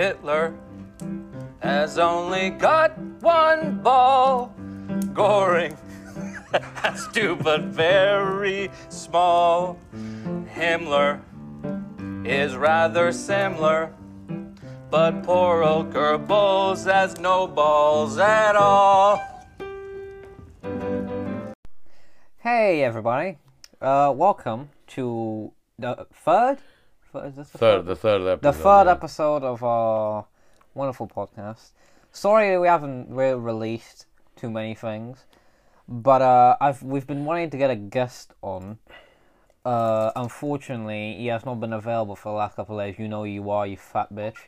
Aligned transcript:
Hitler 0.00 0.54
has 1.58 1.98
only 1.98 2.50
got 2.50 2.96
one 3.20 3.82
ball. 3.82 4.54
Goring 5.12 5.76
has 6.74 7.06
two, 7.08 7.36
but 7.36 7.62
very 7.62 8.70
small. 8.88 9.78
Himmler 10.54 11.20
is 12.24 12.56
rather 12.56 13.12
similar, 13.12 13.92
but 14.90 15.22
poor 15.22 15.62
old 15.62 15.92
Goebbels 15.92 16.90
has 16.90 17.18
no 17.20 17.46
balls 17.46 18.16
at 18.16 18.56
all. 18.56 19.20
Hey 22.38 22.82
everybody, 22.82 23.36
uh, 23.82 24.14
welcome 24.16 24.70
to 24.90 25.52
the 25.78 26.06
third, 26.12 26.58
third 27.12 27.26
is 27.28 27.34
this 27.36 27.50
the 27.50 27.58
Third, 27.58 27.86
the 27.86 27.96
third 27.96 28.22
episode. 28.22 28.40
the 28.42 28.52
third 28.52 28.84
yeah. 28.86 28.92
episode 28.92 29.42
of 29.42 29.62
our 29.62 30.26
wonderful 30.74 31.08
podcast. 31.08 31.72
Sorry 32.12 32.58
we 32.58 32.66
haven't 32.66 33.08
really 33.08 33.38
released 33.38 34.06
too 34.36 34.50
many 34.50 34.74
things, 34.74 35.26
but 35.88 36.22
uh, 36.22 36.56
I've 36.60 36.82
we've 36.82 37.06
been 37.06 37.24
wanting 37.24 37.50
to 37.50 37.56
get 37.56 37.70
a 37.70 37.76
guest 37.76 38.32
on. 38.42 38.78
Uh, 39.64 40.10
unfortunately, 40.16 41.16
he 41.18 41.26
has 41.26 41.44
not 41.44 41.60
been 41.60 41.72
available 41.72 42.16
for 42.16 42.30
the 42.32 42.38
last 42.38 42.56
couple 42.56 42.80
of 42.80 42.86
days. 42.86 42.98
You 42.98 43.08
know 43.08 43.24
you 43.24 43.50
are, 43.50 43.66
you 43.66 43.76
fat 43.76 44.12
bitch. 44.12 44.38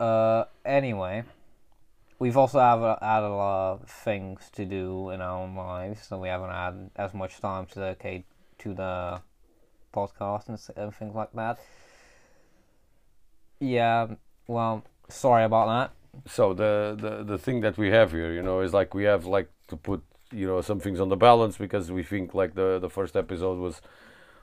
Uh, 0.00 0.44
anyway, 0.64 1.24
we've 2.18 2.36
also 2.36 2.58
have 2.58 2.80
a, 2.80 2.98
had 3.00 3.22
a 3.22 3.28
lot 3.28 3.72
of 3.74 3.88
things 3.88 4.50
to 4.54 4.64
do 4.64 5.10
in 5.10 5.20
our 5.20 5.42
own 5.42 5.54
lives, 5.54 6.06
so 6.08 6.18
we 6.18 6.28
haven't 6.28 6.50
had 6.50 6.90
as 6.96 7.14
much 7.14 7.40
time 7.40 7.66
to 7.66 7.74
dedicate 7.76 8.24
to 8.58 8.74
the 8.74 9.20
podcast 9.98 10.48
and, 10.48 10.58
and 10.76 10.94
things 10.94 11.14
like 11.14 11.32
that. 11.32 11.58
Yeah, 13.60 14.06
well, 14.46 14.84
sorry 15.08 15.44
about 15.44 15.66
that. 15.66 15.88
So 16.36 16.54
the, 16.54 16.96
the 17.04 17.12
the 17.32 17.38
thing 17.38 17.60
that 17.60 17.76
we 17.76 17.88
have 17.90 18.12
here, 18.12 18.32
you 18.32 18.42
know, 18.42 18.60
is 18.60 18.72
like 18.72 18.94
we 18.94 19.04
have 19.04 19.22
like 19.26 19.48
to 19.68 19.76
put 19.76 20.02
you 20.32 20.46
know 20.46 20.60
some 20.60 20.80
things 20.80 21.00
on 21.00 21.08
the 21.08 21.16
balance 21.16 21.56
because 21.56 21.90
we 21.90 22.02
think 22.02 22.34
like 22.34 22.54
the 22.54 22.78
the 22.78 22.90
first 22.90 23.16
episode 23.16 23.58
was 23.58 23.80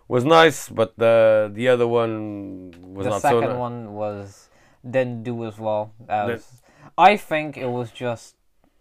was 0.08 0.24
nice, 0.24 0.70
but 0.70 0.90
the 0.98 1.52
the 1.54 1.68
other 1.68 1.88
one 1.88 2.74
was 2.82 3.06
the 3.06 3.12
not 3.12 3.22
second 3.22 3.42
so. 3.42 3.54
ni- 3.54 3.60
one 3.68 3.94
was 3.94 4.50
didn't 4.90 5.24
do 5.24 5.46
as 5.46 5.58
well 5.58 5.94
as 6.08 6.62
I 6.98 7.18
think 7.18 7.58
it 7.58 7.70
was 7.70 7.92
just 7.92 8.36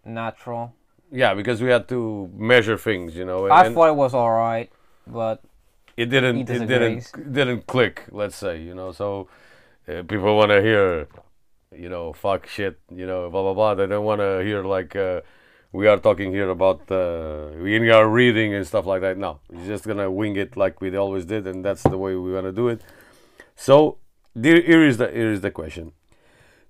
natural. 0.05 0.73
Yeah, 1.11 1.33
because 1.33 1.61
we 1.61 1.69
had 1.69 1.87
to 1.89 2.29
measure 2.35 2.77
things, 2.77 3.15
you 3.15 3.25
know, 3.25 3.47
I 3.47 3.65
and 3.65 3.75
thought 3.75 3.89
it 3.89 3.95
was 3.95 4.13
alright, 4.13 4.71
but 5.07 5.41
it 5.97 6.07
didn't 6.07 6.49
it 6.49 6.67
didn't 6.67 7.33
didn't 7.33 7.67
click. 7.67 8.05
Let's 8.11 8.35
say, 8.35 8.61
you 8.61 8.75
know, 8.75 8.91
so 8.91 9.27
uh, 9.87 10.03
people 10.03 10.35
want 10.35 10.51
to 10.51 10.61
hear, 10.61 11.07
you 11.71 11.89
know, 11.89 12.13
fuck 12.13 12.47
shit, 12.47 12.79
you 12.89 13.05
know, 13.05 13.29
blah 13.29 13.41
blah 13.41 13.53
blah. 13.53 13.75
They 13.75 13.87
don't 13.87 14.05
want 14.05 14.21
to 14.21 14.43
hear 14.43 14.63
like. 14.63 14.95
Uh, 14.95 15.21
we 15.75 15.87
are 15.87 15.97
talking 15.97 16.31
here 16.31 16.49
about 16.49 16.89
uh, 16.89 17.49
we 17.61 17.91
are 17.91 18.07
reading 18.07 18.53
and 18.53 18.65
stuff 18.65 18.85
like 18.85 19.01
that. 19.01 19.17
No, 19.17 19.39
we're 19.49 19.67
just 19.67 19.85
gonna 19.85 20.09
wing 20.09 20.37
it 20.37 20.55
like 20.55 20.79
we 20.79 20.95
always 20.95 21.25
did, 21.25 21.45
and 21.47 21.65
that's 21.65 21.83
the 21.83 21.97
way 21.97 22.15
we 22.15 22.31
wanna 22.31 22.53
do 22.53 22.69
it. 22.69 22.81
So 23.55 23.97
there, 24.33 24.61
here 24.61 24.85
is 24.85 24.97
the 24.97 25.07
here 25.11 25.31
is 25.31 25.41
the 25.41 25.51
question. 25.51 25.91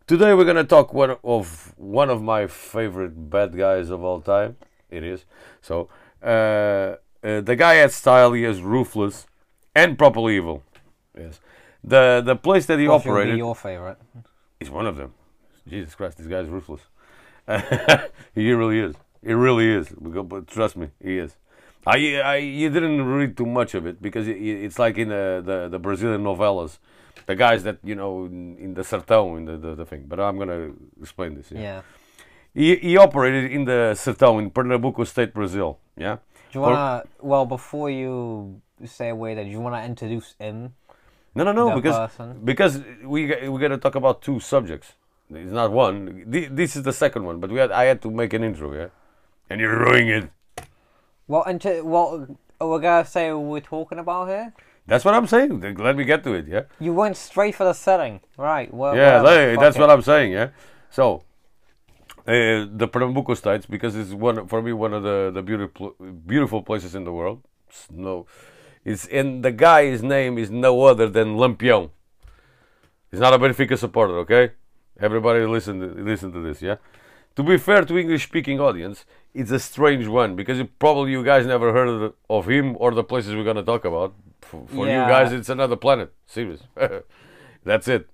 Today 0.07 0.33
we're 0.33 0.45
gonna 0.45 0.63
talk 0.63 0.93
one 0.93 1.17
of 1.23 1.73
one 1.77 2.09
of 2.09 2.21
my 2.23 2.47
favorite 2.47 3.29
bad 3.29 3.55
guys 3.55 3.91
of 3.91 4.03
all 4.03 4.21
time. 4.21 4.57
It 4.89 5.03
is 5.03 5.25
so 5.61 5.89
uh, 6.23 6.95
uh, 7.25 7.41
the 7.41 7.55
guy 7.55 7.75
had 7.75 7.91
style. 7.91 8.33
He 8.33 8.43
is 8.43 8.61
ruthless 8.61 9.25
and 9.73 9.97
properly 9.97 10.37
evil. 10.37 10.63
Yes, 11.17 11.39
the 11.83 12.21
the 12.23 12.35
place 12.35 12.65
that 12.67 12.79
he 12.79 12.87
what 12.87 13.01
operated 13.01 13.37
your 13.37 13.55
favorite? 13.55 13.97
He's 14.59 14.69
one 14.69 14.85
of 14.85 14.95
them. 14.95 15.13
Jesus 15.67 15.95
Christ, 15.95 16.17
this 16.17 16.27
guy's 16.27 16.47
ruthless. 16.47 16.81
he 18.35 18.51
really 18.51 18.79
is. 18.79 18.95
He 19.23 19.33
really 19.33 19.67
is. 19.67 19.89
But 19.89 20.47
trust 20.47 20.77
me, 20.77 20.89
he 21.01 21.17
is. 21.17 21.35
I, 21.85 22.15
I 22.15 22.35
you 22.37 22.69
didn't 22.69 23.05
read 23.05 23.37
too 23.37 23.45
much 23.45 23.75
of 23.75 23.85
it 23.85 24.01
because 24.01 24.27
it, 24.27 24.37
it's 24.37 24.79
like 24.79 24.97
in 24.97 25.09
the, 25.09 25.41
the, 25.45 25.67
the 25.69 25.79
Brazilian 25.79 26.23
novellas, 26.23 26.79
the 27.27 27.35
guys 27.35 27.63
that 27.63 27.77
you 27.83 27.95
know 27.95 28.25
in, 28.25 28.57
in 28.57 28.73
the 28.73 28.81
sertão 28.81 29.37
in 29.37 29.45
the, 29.45 29.57
the, 29.57 29.75
the 29.75 29.85
thing. 29.85 30.05
But 30.07 30.19
I'm 30.19 30.37
gonna 30.37 30.71
explain 30.99 31.35
this. 31.35 31.51
Yeah. 31.51 31.59
Yeah. 31.59 31.81
He, 32.53 32.75
he 32.77 32.97
operated 32.97 33.51
in 33.51 33.65
the 33.65 33.93
sertão 33.95 34.41
in 34.41 34.49
Pernambuco 34.49 35.05
State, 35.05 35.33
Brazil. 35.33 35.77
Yeah. 35.97 36.17
Do 36.51 36.59
you 36.59 36.61
wanna? 36.61 37.03
Well, 37.21 37.45
before 37.45 37.89
you 37.89 38.61
say 38.85 39.09
away, 39.09 39.35
that 39.35 39.43
do 39.43 39.49
you 39.49 39.59
wanna 39.59 39.83
introduce 39.83 40.35
him? 40.39 40.73
No, 41.35 41.43
no, 41.43 41.51
no, 41.51 41.75
because 41.75 41.97
person. 41.97 42.41
because 42.45 42.81
we 43.03 43.49
we 43.49 43.59
got 43.59 43.67
to 43.67 43.77
talk 43.77 43.95
about 43.95 44.21
two 44.21 44.39
subjects. 44.39 44.93
It's 45.29 45.51
not 45.51 45.71
one. 45.71 46.23
This 46.27 46.77
is 46.77 46.83
the 46.83 46.93
second 46.93 47.25
one, 47.25 47.39
but 47.41 47.51
we 47.51 47.59
had 47.59 47.71
I 47.71 47.85
had 47.85 48.01
to 48.03 48.09
make 48.11 48.31
an 48.33 48.43
intro, 48.43 48.73
yeah, 48.73 48.87
and 49.49 49.59
you're 49.59 49.77
ruining 49.77 50.09
it. 50.09 50.29
Well, 51.27 51.43
into 51.43 51.83
well, 51.83 52.27
uh, 52.61 52.67
we're 52.67 52.79
gonna 52.79 53.05
say 53.05 53.33
what 53.33 53.41
we're 53.41 53.59
talking 53.59 53.99
about 53.99 54.29
here. 54.29 54.53
That's 54.87 55.03
what 55.03 55.13
I'm 55.13 55.27
saying. 55.27 55.59
Let 55.77 55.97
me 55.97 56.05
get 56.05 56.23
to 56.23 56.33
it, 56.33 56.47
yeah. 56.47 56.63
You 56.79 56.93
went 56.93 57.17
straight 57.17 57.55
for 57.55 57.63
the 57.65 57.73
setting, 57.73 58.21
right? 58.37 58.71
Well, 58.71 58.95
Yeah, 58.95 59.23
that's 59.59 59.75
it. 59.75 59.79
what 59.79 59.89
I'm 59.89 60.03
saying, 60.03 60.31
yeah. 60.31 60.49
So, 60.91 61.23
uh, 62.27 62.65
the 62.71 62.87
Pernambuco 62.87 63.33
states 63.35 63.65
because 63.65 63.95
it's 63.95 64.11
one 64.11 64.47
for 64.47 64.61
me 64.61 64.73
one 64.73 64.93
of 64.93 65.03
the 65.03 65.31
the 65.33 65.41
beautiful 65.41 65.95
beautiful 66.25 66.61
places 66.63 66.95
in 66.95 67.03
the 67.03 67.11
world. 67.11 67.41
It's 67.67 67.87
no, 67.91 68.25
it's 68.83 69.05
and 69.07 69.43
the 69.43 69.51
guy's 69.51 70.01
name 70.03 70.37
is 70.37 70.49
no 70.49 70.83
other 70.83 71.07
than 71.09 71.35
Lampião. 71.37 71.89
He's 73.11 73.19
not 73.19 73.33
a 73.33 73.39
Benfica 73.39 73.77
supporter, 73.77 74.17
okay? 74.19 74.51
Everybody 74.99 75.45
listen 75.45 75.79
to, 75.79 76.03
listen 76.03 76.31
to 76.33 76.39
this, 76.41 76.61
yeah. 76.61 76.77
To 77.35 77.43
be 77.43 77.57
fair 77.57 77.83
to 77.83 77.97
English-speaking 77.97 78.59
audience, 78.59 79.05
it's 79.33 79.51
a 79.51 79.59
strange 79.59 80.07
one 80.07 80.35
because 80.35 80.57
you, 80.57 80.65
probably 80.79 81.11
you 81.11 81.23
guys 81.23 81.45
never 81.45 81.71
heard 81.73 81.87
of, 81.89 81.99
the- 81.99 82.13
of 82.29 82.47
him 82.49 82.75
or 82.79 82.91
the 82.91 83.03
places 83.03 83.35
we're 83.35 83.43
gonna 83.43 83.63
talk 83.63 83.85
about. 83.85 84.13
For, 84.41 84.65
for 84.67 84.85
you 84.85 84.91
guys, 85.09 85.31
it's 85.33 85.49
another 85.49 85.75
planet. 85.75 86.13
Serious. 86.25 86.61
That's 87.63 87.87
it. 87.87 88.09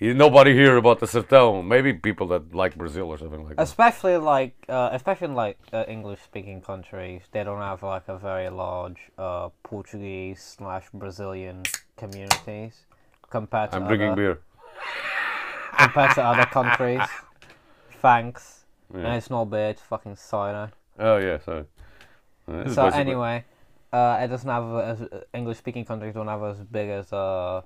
Nobody 0.00 0.52
hear 0.52 0.76
about 0.76 1.00
the 1.00 1.06
Sertão. 1.06 1.64
Maybe 1.64 1.94
people 1.94 2.26
that 2.28 2.54
like 2.54 2.76
Brazil 2.76 3.06
or 3.08 3.16
something 3.16 3.44
like 3.44 3.56
that. 3.56 3.62
Especially 3.62 4.18
like, 4.18 4.54
uh, 4.68 4.90
especially 4.92 5.28
in 5.28 5.34
like 5.34 5.58
uh, 5.72 5.84
English-speaking 5.88 6.60
countries, 6.60 7.22
they 7.32 7.42
don't 7.44 7.62
have 7.62 7.82
like 7.82 8.06
a 8.08 8.18
very 8.18 8.50
large 8.50 8.98
uh, 9.16 9.48
Portuguese 9.62 10.42
slash 10.42 10.84
Brazilian 10.92 11.62
communities 11.96 12.84
compared 13.30 13.70
to 13.70 13.76
I'm 13.76 13.86
drinking 13.86 14.10
other, 14.10 14.16
beer. 14.16 14.38
compared 15.78 16.14
to 16.16 16.22
other 16.22 16.44
countries. 16.44 17.08
Thanks. 18.02 18.66
Yeah. 18.92 19.00
And 19.00 19.14
it's 19.16 19.30
not 19.30 19.46
beer; 19.46 19.70
it's 19.70 19.82
fucking 19.82 20.16
cider. 20.16 20.72
Oh 20.98 21.16
yeah, 21.16 21.38
sorry. 21.38 21.64
So 22.46 22.52
basically- 22.64 22.92
anyway, 23.00 23.44
uh, 23.92 24.18
it 24.20 24.28
doesn't 24.28 24.48
have 24.48 24.64
as 24.84 25.00
uh, 25.02 25.20
English-speaking 25.32 25.86
countries 25.86 26.12
don't 26.14 26.28
have 26.28 26.42
as 26.42 26.58
big 26.60 26.90
as 26.90 27.12
uh, 27.12 27.62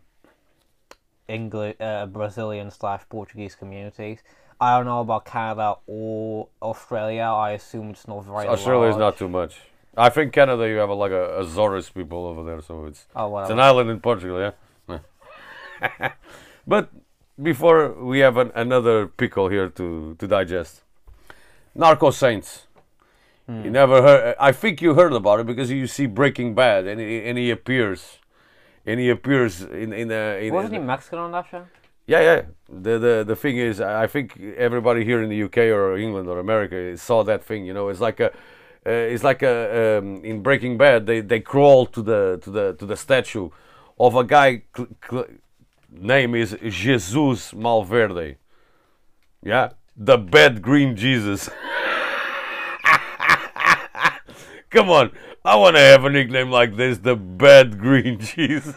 English, 1.30 1.76
uh, 1.80 2.06
Brazilian 2.06 2.70
slash 2.70 3.02
Portuguese 3.08 3.54
communities. 3.54 4.18
I 4.60 4.76
don't 4.76 4.84
know 4.84 5.00
about 5.00 5.24
Canada 5.24 5.76
or 5.86 6.48
Australia. 6.60 7.22
I 7.22 7.52
assume 7.52 7.90
it's 7.90 8.06
not 8.06 8.24
very. 8.24 8.46
Australia 8.46 8.90
is 8.90 8.96
not 8.96 9.16
too 9.16 9.28
much. 9.28 9.60
I 9.96 10.08
think 10.08 10.32
Canada 10.32 10.68
you 10.68 10.76
have 10.76 10.90
a, 10.90 10.94
like 10.94 11.12
a 11.12 11.40
Azores 11.40 11.88
people 11.90 12.26
over 12.26 12.44
there, 12.44 12.60
so 12.60 12.84
it's 12.84 13.06
Oh 13.16 13.38
it's 13.38 13.50
an 13.50 13.60
island 13.60 13.90
in 13.90 14.00
Portugal, 14.00 14.38
yeah. 14.38 14.52
but 16.66 16.90
before 17.40 17.92
we 18.04 18.18
have 18.20 18.36
an, 18.36 18.52
another 18.54 19.06
pickle 19.06 19.48
here 19.48 19.68
to 19.68 20.14
to 20.18 20.26
digest, 20.26 20.82
Narco 21.74 22.10
Saints. 22.10 22.66
Hmm. 23.46 23.64
You 23.64 23.70
never 23.70 24.02
heard? 24.02 24.36
I 24.38 24.52
think 24.52 24.80
you 24.80 24.94
heard 24.94 25.12
about 25.12 25.40
it 25.40 25.46
because 25.46 25.70
you 25.70 25.86
see 25.86 26.06
Breaking 26.06 26.54
Bad, 26.54 26.86
and 26.86 27.00
he, 27.00 27.24
and 27.24 27.36
he 27.36 27.50
appears, 27.50 28.19
and 28.90 29.00
he 29.00 29.08
appears 29.10 29.62
in 29.62 29.92
in 29.92 30.10
a. 30.10 30.46
In, 30.46 30.54
Wasn't 30.54 30.72
he 30.72 30.78
Mexican 30.78 31.18
on 31.18 31.32
that 31.32 31.46
show? 31.50 31.64
yeah, 32.06 32.22
yeah. 32.28 32.42
The 32.68 32.98
the 33.06 33.24
the 33.30 33.36
thing 33.36 33.56
is, 33.56 33.80
I 33.80 34.04
I 34.04 34.06
think 34.06 34.26
everybody 34.66 35.04
here 35.04 35.22
in 35.22 35.28
the 35.34 35.42
UK 35.46 35.58
or 35.76 35.96
England 35.96 36.28
or 36.28 36.38
America 36.38 36.96
saw 36.96 37.22
that 37.24 37.44
thing. 37.44 37.64
You 37.68 37.74
know, 37.74 37.88
it's 37.88 38.00
like 38.00 38.18
a, 38.20 38.30
uh, 38.86 39.12
it's 39.12 39.24
like 39.30 39.42
a 39.42 39.98
um, 39.98 40.24
in 40.24 40.42
Breaking 40.42 40.76
Bad. 40.76 41.06
They 41.06 41.20
they 41.20 41.40
crawl 41.40 41.86
to 41.86 42.02
the 42.02 42.38
to 42.44 42.50
the 42.50 42.64
to 42.80 42.86
the 42.86 42.96
statue 42.96 43.50
of 43.98 44.16
a 44.16 44.24
guy. 44.24 44.62
Cl- 44.76 44.88
cl- 45.08 45.26
name 45.92 46.34
is 46.34 46.56
Jesus 46.68 47.52
Malverde. 47.52 48.36
Yeah, 49.42 49.70
the 49.96 50.18
bad 50.18 50.62
green 50.62 50.96
Jesus. 50.96 51.48
Come 54.70 54.88
on, 54.90 55.10
I 55.44 55.56
want 55.56 55.76
to 55.76 55.80
have 55.80 56.04
a 56.04 56.10
nickname 56.10 56.50
like 56.50 56.76
this, 56.76 56.98
the 56.98 57.16
bad 57.16 57.78
green 57.78 58.18
Jesus. 58.20 58.76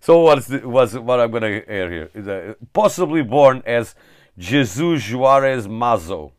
So 0.00 0.20
what's 0.20 0.46
the, 0.46 0.66
what's 0.66 0.94
what 0.94 1.20
I'm 1.20 1.30
gonna 1.30 1.62
air 1.66 1.90
here? 1.90 2.10
Is 2.14 2.26
uh, 2.26 2.54
possibly 2.72 3.22
born 3.22 3.62
as 3.66 3.94
Jesus 4.38 5.10
Juarez 5.12 5.66
Mazo, 5.66 6.32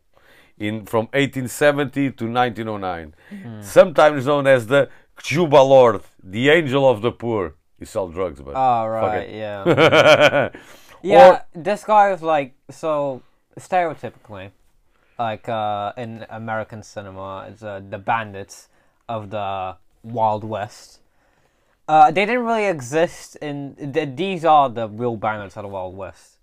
in 0.58 0.86
from 0.86 1.06
1870 1.12 2.10
to 2.12 2.24
1909, 2.26 3.14
sometimes 3.62 4.26
known 4.26 4.48
as 4.48 4.66
the 4.66 4.88
Cuba 5.22 5.56
Lord, 5.56 6.02
the 6.20 6.48
angel 6.50 6.88
of 6.88 7.00
the 7.00 7.12
poor. 7.12 7.54
He 7.78 7.84
sell 7.84 8.08
drugs, 8.08 8.40
but 8.40 8.54
Oh 8.56 8.86
right, 8.86 9.30
yeah. 9.30 10.50
Yeah, 11.02 11.42
this 11.54 11.84
guy 11.84 12.10
was 12.10 12.22
like 12.22 12.54
so 12.70 13.22
stereotypically, 13.58 14.50
like 15.20 15.48
uh, 15.48 15.92
in 15.96 16.24
American 16.30 16.82
cinema, 16.82 17.46
it's 17.48 17.62
uh, 17.62 17.80
the 17.94 17.98
bandits 17.98 18.68
of 19.08 19.30
the 19.30 19.76
Wild 20.02 20.42
West. 20.44 21.00
Uh, 21.86 22.10
they 22.10 22.24
didn't 22.24 22.44
really 22.44 22.66
exist 22.66 23.36
in. 23.36 23.76
Th- 23.94 24.08
these 24.22 24.44
are 24.44 24.68
the 24.78 24.88
real 24.88 25.16
bandits 25.16 25.56
of 25.56 25.62
the 25.64 25.68
Wild 25.68 25.96
West. 25.96 26.38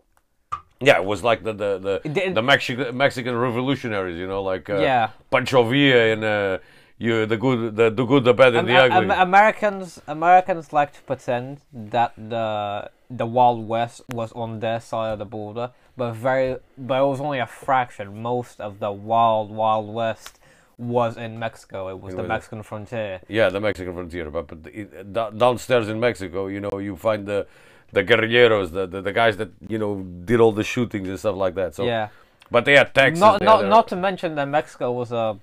Yeah, 0.80 0.98
it 1.02 1.06
was 1.06 1.24
like 1.24 1.44
the 1.44 1.54
the 1.54 1.72
the, 2.04 2.10
did- 2.10 2.36
the 2.36 2.42
Mexican 2.54 2.96
Mexican 2.96 3.36
revolutionaries, 3.36 4.18
you 4.18 4.28
know, 4.28 4.44
like 4.44 4.70
uh, 4.70 4.78
Yeah. 4.78 5.10
Pancho 5.32 5.64
Villa 5.64 6.14
and 6.14 6.24
uh, 6.24 6.58
you 7.00 7.26
the 7.26 7.38
good 7.38 7.76
the, 7.76 7.90
the 7.90 8.06
good 8.06 8.24
the 8.26 8.34
bad 8.34 8.54
and 8.56 8.68
the 8.68 8.76
ugly. 8.78 8.98
Am- 9.10 9.12
Americans 9.30 10.00
Americans 10.08 10.72
like 10.72 10.94
to 10.94 11.02
pretend 11.02 11.62
that 11.74 12.12
the 12.16 12.92
the 13.10 13.26
Wild 13.26 13.68
West 13.68 14.02
was 14.10 14.32
on 14.34 14.60
their 14.60 14.80
side 14.80 15.12
of 15.14 15.20
the 15.20 15.26
border, 15.26 15.72
but 15.96 16.12
very 16.14 16.58
but 16.78 17.02
it 17.02 17.06
was 17.06 17.22
only 17.22 17.40
a 17.40 17.48
fraction. 17.48 18.22
Most 18.22 18.60
of 18.60 18.80
the 18.80 18.92
Wild 18.92 19.50
Wild 19.50 19.94
West 19.94 20.40
was 20.78 21.18
in 21.18 21.40
Mexico. 21.40 21.88
It 21.90 22.00
was 22.00 22.16
the 22.16 22.22
was- 22.22 22.30
Mexican 22.30 22.64
frontier. 22.64 23.22
yeah, 23.28 23.50
the 23.50 23.60
Mexican 23.60 23.94
frontier, 23.94 24.30
but, 24.30 24.48
but 24.48 24.60
it, 24.72 25.14
downstairs 25.14 25.88
in 25.88 26.00
Mexico, 26.00 26.48
you 26.48 26.60
know, 26.60 26.78
you 26.78 26.96
find 26.96 27.26
the 27.26 27.48
the 27.94 28.04
guerrilleros, 28.04 28.72
the, 28.72 28.86
the 28.86 29.02
the 29.02 29.14
guys 29.14 29.38
that 29.38 29.50
you 29.68 29.78
know 29.78 30.02
did 30.26 30.40
all 30.40 30.52
the 30.52 30.64
shootings 30.64 31.08
and 31.08 31.18
stuff 31.18 31.36
like 31.36 31.56
that. 31.56 31.74
So 31.76 31.86
Yeah, 31.86 32.10
but 32.52 32.66
they 32.66 32.76
had 32.76 32.94
Texas. 32.94 33.20
not 33.20 33.42
not 33.42 33.66
not 33.66 33.88
to 33.88 33.96
mention 33.96 34.36
that 34.36 34.48
Mexico 34.50 34.92
was 34.92 35.12
a 35.12 35.40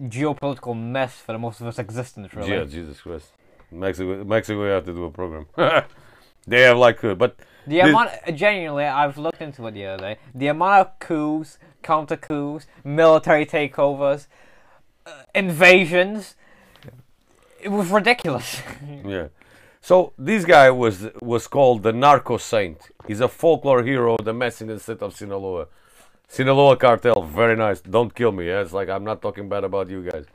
geopolitical 0.00 0.74
mess 0.80 1.16
for 1.16 1.32
the 1.32 1.38
most 1.38 1.60
of 1.60 1.66
its 1.66 1.78
existence. 1.78 2.32
Really. 2.32 2.52
Yeah, 2.52 2.64
Jesus 2.64 3.00
Christ, 3.00 3.32
Mexico, 3.70 4.24
Mexico, 4.24 4.64
you 4.64 4.70
have 4.70 4.84
to 4.86 4.92
do 4.94 5.04
a 5.04 5.10
program. 5.10 5.46
they 6.46 6.62
have 6.62 6.76
like, 6.78 7.02
uh, 7.04 7.14
but 7.14 7.36
The 7.66 7.76
This- 7.80 7.88
amount, 7.90 8.10
genuinely, 8.34 8.84
I've 8.86 9.18
looked 9.18 9.42
into 9.42 9.66
it 9.66 9.72
the 9.74 9.86
other 9.86 10.02
day. 10.02 10.16
The 10.34 10.48
amount 10.48 10.80
of 10.80 10.98
coups, 10.98 11.58
counter 11.82 12.16
coups, 12.16 12.66
military 12.84 13.46
takeovers, 13.46 14.26
uh, 15.06 15.10
invasions, 15.34 16.36
it 17.60 17.68
was 17.70 17.90
ridiculous. 17.90 18.62
Yeah. 19.04 19.28
So 19.82 20.12
this 20.18 20.44
guy 20.44 20.70
was 20.70 21.08
was 21.22 21.46
called 21.48 21.82
the 21.82 21.92
Narco 21.92 22.36
Saint. 22.38 22.78
He's 23.06 23.20
a 23.20 23.28
folklore 23.28 23.82
hero 23.82 24.14
of 24.18 24.24
the 24.24 24.34
Mexican 24.34 24.78
state 24.78 25.02
of 25.02 25.14
Sinaloa. 25.16 25.66
Sinaloa 26.28 26.76
cartel, 26.76 27.22
very 27.22 27.56
nice. 27.56 27.80
Don't 27.80 28.14
kill 28.14 28.32
me. 28.32 28.46
Yeah? 28.46 28.60
It's 28.62 28.72
like 28.72 28.88
I'm 28.88 29.04
not 29.04 29.20
talking 29.22 29.48
bad 29.48 29.64
about 29.64 29.88
you 29.88 30.02
guys. 30.10 30.26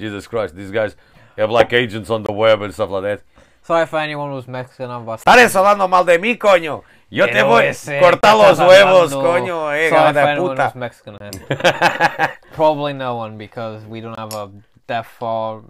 Jesus 0.00 0.26
Christ, 0.26 0.54
these 0.56 0.70
guys 0.72 0.96
have 1.36 1.50
like 1.50 1.72
agents 1.72 2.10
on 2.10 2.22
the 2.24 2.32
web 2.32 2.60
and 2.62 2.72
stuff 2.74 2.90
like 2.90 3.02
that. 3.04 3.20
Sorry 3.68 3.82
if 3.82 3.92
anyone 3.92 4.30
was 4.30 4.48
Mexican, 4.48 4.90
I'm 4.90 5.02
about 5.02 5.20
Estás 5.26 5.54
hablando 5.54 5.88
mal 5.88 6.02
de 6.06 6.18
mí, 6.18 6.38
coño. 6.38 6.84
Yo 7.10 7.26
te 7.26 7.42
voy 7.42 7.66
a 7.66 8.00
cortar 8.00 8.34
los 8.34 8.58
huevos, 8.58 9.12
coño, 9.12 9.74
eh, 9.74 9.90
Sorry 9.90 10.08
if 10.08 10.14
de 10.14 10.20
anyone 10.22 10.56
was 10.56 10.72
puta. 10.72 10.78
Mexican. 10.78 11.18
eh. 11.20 12.28
Probably 12.54 12.94
no 12.94 13.16
one 13.16 13.36
because 13.36 13.84
we 13.84 14.00
don't 14.00 14.18
have 14.18 14.32
a 14.32 14.50
that 14.86 15.04
far, 15.04 15.64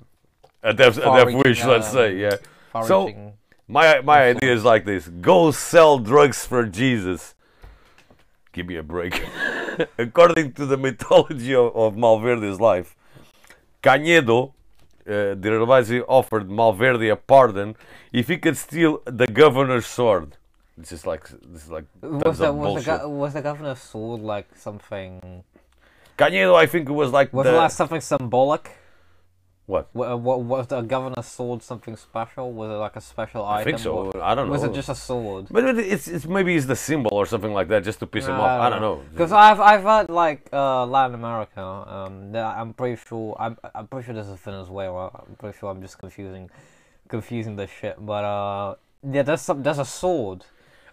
A 0.62 0.72
death, 0.72 0.96
a 0.98 1.24
death 1.24 1.34
wish, 1.34 1.64
let's 1.64 1.88
um, 1.88 1.92
say, 1.92 2.18
yeah. 2.18 2.36
So-. 2.86 3.34
My 3.66 4.00
my 4.02 4.28
idea 4.30 4.52
is 4.52 4.62
like 4.62 4.84
this: 4.84 5.08
go 5.08 5.50
sell 5.50 5.98
drugs 5.98 6.46
for 6.46 6.66
Jesus. 6.66 7.34
Give 8.52 8.68
me 8.68 8.76
a 8.76 8.84
break. 8.84 9.26
According 9.98 10.52
to 10.52 10.66
the 10.66 10.76
mythology 10.76 11.52
of, 11.52 11.74
of 11.74 11.96
Malverde's 11.96 12.60
life, 12.60 12.94
Cañedo, 13.82 14.52
uh, 15.08 15.34
the 15.34 15.48
Rebasi 15.50 16.04
offered 16.06 16.48
Malverde 16.48 17.10
a 17.10 17.16
pardon 17.16 17.76
if 18.12 18.28
he 18.28 18.36
could 18.36 18.56
steal 18.56 19.00
the 19.06 19.26
governor's 19.26 19.86
sword. 19.86 20.36
This 20.76 20.92
is 20.92 21.06
like 21.06 21.28
this 21.52 21.64
is 21.64 21.70
like 21.70 21.86
was 22.02 22.38
the 22.38 22.52
was 22.52 22.84
the, 22.84 22.98
go- 22.98 23.08
was 23.08 23.32
the 23.34 23.42
governor's 23.42 23.80
sword 23.80 24.20
like 24.20 24.46
something? 24.56 25.42
Cañedo, 26.18 26.54
I 26.54 26.66
think 26.66 26.88
it 26.88 26.92
was 26.92 27.10
like 27.12 27.32
Was 27.32 27.46
the 27.46 27.54
it 27.54 27.56
like 27.56 27.70
something 27.70 28.00
symbolic? 28.00 28.70
What? 29.68 29.84
What, 29.92 30.20
what 30.20 30.38
was 30.52 30.66
the 30.68 30.80
governor's 30.80 31.26
sword 31.26 31.62
something 31.62 31.94
special? 31.96 32.46
Was 32.52 32.70
it 32.70 32.80
like 32.86 32.96
a 32.96 33.02
special 33.02 33.44
item? 33.44 33.60
I 33.60 33.64
think 33.64 33.78
so. 33.78 33.92
or- 34.14 34.22
I 34.22 34.34
don't 34.34 34.46
know. 34.46 34.52
Was 34.52 34.64
it 34.64 34.72
just 34.72 34.88
a 34.88 34.94
sword? 34.94 35.46
But 35.50 35.62
it's, 35.78 36.08
it's 36.08 36.26
maybe 36.26 36.56
it's 36.56 36.64
the 36.66 36.74
symbol 36.88 37.12
or 37.12 37.26
something 37.26 37.52
like 37.52 37.68
that, 37.68 37.84
just 37.84 37.98
to 38.00 38.06
piss 38.06 38.24
him 38.26 38.40
off. 38.40 38.60
I 38.64 38.70
don't 38.70 38.80
know. 38.80 39.02
Because 39.12 39.30
I've 39.30 39.60
I've 39.60 39.82
heard 39.90 40.08
like 40.08 40.48
uh, 40.52 40.86
Latin 40.86 41.14
America. 41.14 41.62
Um, 41.62 42.32
that 42.32 42.46
I'm 42.58 42.72
pretty 42.72 42.96
sure 43.06 43.36
I'm 43.38 43.58
I'm 43.74 43.86
pretty 43.88 44.06
sure 44.06 44.14
this 44.14 44.26
is 44.26 44.38
Venezuela. 44.40 45.04
I'm 45.28 45.36
pretty 45.36 45.58
sure 45.58 45.70
I'm 45.70 45.82
just 45.82 45.98
confusing 45.98 46.48
confusing 47.08 47.56
this 47.56 47.70
shit. 47.70 47.96
But 48.04 48.24
uh, 48.24 48.74
yeah, 49.14 49.22
there's 49.22 49.42
some 49.42 49.62
there's 49.62 49.78
a 49.78 49.84
sword. 49.84 50.46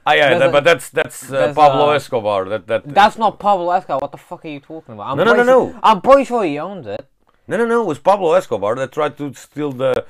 Ah, 0.08 0.14
yeah, 0.14 0.38
that, 0.38 0.50
a- 0.50 0.52
but 0.52 0.64
that's 0.66 0.90
that's 0.90 1.32
uh, 1.32 1.54
Pablo 1.54 1.92
a- 1.92 1.96
Escobar. 1.96 2.46
That 2.50 2.68
that 2.68 2.82
That's 2.94 3.18
not 3.18 3.40
Pablo 3.40 3.72
Escobar. 3.72 4.00
What 4.02 4.12
the 4.12 4.18
fuck 4.18 4.44
are 4.46 4.50
you 4.50 4.60
talking 4.60 4.94
about? 4.96 5.08
I'm 5.12 5.18
No, 5.18 5.24
no, 5.24 5.32
no, 5.34 5.44
sure- 5.46 5.74
no. 5.74 5.80
I'm 5.82 6.02
pretty 6.02 6.26
sure 6.26 6.44
he 6.44 6.60
owned 6.60 6.86
it. 6.88 7.08
No, 7.48 7.58
no, 7.58 7.66
no. 7.66 7.82
It 7.82 7.88
was 7.88 8.00
Pablo 8.00 8.34
Escobar 8.34 8.76
that 8.76 8.92
tried 8.92 9.18
to 9.18 9.34
steal 9.34 9.72
the 9.72 10.06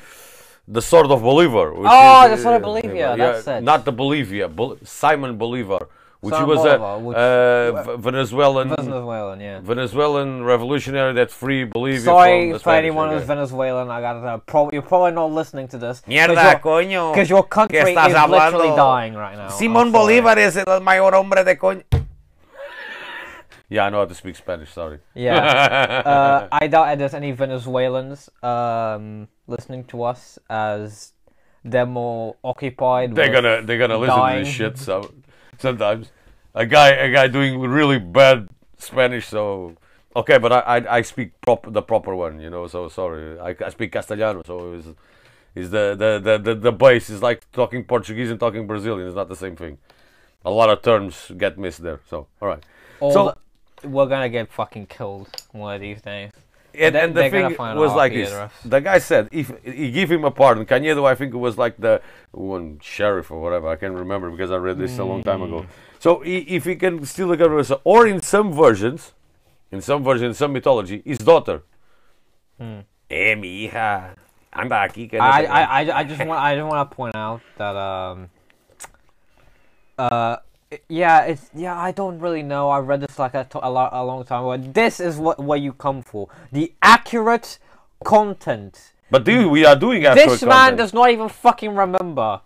the 0.68 0.82
sword 0.82 1.12
of 1.12 1.22
Bolivar. 1.22 1.74
Oh, 1.76 2.26
is, 2.26 2.38
the 2.38 2.44
sword 2.44 2.56
of 2.56 2.64
uh, 2.64 2.66
Bolivia, 2.66 3.16
that's 3.18 3.48
it. 3.48 3.62
Not 3.62 3.86
the 3.86 3.92
Bolivia, 3.92 4.48
Bol- 4.50 4.78
Simon 4.84 5.38
Bolivar, 5.38 5.88
which 6.22 6.32
was 6.34 6.58
Bolivar, 6.58 6.96
a 6.96 7.00
which- 7.00 7.18
uh, 7.18 7.98
Venezuelan 7.98 8.70
Venezuelan, 8.70 9.40
yeah. 9.40 9.60
Venezuelan 9.62 10.44
revolutionary 10.44 11.14
that 11.14 11.30
free 11.30 11.66
Bolivia 11.66 12.00
Sorry 12.02 12.52
for 12.54 12.60
Spanish. 12.60 12.78
anyone 12.80 13.12
who's. 13.12 13.24
Venezuelan. 13.24 13.92
I 13.92 14.02
gotta. 14.02 14.42
Pro- 14.46 14.72
you're 14.74 14.82
probably 14.82 15.12
not 15.12 15.32
listening 15.32 15.68
to 15.68 15.78
this. 15.78 16.02
Mierda, 16.08 16.60
coño. 16.62 17.12
Because 17.14 17.30
your 17.30 17.44
country 17.44 17.78
is 17.78 17.90
estás 17.90 18.28
literally 18.30 18.76
dying 18.76 19.14
right 19.14 19.38
now. 19.38 19.50
Simón 19.50 19.92
Bolívar 19.92 20.38
es 20.40 20.58
el 20.58 20.82
mayor 20.82 21.14
hombre 21.14 21.44
de 21.44 21.58
coño. 21.58 21.84
Yeah, 23.70 23.86
I 23.86 23.90
know 23.90 24.00
how 24.00 24.06
to 24.06 24.16
speak 24.16 24.36
Spanish. 24.36 24.72
Sorry. 24.72 25.00
Yeah. 25.16 25.34
uh, 26.06 26.48
I 26.52 26.68
doubt 26.68 26.98
there's 26.98 27.14
any 27.14 27.32
Venezuelans 27.32 28.30
um, 28.44 29.28
listening 29.48 29.86
to 29.86 30.04
us 30.04 30.38
as 30.50 31.14
they're 31.64 31.86
more 31.86 32.36
occupied. 32.44 33.16
they're 33.16 33.32
gonna 33.32 33.62
they're 33.64 33.80
gonna 33.80 33.98
listen 33.98 34.16
dying. 34.16 34.44
to 34.44 34.46
this 34.46 34.54
shit 34.54 34.78
so 34.78 35.12
sometimes 35.58 36.12
a 36.54 36.64
guy 36.66 36.90
a 36.90 37.12
guy 37.12 37.28
doing 37.28 37.60
really 37.60 37.98
bad 37.98 38.48
Spanish 38.78 39.26
so 39.28 39.76
okay 40.16 40.38
but 40.38 40.54
I 40.54 40.60
I, 40.60 40.98
I 40.98 41.02
speak 41.02 41.32
prop 41.42 41.66
the 41.74 41.82
proper 41.82 42.16
one 42.16 42.40
you 42.40 42.52
know 42.52 42.68
so 42.68 42.88
sorry 42.88 43.40
I, 43.40 43.56
I 43.66 43.70
speak 43.70 43.92
Castellano 43.92 44.44
so 44.46 44.74
is 44.74 44.86
is 45.56 45.72
the, 45.72 45.96
the 45.98 46.20
the 46.24 46.38
the 46.38 46.56
the 46.56 46.72
base 46.72 47.10
is 47.10 47.24
like 47.24 47.50
talking 47.52 47.84
Portuguese 47.84 48.30
and 48.30 48.40
talking 48.40 48.68
Brazilian 48.68 49.08
it's 49.08 49.16
not 49.16 49.28
the 49.30 49.36
same 49.36 49.56
thing 49.56 49.80
a 50.46 50.52
lot 50.52 50.70
of 50.70 50.84
terms 50.84 51.32
get 51.36 51.58
missed 51.58 51.82
there 51.82 52.00
so 52.08 52.28
all 52.40 52.48
right 52.48 52.64
All 53.00 53.12
so 53.12 53.26
the- 53.26 53.38
we're 53.86 54.06
gonna 54.08 54.30
get 54.30 54.52
fucking 54.52 54.88
killed 54.88 55.28
one 55.52 55.76
of 55.76 55.82
these 55.82 56.02
days. 56.02 56.32
and, 56.78 56.96
and 56.96 57.16
the 57.16 57.30
thing 57.30 57.56
was 57.58 57.94
like 57.96 58.12
this 58.14 58.30
address. 58.32 58.52
the 58.66 58.82
guy 58.82 58.98
said 59.00 59.30
if 59.32 59.48
he 59.64 59.92
give 59.92 60.12
him 60.12 60.26
a 60.26 60.32
pardon 60.32 60.66
Cañedo 60.66 61.06
I 61.06 61.16
think 61.16 61.34
it 61.34 61.38
was 61.38 61.58
like 61.58 61.78
the 61.78 62.02
one 62.32 62.80
sheriff 62.82 63.32
or 63.32 63.40
whatever 63.42 63.70
I 63.70 63.78
can't 63.78 63.94
remember 63.94 64.30
because 64.30 64.52
I 64.52 64.58
read 64.58 64.78
this 64.78 64.98
a 65.00 65.06
long 65.06 65.24
time 65.24 65.40
Mm. 65.40 65.46
ago 65.48 65.66
so 66.00 66.22
i- 66.24 66.46
if 66.58 66.66
he 66.66 66.76
can 66.76 67.06
steal 67.06 67.30
the 67.30 67.38
government 67.38 67.72
or 67.86 68.06
in 68.06 68.20
some 68.22 68.52
versions 68.52 69.14
in 69.72 69.80
some 69.82 70.04
versions 70.04 70.38
some 70.38 70.52
mythology 70.52 71.02
his 71.06 71.18
daughter 71.20 71.64
eh 72.60 73.36
mi 73.36 73.68
hija 73.70 74.16
anda 74.52 74.76
aquí 74.88 75.10
que 75.10 75.18
Hmm. 75.18 75.32
I, 75.32 75.46
I, 75.46 75.62
I, 75.80 76.00
I 76.00 76.04
just 76.04 76.26
want 76.26 76.40
I 76.42 76.56
just 76.56 76.68
want 76.68 76.90
to 76.90 76.96
point 76.96 77.16
out 77.16 77.40
that 77.58 77.76
um 77.76 78.30
uh 79.98 80.38
yeah 80.90 81.22
it's 81.24 81.50
yeah 81.56 81.78
I 81.80 81.92
don't 81.92 82.20
really 82.20 82.44
know 82.44 82.70
I 82.70 82.80
read 82.80 83.02
this 83.02 83.18
like 83.20 83.34
a, 83.34 83.48
a, 83.62 83.70
lot, 83.70 83.90
a 83.94 84.04
long 84.04 84.24
time 84.26 84.46
ago 84.46 84.72
this 84.72 85.00
is 85.00 85.18
what 85.18 85.40
what 85.40 85.62
you 85.62 85.74
come 85.74 86.02
for 86.02 86.30
the 86.52 86.74
accurate 86.82 87.60
content 88.04 88.94
but 89.12 89.24
dude 89.24 89.52
we 89.52 89.66
are 89.66 89.76
doing 89.76 90.06
accurate 90.06 90.30
this 90.30 90.42
man 90.44 90.52
content. 90.52 90.78
does 90.78 90.94
not 90.94 91.10
even 91.10 91.30
fucking 91.30 91.76
remember 91.76 92.42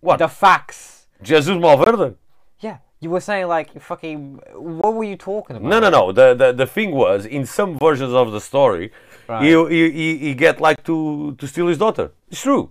what 0.00 0.18
the 0.18 0.28
facts 0.28 1.06
Jesus 1.22 1.54
Malverde 1.56 2.14
yeah 2.60 2.78
you 3.00 3.10
were 3.10 3.20
saying 3.20 3.46
like 3.48 3.68
fucking 3.80 4.40
what 4.54 4.94
were 4.94 5.04
you 5.04 5.16
talking 5.16 5.56
about 5.56 5.68
No, 5.68 5.78
no, 5.80 5.90
no. 5.90 6.12
The, 6.12 6.34
the 6.34 6.52
the 6.52 6.66
thing 6.66 6.90
was, 6.92 7.26
in 7.26 7.44
some 7.46 7.78
versions 7.78 8.12
of 8.12 8.32
the 8.32 8.40
story, 8.40 8.90
Right. 9.28 9.42
he, 9.44 9.50
he, 9.74 9.90
he 9.98 10.08
he 10.26 10.34
get 10.34 10.60
like 10.60 10.80
to 10.84 11.34
to 11.40 11.44
steal 11.52 11.66
his 11.72 11.78
daughter. 11.78 12.06
It's 12.30 12.42
true, 12.42 12.68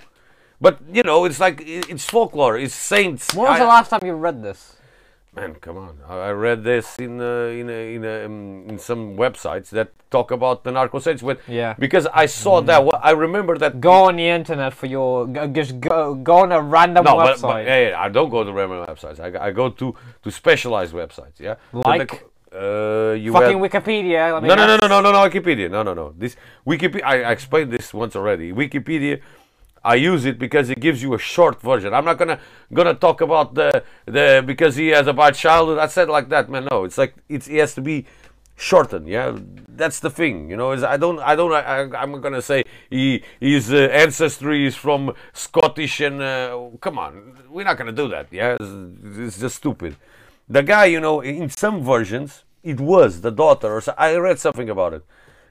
but 0.66 0.74
you 0.98 1.04
know, 1.10 1.26
it's 1.26 1.40
like 1.40 1.58
it's 1.66 2.06
folklore. 2.16 2.56
It's 2.64 2.76
saints. 2.94 3.34
when 3.34 3.46
was 3.50 3.56
I- 3.60 3.64
the 3.66 3.72
last 3.76 3.90
time 3.90 4.02
you 4.10 4.14
read 4.14 4.38
this 4.44 4.62
Man, 5.36 5.56
come 5.56 5.78
on! 5.78 5.98
I, 6.08 6.16
I 6.28 6.32
read 6.32 6.63
this 6.63 7.00
in 7.00 7.20
uh, 7.20 7.50
in 7.60 7.68
a, 7.68 7.96
in 7.96 8.06
a, 8.06 8.25
um, 8.25 8.66
in 8.70 8.78
some 8.78 9.18
websites 9.18 9.70
that 9.70 9.90
talk 10.12 10.30
about 10.30 10.63
the 10.63 10.72
narco 10.72 11.00
saints. 11.00 11.24
With 11.24 11.40
Yeah. 11.48 11.74
because 11.80 12.06
I 12.13 12.28
saw 12.28 12.62
that. 12.62 12.86
wa- 12.86 13.00
I 13.02 13.12
remember 13.12 13.58
that. 13.58 13.82
go 13.82 14.06
on 14.10 14.18
the 14.18 14.28
internet 14.30 14.74
for 14.74 14.86
your 14.86 15.25
just 15.52 15.80
go 15.80 16.13
go 16.13 16.36
on 16.46 16.52
a 16.52 16.62
random 16.62 17.06
no, 17.06 17.16
but, 17.16 17.38
website 17.38 17.42
but 17.42 17.66
yeah, 17.66 17.90
yeah, 17.90 18.00
I 18.00 18.10
don't 18.10 18.30
go 18.30 18.44
to 18.44 18.54
random 18.54 18.86
websites. 18.86 19.20
I, 19.20 19.48
I 19.48 19.52
go 19.52 19.70
to 19.70 19.96
to 20.22 20.32
specialized 20.32 20.94
websites. 20.94 21.40
Yeah, 21.40 21.56
But 21.72 21.86
Like? 21.88 22.12
the- 22.12 22.34
Uh, 22.54 23.13
you 23.18 23.32
Fucking 23.34 23.58
had, 23.58 23.66
Wikipedia. 23.72 24.40
No, 24.40 24.54
no, 24.54 24.66
no, 24.70 24.78
no, 24.78 24.86
no, 24.88 25.02
no, 25.02 25.12
no, 25.12 25.20
Wikipedia. 25.28 25.72
No, 25.72 25.82
no, 25.82 25.96
no. 25.96 26.13
This 26.16 26.36
Wikipedia. 26.68 27.02
I, 27.04 27.16
I 27.24 27.32
explained 27.32 27.74
this 27.74 27.92
once 27.92 28.13
already. 28.16 28.54
Wikipedia. 28.54 29.22
I 29.84 29.96
use 29.96 30.25
it 30.25 30.40
because 30.40 30.70
it 30.70 30.80
gives 30.80 31.04
you 31.04 31.13
a 31.13 31.20
short 31.20 31.62
version. 31.62 31.94
I'm 31.94 32.06
not 32.06 32.18
gonna 32.18 32.40
gonna 32.74 32.94
talk 32.94 33.22
about 33.22 33.54
the 33.54 33.84
the 34.06 34.44
because 34.46 34.75
he 34.75 34.88
has 34.90 35.08
a 35.08 35.13
bad 35.13 35.36
childhood. 35.36 35.78
I 35.78 35.88
said 35.88 36.10
like 36.10 36.30
that, 36.30 36.50
man. 36.50 36.68
No, 36.72 36.86
it's 36.86 36.98
like 36.98 37.16
it's 37.28 37.48
it 37.48 37.60
has 37.60 37.75
to 37.75 37.82
be 37.82 38.06
shortened. 38.56 39.08
Yeah, 39.08 39.38
that's 39.68 40.00
the 40.00 40.10
thing. 40.10 40.50
You 40.50 40.56
know, 40.56 40.72
is 40.72 40.84
I 40.84 40.98
don't 40.98 41.20
I 41.20 41.36
don't 41.36 41.52
I, 41.54 41.82
I'm 42.02 42.22
gonna 42.22 42.42
say 42.42 42.63
he 42.90 43.24
his 43.40 43.74
uh, 43.74 43.90
ancestry 43.92 44.66
is 44.66 44.75
from 44.75 45.13
Scottish 45.34 46.00
and 46.00 46.22
uh, 46.22 46.70
come 46.80 46.98
on, 46.98 47.38
we're 47.50 47.66
not 47.66 47.78
gonna 47.78 47.92
do 47.92 48.08
that. 48.10 48.28
Yeah, 48.32 48.58
it's, 48.60 49.18
it's 49.18 49.40
just 49.40 49.58
stupid. 49.58 49.98
The 50.48 50.63
guy, 50.63 50.86
you 50.86 51.00
know, 51.00 51.22
in 51.22 51.50
some 51.50 51.84
versions 51.84 52.44
it 52.63 52.80
was 52.80 53.22
the 53.22 53.32
daughter 53.32 53.68
or 53.75 53.82
so, 53.82 53.94
I 53.98 54.16
read 54.16 54.40
something 54.40 54.70
about 54.70 54.94
it. 54.94 55.04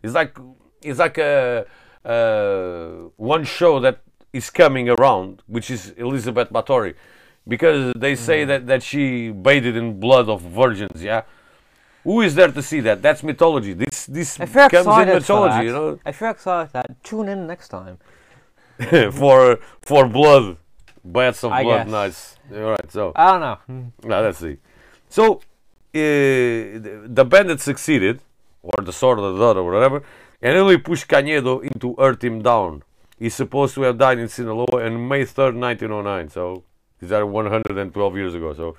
It's 0.03 0.15
like 0.15 0.39
it's 0.83 0.99
like 0.99 1.19
a 1.19 1.67
uh, 2.05 3.09
one 3.17 3.45
show 3.45 3.79
that 3.81 4.01
is 4.33 4.51
coming 4.51 4.89
around, 4.89 5.43
which 5.47 5.71
is 5.71 5.91
Elizabeth 5.91 6.51
Bathory, 6.51 6.95
because 7.47 7.93
they 7.97 8.15
say 8.15 8.45
that, 8.45 8.67
that 8.67 8.83
she 8.83 9.31
bathed 9.31 9.77
in 9.77 10.01
blood 10.01 10.29
of 10.29 10.43
virgins. 10.43 11.03
Yeah, 11.03 11.23
who 12.05 12.21
is 12.21 12.35
there 12.35 12.51
to 12.51 12.63
see 12.63 12.81
that? 12.81 13.03
That's 13.03 13.23
mythology. 13.23 13.75
This 13.75 14.07
this 14.07 14.37
comes 14.37 14.99
in 14.99 15.09
mythology, 15.09 15.67
you 15.67 15.73
know, 15.73 16.01
if 16.05 16.21
you're 16.21 16.31
excited 16.31 16.73
that, 16.73 17.03
tune 17.05 17.29
in 17.29 17.47
next 17.47 17.69
time. 17.69 17.99
for 19.13 19.59
for 19.83 20.09
blood, 20.09 20.57
baths 21.05 21.45
of 21.45 21.53
I 21.53 21.63
blood. 21.63 21.85
guess. 21.85 21.91
Nice. 21.91 22.37
All 22.53 22.71
right, 22.71 22.93
so. 22.93 23.13
I 23.15 23.31
don't 23.33 23.41
know. 23.41 23.59
Hmm. 23.67 24.09
Now 24.09 24.21
let's 24.23 24.39
see. 24.39 24.57
So, 25.09 25.37
uh, 25.37 25.41
the 25.95 27.27
bandit 27.29 27.61
succeeded, 27.61 28.21
or 28.63 28.83
the 28.83 28.93
sword 28.93 29.19
of 29.19 29.35
the 29.35 29.39
daughter, 29.39 29.61
or 29.61 29.73
whatever, 29.73 30.03
and 30.41 30.57
only 30.57 30.79
pushed 30.79 31.09
Cañedo 31.09 31.63
in 31.63 31.79
to 31.81 31.95
earth 31.99 32.23
him 32.25 32.43
down. 32.43 32.83
He's 33.23 33.37
supposed 33.37 33.77
to 33.77 33.83
have 33.83 33.99
died 33.99 34.19
in 34.19 34.27
Sinaloa 34.27 34.85
on 34.85 35.07
May 35.07 35.23
3rd, 35.23 35.55
1909. 35.55 36.29
So, 36.31 36.65
these 36.99 37.13
are 37.13 37.25
112 37.25 38.17
years 38.17 38.35
ago. 38.35 38.53
So, 38.53 38.77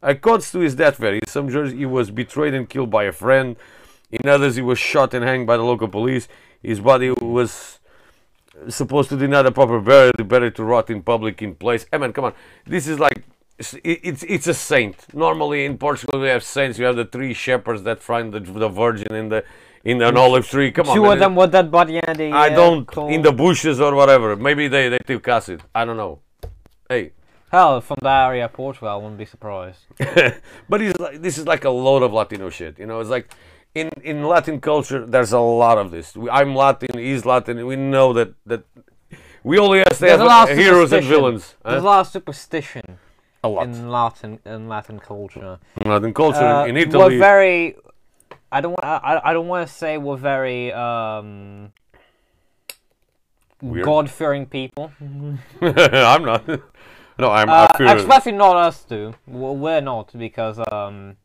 according 0.00 0.44
to 0.52 0.60
his 0.60 0.76
death 0.76 0.98
vary, 0.98 1.16
in 1.16 1.26
some 1.26 1.48
jurors 1.48 1.72
he 1.72 1.84
was 1.84 2.12
betrayed 2.12 2.54
and 2.54 2.68
killed 2.68 2.90
by 2.90 3.02
a 3.04 3.12
friend. 3.12 3.56
In 4.12 4.28
others, 4.28 4.54
he 4.54 4.62
was 4.62 4.78
shot 4.78 5.14
and 5.14 5.24
hanged 5.24 5.48
by 5.48 5.56
the 5.56 5.64
local 5.64 5.88
police. 5.88 6.28
His 6.62 6.78
body 6.78 7.10
was 7.10 7.80
supposed 8.68 9.08
to 9.08 9.16
deny 9.16 9.42
the 9.42 9.50
proper 9.50 9.80
burial, 9.80 10.12
better 10.26 10.48
to 10.52 10.62
rot 10.62 10.88
in 10.88 11.02
public 11.02 11.42
in 11.42 11.56
place. 11.56 11.84
I 11.92 11.98
mean, 11.98 12.12
come 12.12 12.26
on, 12.26 12.34
this 12.64 12.86
is 12.86 13.00
like 13.00 13.24
it's 13.58 13.74
it's, 13.82 14.22
it's 14.22 14.46
a 14.46 14.54
saint. 14.54 15.12
Normally 15.12 15.64
in 15.64 15.76
Portugal 15.76 16.20
we 16.20 16.28
have 16.28 16.44
saints. 16.44 16.78
You 16.78 16.84
have 16.84 16.94
the 16.94 17.04
three 17.04 17.34
shepherds 17.34 17.82
that 17.82 18.00
find 18.00 18.32
the, 18.32 18.38
the 18.38 18.68
virgin 18.68 19.12
in 19.12 19.28
the 19.28 19.42
in 19.84 20.00
an 20.02 20.16
olive 20.16 20.48
tree. 20.48 20.70
Come 20.70 20.88
on, 20.88 20.96
Two 20.96 21.06
of 21.06 21.18
them 21.18 21.34
with 21.34 21.52
that 21.52 21.70
body 21.70 21.98
and 21.98 22.18
the. 22.18 22.30
I 22.32 22.48
uh, 22.50 22.56
don't 22.56 23.10
in 23.10 23.22
the 23.22 23.32
bushes 23.32 23.80
or 23.80 23.94
whatever. 23.94 24.36
Maybe 24.36 24.68
they 24.68 24.88
they 24.88 24.98
took 24.98 25.26
acid. 25.28 25.62
I 25.74 25.84
don't 25.84 25.96
know. 25.96 26.20
Hey, 26.88 27.12
Hell, 27.52 27.82
from 27.82 27.98
the 28.00 28.08
area 28.08 28.46
of 28.46 28.52
Portugal, 28.54 28.88
I 28.88 28.96
wouldn't 28.96 29.18
be 29.18 29.26
surprised. 29.26 29.80
but 30.70 30.80
it's 30.80 30.98
like, 30.98 31.20
this 31.20 31.36
is 31.36 31.46
like 31.46 31.64
a 31.64 31.70
load 31.70 32.02
of 32.02 32.10
Latino 32.10 32.48
shit. 32.48 32.78
You 32.78 32.86
know, 32.86 32.98
it's 33.00 33.10
like 33.10 33.30
in 33.74 33.90
in 34.02 34.24
Latin 34.24 34.58
culture, 34.58 35.04
there's 35.04 35.32
a 35.32 35.38
lot 35.38 35.76
of 35.76 35.90
this. 35.90 36.16
We, 36.16 36.30
I'm 36.30 36.54
Latin, 36.54 36.96
he's 36.98 37.26
Latin. 37.26 37.66
We 37.66 37.76
know 37.76 38.14
that 38.14 38.32
that 38.46 38.62
we 39.44 39.58
only 39.58 39.80
have 39.80 39.98
to 39.98 40.06
have 40.06 40.48
heroes 40.48 40.92
and 40.92 41.04
villains. 41.04 41.54
huh? 41.62 41.72
There's 41.72 41.82
a 41.82 41.86
lot 41.86 42.00
of 42.00 42.08
superstition 42.08 42.98
A 43.44 43.48
lot. 43.48 43.64
in 43.64 43.90
Latin 43.90 44.38
in 44.46 44.68
Latin 44.68 44.98
culture. 44.98 45.58
Latin 45.84 46.14
culture, 46.14 46.38
Uh, 46.38 46.64
in 46.64 46.74
we're 46.74 46.86
Italy, 46.86 47.18
very. 47.18 47.76
I 48.52 48.60
don't 48.60 48.72
want. 48.72 48.84
I, 48.84 49.20
I 49.24 49.32
don't 49.32 49.48
want 49.48 49.66
to 49.66 49.74
say 49.74 49.96
we're 49.96 50.16
very 50.16 50.70
um, 50.72 51.72
Weird. 53.62 53.86
God 53.86 54.10
fearing 54.10 54.44
people. 54.44 54.92
I'm 55.62 56.24
not. 56.24 56.46
No, 57.18 57.30
I'm. 57.30 57.48
Uh, 57.48 57.68
I 57.70 57.78
feel 57.78 57.88
especially 57.88 58.32
not 58.32 58.56
us 58.56 58.84
two. 58.84 59.14
We're 59.26 59.52
we're 59.52 59.80
not 59.80 60.12
because 60.16 60.60
um. 60.70 61.16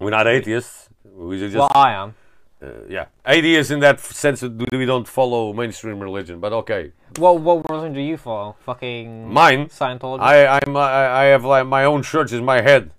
we're 0.00 0.10
not 0.10 0.26
atheists. 0.26 0.88
We 1.04 1.38
just, 1.38 1.54
well, 1.54 1.70
I 1.74 1.92
am. 1.92 2.14
uh, 2.60 2.66
yeah, 2.88 3.06
atheists 3.24 3.70
in 3.70 3.78
that 3.80 4.00
sense 4.00 4.40
that 4.40 4.52
we 4.72 4.84
don't 4.84 5.06
follow 5.06 5.52
mainstream 5.52 6.00
religion. 6.00 6.40
But 6.40 6.52
okay, 6.52 6.92
What 7.18 7.40
what 7.40 7.70
religion 7.70 7.94
do 7.94 8.00
you 8.00 8.16
follow? 8.16 8.56
Fucking 8.64 9.32
mine. 9.32 9.66
Scientology. 9.66 10.22
I 10.22 10.58
I'm 10.58 10.76
I, 10.76 11.22
I 11.22 11.24
have 11.26 11.44
like 11.44 11.66
my 11.66 11.84
own 11.84 12.02
church 12.02 12.32
is 12.32 12.40
my 12.40 12.62
head. 12.62 12.90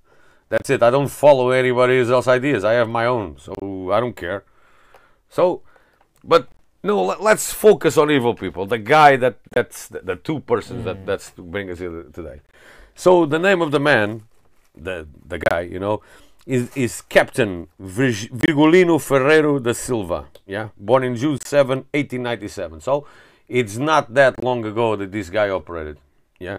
That's 0.50 0.70
it. 0.70 0.82
I 0.82 0.90
don't 0.90 1.08
follow 1.10 1.52
anybody 1.52 2.00
else's 2.00 2.28
ideas. 2.28 2.64
I 2.64 2.74
have 2.74 2.90
my 2.90 3.06
own, 3.06 3.38
so 3.38 3.92
I 3.92 4.00
don't 4.00 4.16
care. 4.16 4.44
So, 5.30 5.62
but 6.24 6.50
no, 6.84 7.04
let, 7.04 7.22
let's 7.22 7.54
focus 7.54 7.98
on 7.98 8.10
evil 8.10 8.34
people. 8.34 8.66
The 8.66 8.80
guy 8.80 9.16
that 9.18 9.38
that's 9.52 9.88
the, 9.88 10.00
the 10.00 10.16
two 10.16 10.40
persons 10.40 10.86
that 10.86 11.06
that's 11.06 11.32
to 11.32 11.42
bring 11.44 11.70
us 11.70 11.80
here 11.80 12.04
today. 12.12 12.42
So 12.96 13.26
the 13.26 13.40
name 13.40 13.62
of 13.62 13.72
the 13.72 13.80
man, 13.80 14.24
the 14.76 15.08
the 15.26 15.40
guy, 15.40 15.62
you 15.62 15.80
know, 15.80 16.02
is 16.46 16.76
is 16.76 17.02
Captain 17.02 17.68
Vir- 17.80 18.30
Virgulino 18.34 19.00
Ferreira 19.00 19.60
da 19.60 19.74
Silva. 19.74 20.26
Yeah, 20.48 20.70
born 20.78 21.04
in 21.04 21.16
June 21.16 21.38
7, 21.46 21.86
1897. 21.94 22.82
So 22.82 23.06
it's 23.48 23.78
not 23.78 24.14
that 24.16 24.44
long 24.44 24.66
ago 24.66 24.96
that 24.96 25.12
this 25.12 25.30
guy 25.30 25.50
operated. 25.50 25.98
Yeah, 26.40 26.58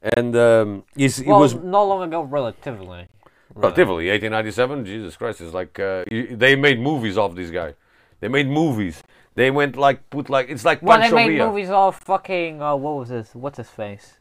and 0.00 0.36
um, 0.36 0.84
he's, 0.94 1.16
he 1.16 1.28
was 1.28 1.54
not 1.54 1.82
long 1.82 2.02
ago, 2.02 2.22
relatively. 2.22 3.08
Relatively, 3.54 4.08
1897. 4.10 4.84
Jesus 4.84 5.16
Christ, 5.16 5.40
it's 5.40 5.54
like 5.54 5.78
uh, 5.78 6.04
you, 6.10 6.36
they 6.36 6.56
made 6.56 6.80
movies 6.80 7.16
of 7.16 7.36
this 7.36 7.50
guy. 7.50 7.74
They 8.20 8.28
made 8.28 8.48
movies. 8.48 9.02
They 9.34 9.50
went 9.50 9.76
like 9.76 10.08
put 10.10 10.28
like 10.30 10.48
it's 10.48 10.64
like 10.64 10.82
Well, 10.82 10.98
they 11.00 11.10
made 11.12 11.36
Villa. 11.36 11.50
movies 11.50 11.70
of 11.70 11.96
fucking. 11.96 12.60
Uh, 12.62 12.74
what 12.76 12.96
was 12.96 13.08
this? 13.10 13.34
What's 13.34 13.58
his 13.58 13.68
face? 13.68 14.14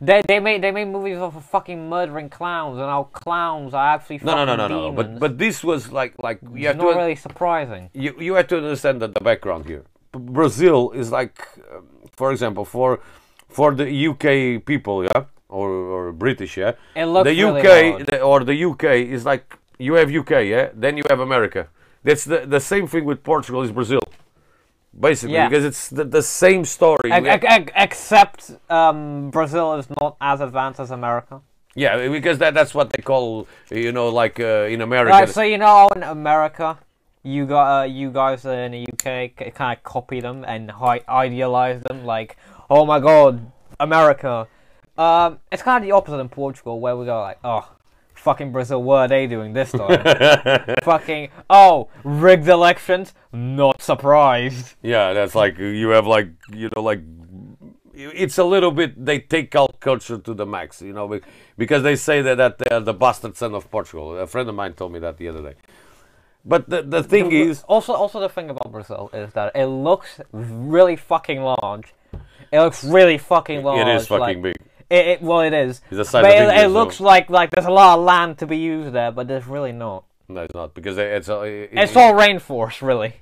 They 0.00 0.22
they 0.26 0.40
made 0.40 0.62
they 0.62 0.70
made 0.70 0.86
movies 0.86 1.18
of 1.18 1.44
fucking 1.44 1.88
murdering 1.90 2.30
clowns, 2.30 2.78
and 2.78 2.86
how 2.86 3.04
clowns 3.12 3.74
are 3.74 3.94
actually 3.94 4.20
No, 4.22 4.34
no, 4.36 4.44
no, 4.46 4.56
no, 4.56 4.68
no. 4.68 4.92
But 4.92 5.18
but 5.18 5.36
this 5.38 5.62
was 5.62 5.92
like 5.92 6.14
like 6.22 6.40
you 6.42 6.50
it's 6.56 6.66
have 6.68 6.76
not 6.78 6.92
to 6.92 6.96
really 6.98 7.16
surprising. 7.16 7.90
you 7.92 8.14
you 8.18 8.34
have 8.34 8.46
to 8.48 8.56
understand 8.56 9.02
that 9.02 9.12
the 9.14 9.20
background 9.20 9.66
here. 9.66 9.84
Brazil 10.12 10.90
is 10.92 11.10
like, 11.10 11.46
um, 11.74 11.86
for 12.16 12.32
example, 12.32 12.64
for 12.64 13.00
for 13.48 13.74
the 13.74 13.86
UK 14.08 14.64
people, 14.64 15.04
yeah, 15.04 15.24
or 15.58 15.68
or 15.94 16.02
British, 16.24 16.52
yeah. 16.62 16.72
The 16.94 17.06
really 17.24 17.42
UK 17.44 18.06
the, 18.10 18.20
or 18.30 18.38
the 18.52 18.56
UK 18.70 18.84
is 19.16 19.22
like 19.32 19.44
you 19.78 19.92
have 20.00 20.08
UK, 20.20 20.32
yeah. 20.54 20.64
Then 20.82 20.96
you 20.98 21.04
have 21.10 21.20
America. 21.28 21.62
That's 22.06 22.24
the 22.32 22.38
the 22.56 22.60
same 22.72 22.86
thing 22.92 23.04
with 23.10 23.18
Portugal 23.32 23.62
is 23.66 23.70
Brazil. 23.80 24.00
Basically, 25.08 25.34
Yeah. 25.36 25.48
because 25.48 25.64
it's 25.70 25.88
the, 25.88 26.04
the 26.04 26.22
same 26.22 26.64
story. 26.76 27.08
Ex- 27.12 27.22
We 27.22 27.28
have- 27.28 27.44
ex- 27.44 27.54
ex- 27.58 27.72
except 27.86 28.40
um, 28.78 29.30
Brazil 29.30 29.66
is 29.80 29.86
not 30.00 30.16
as 30.20 30.40
advanced 30.40 30.80
as 30.80 30.90
America. 30.90 31.40
Yeah, 31.74 32.08
because 32.08 32.36
that 32.42 32.52
that's 32.58 32.74
what 32.74 32.86
they 32.92 33.02
call 33.02 33.46
you 33.70 33.92
know 33.92 34.08
like 34.22 34.36
uh, 34.38 34.74
in 34.74 34.80
America. 34.82 35.12
Right, 35.16 35.28
so 35.38 35.42
you 35.42 35.56
know, 35.56 35.88
in 35.96 36.02
America, 36.02 36.68
you 37.22 37.46
got 37.46 37.66
uh, 37.80 37.84
you 37.84 38.10
guys 38.10 38.44
in 38.44 38.72
the 38.76 38.82
UK 38.92 39.54
kind 39.54 39.72
of 39.78 39.82
copy 39.94 40.20
them 40.20 40.44
and 40.52 40.70
hi- 40.70 41.04
idealize 41.08 41.80
them, 41.88 42.04
like, 42.04 42.36
oh 42.68 42.84
my 42.84 43.00
god, 43.00 43.32
America. 43.80 44.46
Um, 45.02 45.40
it's 45.50 45.62
kind 45.64 45.82
of 45.82 45.88
the 45.88 45.92
opposite 45.92 46.18
in 46.18 46.28
Portugal, 46.28 46.78
where 46.78 46.96
we 46.96 47.06
go 47.06 47.20
like, 47.20 47.40
oh, 47.42 47.68
fucking 48.14 48.52
Brazil, 48.52 48.80
what 48.80 48.98
are 48.98 49.08
they 49.08 49.26
doing 49.26 49.52
this 49.52 49.72
time? 49.72 50.00
fucking, 50.84 51.30
oh, 51.50 51.88
rigged 52.04 52.46
elections, 52.46 53.12
not 53.32 53.82
surprised. 53.82 54.76
yeah, 54.80 55.12
that's 55.12 55.34
like 55.34 55.58
you 55.58 55.88
have 55.88 56.06
like 56.06 56.28
you 56.54 56.70
know 56.76 56.82
like 56.82 57.00
it's 57.94 58.38
a 58.38 58.44
little 58.44 58.70
bit 58.70 59.04
they 59.04 59.18
take 59.18 59.56
out 59.56 59.80
culture 59.80 60.18
to 60.18 60.34
the 60.34 60.46
max, 60.46 60.80
you 60.80 60.92
know, 60.92 61.20
because 61.58 61.82
they 61.82 61.96
say 61.96 62.22
that 62.22 62.36
that 62.36 62.58
they 62.58 62.70
are 62.70 62.80
the 62.80 62.94
bastard 62.94 63.36
son 63.36 63.54
of 63.56 63.68
Portugal. 63.72 64.16
A 64.16 64.28
friend 64.28 64.48
of 64.48 64.54
mine 64.54 64.74
told 64.74 64.92
me 64.92 65.00
that 65.00 65.16
the 65.16 65.26
other 65.26 65.42
day. 65.42 65.54
But 66.44 66.68
the 66.70 66.82
the 66.82 67.02
thing 67.02 67.32
is, 67.32 67.64
Also, 67.68 67.92
also 67.92 68.20
the 68.20 68.28
thing 68.28 68.50
about 68.50 68.70
Brazil 68.70 69.10
is 69.12 69.32
that 69.32 69.50
it 69.56 69.66
looks 69.66 70.20
really 70.30 70.96
fucking 70.96 71.40
large. 71.42 71.92
It 72.52 72.60
looks 72.60 72.84
really 72.84 73.18
fucking 73.18 73.64
large. 73.64 73.80
it 73.80 73.96
is 73.96 74.06
fucking 74.06 74.20
like, 74.20 74.42
big. 74.42 74.56
It, 74.92 75.06
it 75.06 75.22
well, 75.22 75.40
it 75.40 75.54
is. 75.54 75.80
It's 75.90 76.12
but 76.12 76.26
it, 76.26 76.64
it 76.64 76.68
looks 76.68 77.00
like 77.00 77.30
like 77.30 77.48
there's 77.50 77.64
a 77.64 77.70
lot 77.70 77.98
of 77.98 78.04
land 78.04 78.36
to 78.38 78.46
be 78.46 78.58
used 78.58 78.92
there, 78.92 79.10
but 79.10 79.26
there's 79.26 79.46
really 79.46 79.72
not. 79.72 80.04
No, 80.28 80.42
it's 80.42 80.54
not 80.54 80.74
because 80.74 80.98
it's 80.98 81.30
uh, 81.30 81.40
it, 81.40 81.70
It's 81.72 81.96
all 81.96 82.12
rainforest, 82.12 82.82
really. 82.82 83.14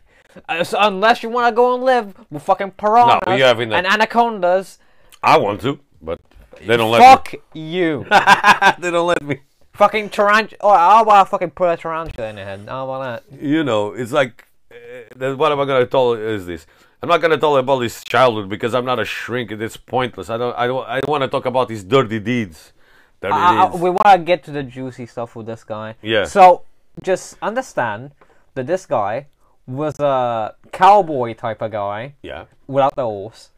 Uh, 0.49 0.65
so 0.65 0.79
unless 0.81 1.23
you 1.23 1.29
want 1.29 1.47
to 1.47 1.55
go 1.55 1.75
and 1.75 1.85
live 1.85 2.15
with 2.29 2.43
fucking 2.43 2.73
piranhas 2.73 3.23
you 3.39 3.67
the- 3.67 3.77
and 3.77 3.87
anacondas, 3.87 4.79
I 5.23 5.39
want 5.39 5.61
to, 5.61 5.79
but 6.03 6.21
they 6.67 6.77
don't 6.77 6.91
let 6.91 7.03
fuck 7.03 7.35
you. 7.55 8.01
me. 8.01 8.07
they 8.81 8.91
don't 8.91 9.07
let 9.07 9.23
me. 9.23 9.39
fucking 9.73 10.11
tarantula. 10.11 10.59
Oh, 10.63 10.77
how 10.77 11.03
about 11.03 11.27
I 11.27 11.31
fucking 11.31 11.51
put 11.51 11.69
a 11.73 11.77
tarantula 11.77 12.31
in 12.31 12.37
your 12.37 12.47
head? 12.47 12.65
How 12.67 12.85
about 12.91 13.29
that? 13.31 13.41
you 13.41 13.63
know, 13.63 13.93
it's 13.93 14.11
like, 14.11 14.49
uh, 14.73 15.35
what 15.37 15.53
am 15.53 15.61
I 15.61 15.65
gonna 15.67 15.87
tell 15.87 16.15
is 16.15 16.47
this? 16.47 16.67
I'm 17.03 17.09
not 17.09 17.21
gonna 17.23 17.39
tell 17.39 17.57
about 17.57 17.81
his 17.81 18.05
childhood 18.05 18.49
because 18.49 18.75
I'm 18.75 18.85
not 18.85 18.99
a 18.99 19.05
shrink. 19.05 19.51
It's 19.53 19.77
pointless. 19.77 20.29
I 20.29 20.37
don't. 20.37 20.57
I 20.57 20.67
don't. 20.67 20.87
I 20.87 21.01
want 21.09 21.23
to 21.23 21.29
talk 21.29 21.47
about 21.47 21.71
his 21.71 21.83
dirty 21.83 22.19
deeds. 22.19 22.73
Dirty 23.21 23.33
I, 23.35 23.63
I, 23.65 23.71
deeds. 23.71 23.81
we 23.81 23.91
want 23.91 24.07
to 24.13 24.19
get 24.19 24.45
to 24.45 24.51
the 24.51 24.63
juicy 24.63 25.07
stuff 25.07 25.35
with 25.35 25.47
this 25.47 25.65
guy. 25.65 25.97
Yeah. 26.03 26.25
So 26.25 26.63
just 27.03 27.37
understand 27.41 28.13
that 28.55 28.67
this 28.67 28.85
guy 28.85 29.27
was 29.67 29.99
a 29.99 30.55
cowboy 30.73 31.35
type 31.35 31.63
of 31.63 31.71
guy 31.71 32.15
Yeah. 32.23 32.47
without 32.67 32.97
the 32.97 33.05
horse. 33.05 33.51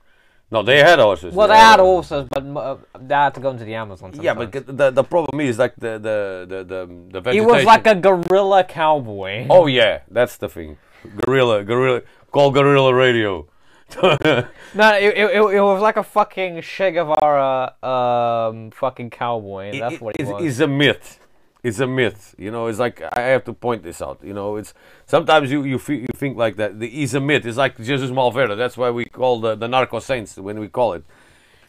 No, 0.51 0.63
they 0.63 0.81
had 0.81 0.99
horses. 0.99 1.35
Well, 1.35 1.49
they 1.49 1.55
yeah. 1.55 1.71
had 1.71 1.81
horses, 1.81 2.29
but 2.31 2.45
uh, 2.45 2.77
they 3.01 3.15
had 3.15 3.35
to 3.35 3.41
go 3.41 3.51
into 3.51 3.65
the 3.65 3.75
Amazon. 3.75 4.13
Yeah, 4.21 4.35
but 4.35 4.53
the 4.53 4.91
the 4.91 5.03
problem 5.03 5.41
is 5.41 5.59
like 5.59 5.75
the 5.77 5.93
the 5.99 6.47
the 6.47 6.65
the, 7.11 7.21
the 7.23 7.33
he 7.33 7.41
was 7.41 7.65
like 7.65 7.87
a 7.87 7.95
gorilla 7.95 8.63
cowboy. 8.63 9.47
Oh 9.49 9.67
yeah, 9.67 10.01
that's 10.11 10.37
the 10.37 10.51
thing. 10.51 10.77
Gorilla, 11.25 11.65
gorilla, 11.65 12.03
call 12.31 12.51
gorilla 12.51 12.95
radio. 12.95 13.47
No, 14.75 14.95
it, 14.95 15.05
it, 15.05 15.31
it, 15.37 15.41
it 15.57 15.61
was 15.61 15.83
like 15.83 15.99
a 15.99 16.03
fucking 16.03 16.63
Che 16.63 16.93
Guevara 16.93 17.75
um, 17.83 18.71
fucking 18.71 19.11
cowboy. 19.11 19.79
That's 19.79 20.01
what 20.01 20.17
he 20.19 20.25
was. 20.25 20.43
it's 20.43 20.61
a 20.61 20.67
myth. 20.67 21.19
It's 21.63 21.79
a 21.79 21.87
myth. 21.87 22.35
You 22.39 22.51
know, 22.51 22.69
it's 22.69 22.79
like 22.79 23.03
I 23.17 23.21
have 23.21 23.45
to 23.45 23.53
point 23.53 23.83
this 23.83 24.01
out. 24.01 24.21
You 24.25 24.33
know, 24.33 24.57
it's 24.57 24.73
sometimes 25.05 25.51
you 25.53 25.63
you, 25.65 25.79
you 25.89 26.09
think 26.15 26.39
like 26.39 26.57
that. 26.57 26.81
The, 26.81 26.89
it's 26.89 27.13
a 27.13 27.21
myth. 27.21 27.45
It's 27.45 27.59
like 27.59 27.77
Jesus 27.77 28.11
Malverde. 28.11 28.57
That's 28.57 28.79
why 28.79 28.91
we 28.91 29.05
call 29.05 29.41
the 29.41 29.55
the 29.55 29.69
narco 29.69 30.01
saints 30.01 30.39
when 30.39 30.59
we 30.59 30.69
call 30.69 30.95
it, 30.95 31.05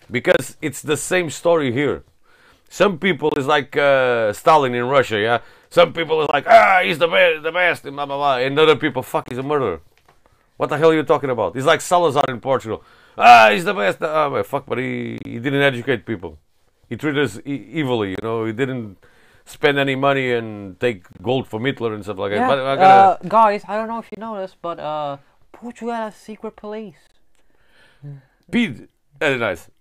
because 0.09 0.55
it's 0.61 0.81
the 0.81 0.95
same 0.95 1.29
story 1.29 1.73
here. 1.73 2.03
Some 2.69 2.97
people 2.97 3.31
is 3.37 3.45
like 3.45 3.75
uh, 3.75 4.31
Stalin 4.33 4.73
in 4.73 4.85
Russia. 4.85 5.19
Yeah. 5.19 5.39
Some 5.73 5.91
people 5.91 6.21
is 6.21 6.29
like 6.29 6.45
ah 6.45 6.81
he's 6.83 6.99
the 6.99 7.07
best, 7.07 7.41
the 7.41 7.51
best, 7.51 7.83
and 7.85 7.95
blah 7.95 8.05
blah 8.05 8.17
blah. 8.17 8.37
And 8.37 8.59
other 8.59 8.75
people 8.75 9.01
fuck 9.01 9.29
he's 9.29 9.39
a 9.39 9.47
murderer. 9.51 9.81
What 10.57 10.69
the 10.69 10.77
hell 10.77 10.91
are 10.91 10.93
you 10.93 11.01
talking 11.01 11.31
about? 11.31 11.55
He's 11.55 11.65
like 11.65 11.81
Salazar 11.81 12.25
in 12.29 12.39
Portugal. 12.41 12.83
Ah, 13.17 13.49
he's 13.51 13.65
the 13.65 13.73
best. 13.73 13.97
Ah, 14.03 14.29
well, 14.29 14.43
fuck, 14.43 14.67
but 14.67 14.77
he, 14.77 15.17
he 15.25 15.39
didn't 15.39 15.63
educate 15.63 16.05
people. 16.05 16.37
He 16.89 16.95
treated 16.95 17.23
us 17.23 17.39
e- 17.43 17.81
evilly, 17.81 18.11
you 18.11 18.21
know. 18.21 18.45
He 18.45 18.53
didn't 18.53 18.97
spend 19.45 19.79
any 19.79 19.95
money 19.95 20.31
and 20.31 20.79
take 20.79 21.05
gold 21.23 21.47
from 21.47 21.65
Hitler 21.65 21.91
and 21.95 22.03
stuff 22.03 22.19
like 22.19 22.33
yeah, 22.33 22.41
that. 22.41 22.49
But 22.49 22.59
I 22.59 22.75
gotta, 22.75 23.25
uh, 23.25 23.27
guys, 23.27 23.63
I 23.67 23.75
don't 23.75 23.87
know 23.87 23.97
if 23.97 24.11
you 24.11 24.21
know 24.21 24.39
this, 24.39 24.55
but 24.61 24.79
uh, 24.79 25.17
Portugal 25.51 25.95
has 25.95 26.15
secret 26.15 26.55
police. 26.55 27.01
Pete, 28.51 28.89
very 29.19 29.39
nice. 29.39 29.71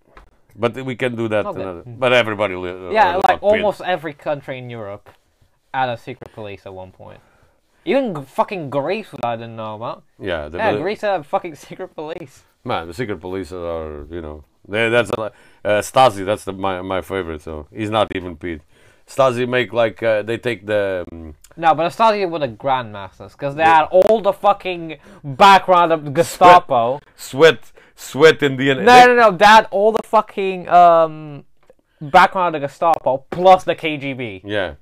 But 0.55 0.73
we 0.83 0.95
can 0.95 1.15
do 1.15 1.27
that. 1.27 1.45
Okay. 1.45 1.83
but 1.85 2.13
everybody. 2.13 2.55
Uh, 2.55 2.89
Yeah, 2.89 3.17
uh, 3.17 3.21
like 3.29 3.41
Pete. 3.41 3.49
almost 3.51 3.81
every 3.81 4.15
country 4.15 4.57
in 4.57 4.71
Europe 4.71 5.07
had 5.73 5.89
a 5.89 5.97
secret 5.97 6.31
police 6.33 6.65
at 6.65 6.73
one 6.73 6.91
point. 6.91 7.19
Even 7.85 8.23
fucking 8.23 8.69
Greece, 8.69 9.09
I 9.23 9.35
didn't 9.35 9.55
know 9.57 9.75
about. 9.75 10.03
Yeah, 10.19 10.47
the, 10.47 10.57
Yeah, 10.57 10.71
the- 10.73 10.79
Greece 10.81 11.01
had 11.01 11.25
fucking 11.25 11.55
secret 11.67 11.93
police. 11.95 12.43
man, 12.63 12.87
the 12.87 12.93
secret 12.93 13.19
police 13.19 13.51
are, 13.51 14.05
you 14.09 14.21
know, 14.21 14.43
they, 14.67 14.87
that's 14.89 15.09
a, 15.11 15.21
uh, 15.21 15.31
Stasi. 15.81 16.23
That's 16.25 16.45
the, 16.45 16.53
my 16.53 16.81
my 16.81 17.01
favorite. 17.01 17.41
So 17.41 17.67
he's 17.73 17.89
not 17.89 18.07
even 18.15 18.37
Pete. 18.37 18.61
Stasi 19.05 19.45
make 19.49 19.73
like 19.73 20.01
uh, 20.01 20.21
they 20.21 20.37
take 20.37 20.65
the 20.65 21.05
um, 21.11 21.35
No, 21.57 21.75
but 21.75 21.89
started 21.89 22.27
with 22.27 22.41
the 22.41 22.47
Grandmasters, 22.47 23.33
because 23.33 23.55
they 23.55 23.63
had 23.63 23.83
all 23.91 24.21
the 24.21 24.31
fucking 24.31 24.99
background 25.21 25.91
of 25.91 26.13
Gestapo. 26.13 27.01
sweat 27.17 27.59
sweat 27.95 28.41
in 28.41 28.55
the 28.55 28.73
No, 28.75 29.05
no, 29.07 29.15
no, 29.15 29.31
they 29.31 29.43
had 29.45 29.67
all 29.71 29.91
the 29.91 30.07
fucking 30.07 30.69
um, 30.69 31.43
background 31.99 32.55
of 32.55 32.61
the 32.61 32.67
Gestapo 32.69 33.25
plus 33.29 33.65
the 33.65 33.75
KGB. 33.75 34.43
Yeah, 34.45 34.75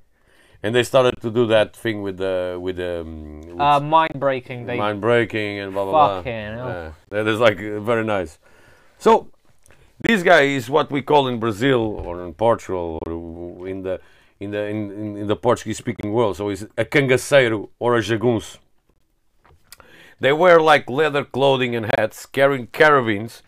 and 0.62 0.74
they 0.74 0.82
started 0.84 1.20
to 1.20 1.30
do 1.30 1.46
that 1.46 1.74
thing 1.76 2.02
with 2.02 2.16
the 2.18 2.58
with 2.60 2.76
the 2.76 3.00
um, 3.00 3.40
with 3.40 3.60
Uh, 3.60 3.80
mind 3.80 4.14
breaking. 4.18 4.66
They 4.66 4.76
mind 4.78 5.00
breaking 5.00 5.58
and 5.58 5.72
blah 5.72 5.84
blah 5.84 6.16
Fucking 6.16 6.54
blah. 6.56 6.66
hell. 6.66 6.68
Yeah, 6.68 6.92
that 7.10 7.26
is 7.26 7.38
like 7.40 7.58
uh, 7.58 7.80
very 7.80 8.04
nice. 8.04 8.38
So 8.98 9.28
this 10.00 10.22
guy 10.22 10.42
is 10.42 10.68
what 10.70 10.90
we 10.90 11.02
call 11.02 11.26
in 11.28 11.38
Brazil 11.40 11.80
or 12.06 12.24
in 12.24 12.34
Portugal 12.34 12.98
or 13.06 13.68
in 13.68 13.82
the 13.82 14.00
in 14.40 14.50
the 14.50 14.66
in, 14.66 14.90
in, 14.90 15.16
in 15.22 15.26
the 15.26 15.36
Portuguese 15.36 15.78
speaking 15.78 16.12
world. 16.12 16.36
So 16.36 16.48
he's 16.48 16.64
a 16.76 16.84
cangaceiro 16.84 17.68
or 17.78 17.96
a 17.96 18.00
jagunço. 18.00 18.58
They 20.20 20.32
wear 20.32 20.60
like 20.60 20.88
leather 20.88 21.24
clothing 21.24 21.74
and 21.74 21.86
hats, 21.98 22.26
carrying 22.26 22.68
carabines, 22.68 23.42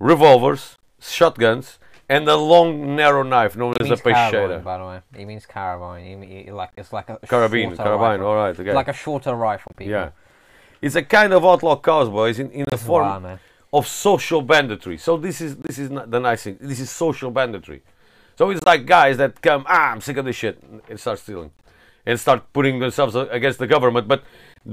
revolvers, 0.00 0.76
shotguns, 1.00 1.78
and 2.14 2.26
the 2.26 2.36
long 2.36 2.68
narrow 3.00 3.22
knife 3.32 3.52
known 3.56 3.72
as 3.80 3.86
a 3.86 3.90
means 3.90 4.02
by 4.02 4.78
the 4.78 4.84
way. 4.90 5.00
it 5.20 5.26
means 5.30 5.44
carabine. 5.46 6.02
He, 6.08 6.14
mean- 6.20 6.44
he- 6.46 6.50
like 6.60 6.72
it's 6.76 6.92
like 6.98 7.08
a 7.08 7.16
Carabine, 7.32 7.68
shorter 7.68 7.82
carabine. 7.84 8.00
rifle. 8.18 8.26
All 8.26 8.36
right, 8.42 8.58
okay. 8.60 8.74
Like 8.80 8.88
a 8.88 8.98
shorter 9.04 9.34
rifle, 9.34 9.72
people. 9.76 9.92
Yeah. 9.92 10.10
It's 10.82 10.96
a 10.96 11.02
kind 11.18 11.32
of 11.32 11.44
outlaw 11.44 11.76
cowboys 11.90 12.38
in, 12.42 12.50
in 12.50 12.64
the 12.70 12.78
form 12.78 13.06
Wow, 13.08 13.18
man. 13.20 13.38
of 13.72 13.86
social 13.86 14.40
banditry. 14.42 14.96
So 15.06 15.16
this 15.26 15.40
is 15.40 15.56
this 15.66 15.78
is 15.78 15.88
not 15.96 16.10
the 16.10 16.20
nice 16.28 16.42
thing. 16.44 16.56
This 16.60 16.80
is 16.80 16.90
social 16.90 17.30
banditry. 17.30 17.80
So 18.38 18.42
it's 18.50 18.64
like 18.72 18.86
guys 18.86 19.16
that 19.18 19.32
come, 19.42 19.62
ah, 19.68 19.92
I'm 19.92 20.00
sick 20.00 20.16
of 20.16 20.24
this 20.24 20.36
shit, 20.42 20.56
and 20.88 20.98
start 20.98 21.18
stealing, 21.18 21.50
and 22.06 22.18
start 22.18 22.40
putting 22.56 22.78
themselves 22.84 23.14
a- 23.14 23.28
against 23.38 23.58
the 23.58 23.66
government. 23.66 24.08
But 24.08 24.20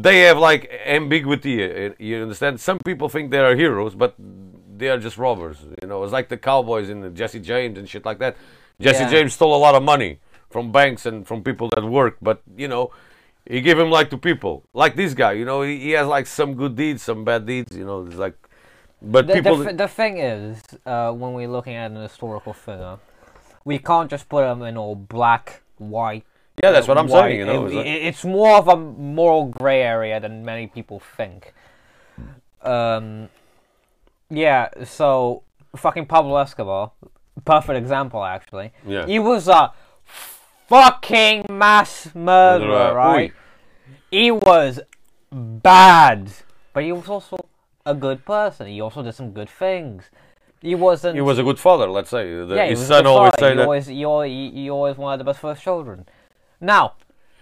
they 0.05 0.17
have 0.27 0.38
like 0.49 0.63
ambiguity. 0.97 1.55
uh, 1.63 1.91
You 1.99 2.21
understand? 2.25 2.59
Some 2.69 2.79
people 2.89 3.09
think 3.09 3.29
they 3.31 3.39
are 3.39 3.55
heroes, 3.63 3.93
but 4.03 4.15
they 4.77 4.89
are 4.89 4.97
just 4.97 5.17
robbers. 5.17 5.57
You 5.81 5.87
know, 5.87 6.03
it's 6.03 6.13
like 6.13 6.29
the 6.29 6.37
cowboys 6.37 6.89
in 6.89 7.01
the 7.01 7.09
Jesse 7.09 7.39
James 7.39 7.77
and 7.77 7.87
shit 7.89 8.05
like 8.05 8.19
that. 8.19 8.35
Jesse 8.79 9.03
Yeah. 9.03 9.09
James 9.09 9.33
stole 9.33 9.55
a 9.55 9.61
lot 9.67 9.75
of 9.75 9.83
money 9.83 10.19
from 10.49 10.71
banks 10.71 11.05
and 11.05 11.27
from 11.27 11.43
people 11.43 11.69
that 11.75 11.83
work, 11.83 12.17
but 12.21 12.41
you 12.55 12.67
know, 12.67 12.91
he 13.49 13.61
gave 13.61 13.77
him 13.79 13.89
like 13.89 14.09
to 14.11 14.17
people, 14.17 14.63
like 14.73 14.95
this 14.95 15.13
guy. 15.13 15.31
You 15.33 15.45
know, 15.45 15.61
he, 15.61 15.79
he 15.79 15.91
has 15.91 16.07
like 16.07 16.27
some 16.27 16.53
good 16.55 16.75
deeds, 16.75 17.01
some 17.03 17.23
bad 17.25 17.45
deeds. 17.45 17.75
You 17.75 17.85
know, 17.85 18.05
it's 18.05 18.15
like, 18.15 18.35
but 19.01 19.27
The, 19.27 19.33
people. 19.33 19.57
the, 19.57 19.73
the 19.73 19.87
thing 19.87 20.17
is, 20.19 20.61
uh, 20.85 21.11
when 21.11 21.33
we're 21.33 21.47
looking 21.49 21.75
at 21.75 21.91
an 21.91 21.97
historical 22.01 22.53
figure, 22.53 22.97
we 23.65 23.77
can't 23.79 24.09
just 24.09 24.27
put 24.29 24.43
him 24.49 24.61
in 24.63 24.77
all 24.77 24.95
black, 24.95 25.61
white. 25.77 26.23
Yeah, 26.63 26.71
that's 26.71 26.87
what 26.87 26.97
I'm 26.97 27.07
white. 27.07 27.21
saying, 27.29 27.39
you 27.39 27.45
know, 27.45 27.65
It- 27.65 27.67
it's 27.67 27.75
like- 27.75 27.85
it's 27.85 28.23
more 28.25 28.57
of 28.57 28.67
a 28.67 28.75
moral 28.75 29.45
gray 29.45 29.81
area 29.83 30.19
than 30.19 30.43
many 30.43 30.67
people 30.67 30.99
think. 30.99 31.53
Um, 32.63 33.29
yeah, 34.29 34.69
so 34.83 35.43
fucking 35.75 36.05
Pablo 36.05 36.37
Escobar, 36.37 36.91
perfect 37.45 37.77
example 37.77 38.23
actually. 38.23 38.71
Yeah. 38.85 39.05
He 39.05 39.19
was 39.19 39.47
a 39.47 39.71
fucking 40.67 41.45
mass 41.49 42.13
murderer, 42.13 42.93
right? 42.93 43.33
He 44.11 44.31
was 44.31 44.79
bad, 45.31 46.31
but 46.73 46.83
he 46.83 46.91
was 46.91 47.07
also 47.07 47.37
a 47.85 47.93
good 47.93 48.25
person. 48.25 48.67
He 48.67 48.81
also 48.81 49.03
did 49.03 49.15
some 49.15 49.31
good 49.31 49.49
things. 49.49 50.05
He 50.61 50.75
wasn't. 50.75 51.15
He 51.15 51.21
was 51.21 51.37
a 51.37 51.43
good 51.43 51.59
father, 51.59 51.87
let's 51.87 52.09
say. 52.09 52.43
The, 52.43 52.55
yeah, 52.55 52.63
he 52.65 52.69
his 52.71 52.87
son 52.87 53.03
good 53.03 53.09
always 53.09 53.33
he 53.37 53.41
that. 53.41 53.59
Always, 53.59 53.87
he, 53.87 54.05
always, 54.05 54.53
he 54.53 54.69
always 54.69 54.97
wanted 54.97 55.19
the 55.19 55.23
best 55.23 55.39
for 55.39 55.53
his 55.53 55.61
children. 55.61 56.07
Now, 56.59 56.93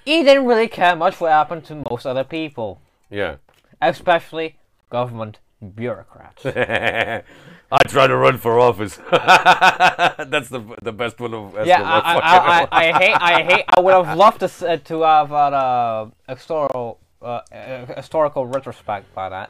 he 0.04 0.24
didn't 0.24 0.46
really 0.46 0.68
care 0.68 0.96
much 0.96 1.20
what 1.20 1.32
happened 1.32 1.66
to 1.66 1.84
most 1.90 2.06
other 2.06 2.24
people, 2.24 2.82
Yeah. 3.10 3.38
especially 3.82 4.58
government 4.90 5.40
bureaucrats. 5.70 6.46
I 7.72 7.80
try 7.88 8.08
to 8.08 8.16
run 8.16 8.38
for 8.38 8.60
office. 8.60 8.98
That's 9.12 10.50
the 10.50 10.62
the 10.82 10.92
best 10.92 11.20
one 11.20 11.34
of 11.34 11.66
yeah. 11.66 11.82
I, 11.82 12.16
I, 12.16 12.20
I. 12.20 12.68
I, 12.72 13.00
hate, 13.00 13.18
I 13.20 13.44
hate. 13.44 13.66
I 13.68 13.80
would 13.80 13.94
have 13.94 14.18
loved 14.18 14.40
to 14.42 14.46
uh, 14.46 14.78
to 14.78 15.02
have 15.02 15.30
had 15.30 15.54
a 15.54 16.12
historical, 16.30 17.00
uh, 17.22 17.42
uh, 17.52 17.96
historical 17.96 18.46
retrospect 18.46 19.14
by 19.16 19.30
that, 19.30 19.50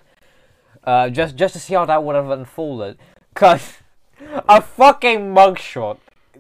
uh, 0.85 1.09
just 1.09 1.35
just 1.35 1.53
to 1.53 1.59
see 1.59 1.73
how 1.73 1.85
that 1.85 2.03
would 2.03 2.15
have 2.15 2.29
unfolded. 2.29 2.97
Cause 3.33 3.73
a 4.47 4.61
fucking 4.61 5.33
mugshot 5.35 5.97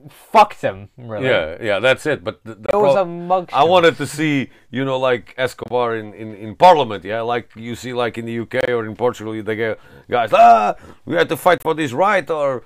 fucked 0.09 0.61
him. 0.61 0.89
Really. 0.97 1.27
yeah, 1.27 1.57
yeah, 1.61 1.79
that's 1.79 2.05
it. 2.05 2.23
But 2.23 2.43
the, 2.43 2.55
the 2.55 2.69
It 2.69 2.75
was 2.75 2.93
pro- 2.93 3.03
a 3.03 3.05
mugshot. 3.05 3.53
I 3.53 3.63
wanted 3.63 3.97
to 3.97 4.07
see, 4.07 4.49
you 4.71 4.85
know, 4.85 4.97
like 4.99 5.33
Escobar 5.37 5.95
in, 5.95 6.13
in, 6.13 6.35
in 6.35 6.55
Parliament, 6.55 7.03
yeah, 7.03 7.21
like 7.21 7.49
you 7.55 7.75
see, 7.75 7.93
like 7.93 8.17
in 8.17 8.25
the 8.25 8.39
UK 8.39 8.69
or 8.69 8.85
in 8.85 8.95
Portugal, 8.95 9.41
they 9.41 9.55
get 9.55 9.79
guys, 10.09 10.31
ah, 10.33 10.75
we 11.05 11.15
have 11.15 11.27
to 11.29 11.37
fight 11.37 11.61
for 11.61 11.73
this 11.73 11.91
right 11.91 12.29
or 12.29 12.63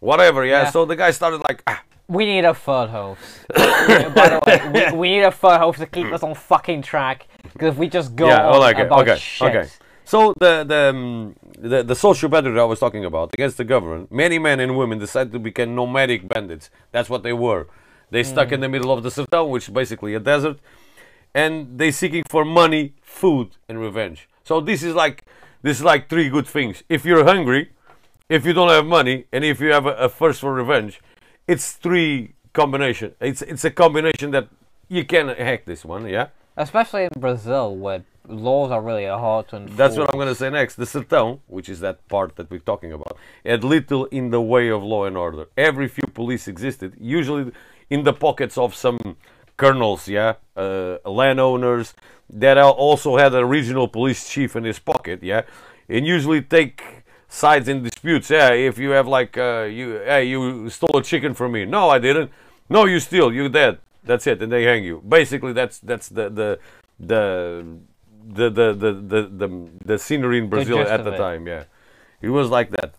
whatever, 0.00 0.44
yeah. 0.44 0.64
Yeah. 0.64 0.70
So 0.70 0.84
the 0.84 0.96
guy 0.96 1.10
started 1.10 1.38
like, 1.48 1.62
ah, 1.66 1.82
We 2.08 2.26
need 2.26 2.44
a 2.44 2.54
third 2.54 2.90
host. 2.90 3.20
By 3.56 4.28
the 4.28 4.40
way, 4.46 4.90
we, 4.92 4.98
we 4.98 5.08
need 5.10 5.22
a 5.22 5.30
third 5.30 5.58
host 5.58 5.78
to 5.78 5.86
keep 5.86 6.12
us 6.12 6.22
on 6.22 6.34
fucking 6.34 6.82
track. 6.82 7.26
Because 7.52 7.74
if 7.74 7.76
we 7.76 7.88
just 7.88 8.14
go 8.14 8.28
yeah, 8.28 8.48
on 8.48 8.62
okay, 8.70 8.82
about 8.82 9.08
okay, 9.08 9.18
shit. 9.18 9.48
okay. 9.56 9.68
So 10.04 10.34
the 10.38 10.64
the, 10.64 10.90
um, 10.90 11.36
the 11.58 11.82
the 11.82 11.94
social 11.94 12.28
banditry 12.28 12.60
I 12.60 12.64
was 12.64 12.80
talking 12.80 13.04
about 13.04 13.30
against 13.34 13.56
the 13.56 13.64
government, 13.64 14.10
many 14.12 14.38
men 14.38 14.60
and 14.60 14.76
women 14.76 14.98
decided 14.98 15.32
to 15.32 15.38
become 15.38 15.74
nomadic 15.74 16.28
bandits. 16.28 16.70
That's 16.90 17.08
what 17.08 17.22
they 17.22 17.32
were. 17.32 17.68
They 18.10 18.22
stuck 18.24 18.52
in 18.52 18.60
the 18.60 18.68
middle 18.68 18.92
of 18.92 19.02
the 19.02 19.08
sertão, 19.08 19.48
which 19.48 19.68
is 19.68 19.74
basically 19.74 20.14
a 20.14 20.20
desert, 20.20 20.58
and 21.34 21.78
they 21.78 21.90
seeking 21.90 22.24
for 22.28 22.44
money, 22.44 22.92
food, 23.00 23.56
and 23.68 23.80
revenge. 23.80 24.28
So 24.44 24.60
this 24.60 24.82
is 24.82 24.94
like 24.94 25.24
this 25.62 25.78
is 25.78 25.84
like 25.84 26.08
three 26.10 26.28
good 26.28 26.46
things. 26.46 26.82
If 26.88 27.06
you're 27.06 27.24
hungry, 27.24 27.70
if 28.28 28.44
you 28.44 28.52
don't 28.52 28.68
have 28.68 28.84
money, 28.84 29.26
and 29.32 29.44
if 29.44 29.60
you 29.60 29.72
have 29.72 29.86
a, 29.86 29.94
a 29.94 30.08
thirst 30.08 30.40
for 30.40 30.52
revenge, 30.52 31.00
it's 31.46 31.72
three 31.72 32.34
combination. 32.52 33.14
It's 33.20 33.40
it's 33.40 33.64
a 33.64 33.70
combination 33.70 34.30
that 34.32 34.48
you 34.88 35.04
can 35.06 35.28
hack 35.28 35.64
this 35.64 35.84
one, 35.84 36.06
yeah. 36.06 36.28
Especially 36.56 37.04
in 37.04 37.10
Brazil, 37.18 37.74
where 37.76 38.04
laws 38.28 38.70
are 38.70 38.82
really 38.82 39.06
hard 39.06 39.48
to 39.48 39.56
enforce. 39.56 39.76
That's 39.76 39.96
what 39.96 40.08
I'm 40.12 40.18
going 40.18 40.28
to 40.28 40.34
say 40.34 40.50
next. 40.50 40.76
The 40.76 40.84
sertão, 40.84 41.40
which 41.46 41.68
is 41.68 41.80
that 41.80 42.06
part 42.08 42.36
that 42.36 42.50
we're 42.50 42.60
talking 42.60 42.92
about, 42.92 43.16
had 43.44 43.64
little 43.64 44.04
in 44.06 44.30
the 44.30 44.40
way 44.40 44.68
of 44.68 44.82
law 44.82 45.04
and 45.04 45.16
order. 45.16 45.46
Every 45.56 45.88
few 45.88 46.06
police 46.12 46.48
existed, 46.48 46.94
usually 47.00 47.52
in 47.90 48.04
the 48.04 48.12
pockets 48.12 48.58
of 48.58 48.74
some 48.74 49.16
colonels, 49.56 50.08
yeah, 50.08 50.34
uh, 50.56 50.98
landowners 51.04 51.94
that 52.30 52.58
also 52.58 53.16
had 53.16 53.34
a 53.34 53.44
regional 53.44 53.88
police 53.88 54.28
chief 54.28 54.56
in 54.56 54.64
his 54.64 54.78
pocket, 54.78 55.22
yeah, 55.22 55.42
and 55.88 56.06
usually 56.06 56.40
take 56.40 57.04
sides 57.28 57.68
in 57.68 57.82
disputes. 57.82 58.30
Yeah, 58.30 58.52
if 58.52 58.78
you 58.78 58.90
have 58.90 59.08
like 59.08 59.36
uh, 59.36 59.62
you, 59.70 60.00
hey, 60.04 60.24
you 60.24 60.68
stole 60.70 60.96
a 60.96 61.02
chicken 61.02 61.34
from 61.34 61.52
me. 61.52 61.64
No, 61.64 61.90
I 61.90 61.98
didn't. 61.98 62.30
No, 62.68 62.86
you 62.86 63.00
steal. 63.00 63.32
You 63.32 63.48
dead. 63.48 63.78
That's 64.04 64.26
it, 64.26 64.42
and 64.42 64.50
they 64.50 64.64
hang 64.64 64.84
you. 64.84 65.02
Basically, 65.06 65.52
that's 65.52 65.78
that's 65.78 66.08
the 66.08 66.28
the 66.28 66.58
the 66.98 67.64
the 68.26 68.50
the 68.50 68.72
the 68.74 68.92
the, 68.92 69.22
the, 69.22 69.68
the 69.84 69.98
scenery 69.98 70.38
in 70.38 70.48
Brazil 70.48 70.80
at 70.80 71.04
the 71.04 71.16
time. 71.16 71.46
Yeah, 71.46 71.64
it 72.20 72.30
was 72.30 72.48
like 72.50 72.70
that. 72.70 72.94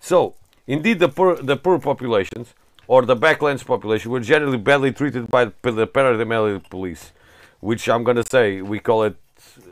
So, 0.00 0.34
indeed, 0.66 0.98
the 0.98 1.08
poor, 1.08 1.36
the 1.36 1.56
poor 1.56 1.78
populations 1.78 2.54
or 2.86 3.02
the 3.02 3.16
backlands 3.16 3.64
population 3.64 4.10
were 4.10 4.20
generally 4.20 4.58
badly 4.58 4.92
treated 4.92 5.30
by 5.30 5.46
the 5.46 5.86
paramilitary 5.86 6.68
police, 6.70 7.12
which 7.60 7.88
I'm 7.88 8.02
gonna 8.02 8.24
say 8.30 8.62
we 8.62 8.80
call 8.80 9.04
it 9.04 9.16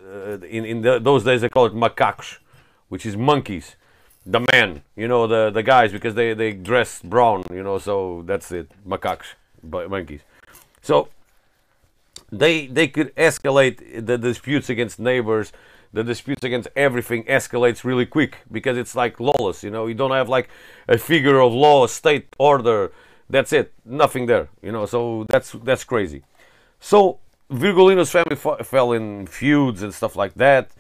uh, 0.07 0.39
in 0.41 0.65
in 0.65 0.83
the, 0.83 0.99
those 0.99 1.25
days 1.25 1.41
they 1.41 1.49
call 1.49 1.67
it 1.67 1.75
macacos, 1.75 2.39
which 2.89 3.07
is 3.07 3.17
monkeys. 3.17 3.77
The 4.29 4.45
men, 4.53 4.83
you 4.97 5.07
know, 5.07 5.27
the 5.27 5.51
the 5.51 5.63
guys 5.63 5.93
because 5.93 6.15
they 6.15 6.35
they 6.35 6.53
dress 6.53 7.01
brown, 7.03 7.45
you 7.51 7.63
know, 7.63 7.79
so 7.79 8.23
that's 8.27 8.53
it, 8.53 8.71
macacos, 8.87 9.35
but 9.63 9.89
monkeys. 9.89 10.21
So 10.87 11.09
they 12.31 12.69
they 12.69 12.87
could 12.87 13.15
escalate 13.17 14.07
the 14.07 14.17
disputes 14.17 14.71
against 14.71 15.01
neighbors. 15.01 15.53
The 15.93 16.05
disputes 16.05 16.45
against 16.45 16.69
everything 16.77 17.25
escalates 17.25 17.83
really 17.83 18.07
quick 18.07 18.39
because 18.53 18.77
it's 18.77 18.95
like 18.95 19.19
lawless 19.19 19.65
you 19.65 19.71
know? 19.71 19.87
You 19.87 19.95
don't 19.95 20.13
have 20.13 20.29
like 20.29 20.49
a 20.87 20.99
figure 20.99 21.41
of 21.41 21.53
law 21.53 21.87
state 21.89 22.27
order. 22.39 22.93
That's 23.29 23.53
it. 23.53 23.73
Nothing 23.85 24.27
there 24.27 24.49
you 24.63 24.71
know? 24.71 24.87
So 24.87 25.27
that's 25.29 25.53
that's 25.65 25.83
crazy. 25.83 26.23
So 26.79 27.19
virgulino's 27.51 28.11
family 28.11 28.39
f- 28.45 28.65
fell 28.67 28.93
in 28.93 29.27
feuds 29.27 29.83
and 29.83 29.93
stuff 29.93 30.15
like 30.15 30.35
that. 30.35 30.71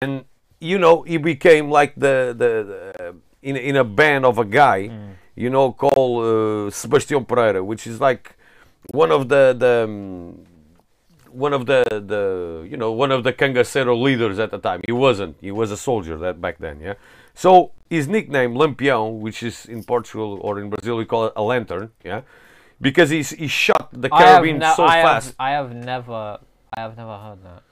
And 0.00 0.24
you 0.58 0.78
know 0.78 1.02
he 1.02 1.18
became 1.18 1.70
like 1.70 1.92
the 1.96 2.34
the, 2.42 2.52
the 2.70 3.14
in, 3.42 3.56
in 3.56 3.76
a 3.76 3.84
band 3.84 4.24
of 4.24 4.38
a 4.38 4.44
guy 4.44 4.90
you 5.36 5.50
know 5.50 5.72
called 5.72 6.24
uh, 6.24 6.70
sebastião 6.70 7.26
pereira 7.26 7.64
which 7.64 7.86
is 7.86 8.00
like 8.00 8.36
one 8.92 9.10
of 9.12 9.28
the 9.28 9.54
the 9.58 9.84
um, 9.84 10.46
one 11.30 11.52
of 11.52 11.66
the 11.66 11.84
the 11.90 12.66
you 12.68 12.76
know 12.76 12.92
one 12.92 13.12
of 13.12 13.22
the 13.24 13.32
cangaceiro 13.32 14.00
leaders 14.00 14.38
at 14.38 14.50
the 14.50 14.58
time. 14.58 14.80
He 14.86 14.92
wasn't. 14.92 15.36
He 15.40 15.50
was 15.50 15.70
a 15.70 15.76
soldier 15.76 16.16
that 16.18 16.40
back 16.40 16.58
then. 16.58 16.80
Yeah. 16.80 16.94
So 17.34 17.72
his 17.88 18.08
nickname 18.08 18.54
Lampião, 18.54 19.18
which 19.20 19.42
is 19.42 19.66
in 19.66 19.84
Portugal 19.84 20.38
or 20.42 20.58
in 20.58 20.70
Brazil 20.70 20.96
we 20.96 21.04
call 21.04 21.26
it 21.26 21.32
a 21.36 21.42
lantern. 21.42 21.90
Yeah. 22.04 22.22
Because 22.80 23.10
he's 23.10 23.30
he 23.30 23.46
shot 23.46 23.88
the 23.92 24.08
I 24.12 24.22
carabine 24.22 24.58
ne- 24.58 24.74
so 24.74 24.84
I 24.86 25.02
fast. 25.02 25.26
have, 25.26 25.36
I 25.38 25.50
have 25.50 25.74
never, 25.74 26.38
I 26.72 26.80
have 26.80 26.96
never 26.96 27.16
heard 27.18 27.44
that. 27.44 27.62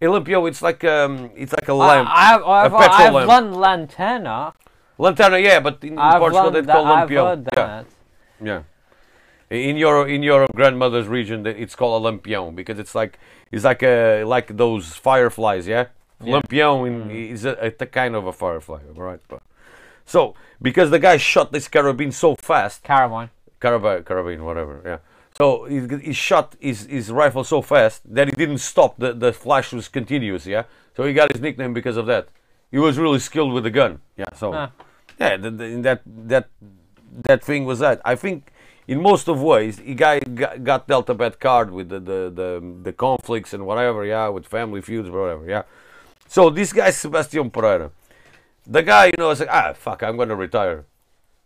A 0.00 0.04
Lampião, 0.04 0.46
it's 0.48 0.62
like 0.62 0.84
um, 0.84 1.30
it's 1.34 1.52
like 1.52 1.68
a 1.68 1.72
I, 1.72 1.74
lamp, 1.74 2.08
I 2.12 2.24
have, 2.26 2.42
I 2.44 2.62
have, 2.62 2.72
a 2.74 2.78
petrol 2.78 2.94
I 2.94 3.02
have 3.02 3.14
lamp. 3.14 3.28
learned 3.56 3.88
lanterna. 3.90 4.52
Lanterna, 4.98 5.42
yeah, 5.42 5.58
but 5.60 5.82
in, 5.82 5.94
in 5.94 5.96
Portugal 5.98 6.50
they 6.50 6.62
call. 6.62 6.84
I've 6.86 7.08
Lampião. 7.08 7.46
Yeah. 7.56 7.84
Yeah. 8.44 8.62
In 9.50 9.76
your 9.76 10.06
in 10.06 10.22
your 10.22 10.46
grandmother's 10.54 11.06
region, 11.08 11.46
it's 11.46 11.74
called 11.74 12.04
a 12.04 12.10
lampião 12.12 12.54
because 12.54 12.78
it's 12.78 12.94
like 12.94 13.18
it's 13.50 13.64
like 13.64 13.82
a 13.82 14.24
like 14.24 14.56
those 14.56 14.94
fireflies, 14.94 15.66
yeah. 15.66 15.86
Yeah. 16.22 16.40
Lampião 16.40 16.86
in, 16.86 17.10
is 17.10 17.44
a, 17.44 17.52
a 17.80 17.86
kind 17.86 18.14
of 18.14 18.26
a 18.26 18.32
firefly, 18.32 18.80
right? 18.94 19.20
But, 19.28 19.40
so 20.04 20.34
because 20.60 20.90
the 20.90 20.98
guy 20.98 21.16
shot 21.16 21.52
this 21.52 21.68
carabine 21.68 22.12
so 22.12 22.34
fast, 22.36 22.82
Carabine. 22.84 23.30
carabine, 23.60 24.02
carabine, 24.02 24.40
whatever, 24.40 24.82
yeah. 24.84 24.98
So 25.38 25.64
he, 25.64 25.86
he 26.08 26.12
shot 26.12 26.56
his, 26.58 26.86
his 26.86 27.12
rifle 27.12 27.44
so 27.44 27.62
fast 27.62 28.02
that 28.12 28.26
he 28.28 28.32
didn't 28.32 28.58
stop. 28.58 28.98
The 28.98 29.12
the 29.14 29.32
flash 29.32 29.72
was 29.72 29.88
continuous, 29.88 30.44
yeah. 30.46 30.64
So 30.96 31.04
he 31.04 31.14
got 31.14 31.32
his 31.32 31.40
nickname 31.40 31.72
because 31.72 31.96
of 31.96 32.06
that. 32.06 32.28
He 32.70 32.78
was 32.78 32.98
really 32.98 33.20
skilled 33.20 33.52
with 33.54 33.64
the 33.64 33.70
gun, 33.70 34.00
yeah. 34.16 34.32
So 34.34 34.52
Ah. 34.52 34.72
yeah, 35.18 35.36
the, 35.38 35.50
the, 35.50 35.80
that 35.82 36.02
that 36.04 36.48
that 37.22 37.42
thing 37.42 37.64
was 37.64 37.78
that. 37.78 38.02
I 38.04 38.14
think 38.14 38.52
in 38.88 39.02
most 39.02 39.28
of 39.28 39.40
ways, 39.42 39.78
he 39.78 39.94
guy 39.94 40.18
got, 40.18 40.88
dealt 40.88 41.10
a 41.10 41.14
bad 41.14 41.38
card 41.38 41.70
with 41.70 41.90
the, 41.90 42.00
the 42.00 42.32
the 42.34 42.74
the 42.82 42.92
conflicts 42.92 43.52
and 43.52 43.66
whatever. 43.66 44.04
Yeah, 44.04 44.28
with 44.28 44.46
family 44.46 44.80
feuds, 44.80 45.10
whatever. 45.10 45.44
Yeah. 45.46 45.62
So 46.26 46.48
this 46.48 46.72
guy 46.72 46.90
Sebastian 46.90 47.50
Pereira, 47.50 47.90
the 48.66 48.82
guy, 48.82 49.06
you 49.06 49.14
know, 49.18 49.30
is 49.30 49.40
like, 49.40 49.50
ah, 49.52 49.74
fuck, 49.74 50.02
I'm 50.02 50.16
gonna 50.16 50.34
retire. 50.34 50.86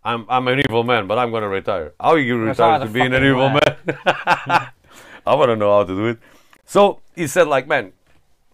I'm 0.05 0.25
I'm 0.29 0.47
an 0.47 0.61
evil 0.61 0.85
man, 0.85 1.09
but 1.09 1.19
I'm 1.19 1.33
gonna 1.33 1.49
retire. 1.49 1.93
How 2.01 2.15
you 2.15 2.39
retire 2.39 2.79
to 2.79 2.87
being 2.87 3.13
an 3.13 3.25
evil 3.25 3.51
man. 3.51 3.77
man? 3.87 3.99
I 5.27 5.35
wanna 5.35 5.57
know 5.57 5.77
how 5.77 5.85
to 5.85 5.95
do 5.95 6.07
it. 6.07 6.19
So 6.65 7.01
he 7.17 7.27
said, 7.27 7.49
like, 7.49 7.67
man, 7.67 7.93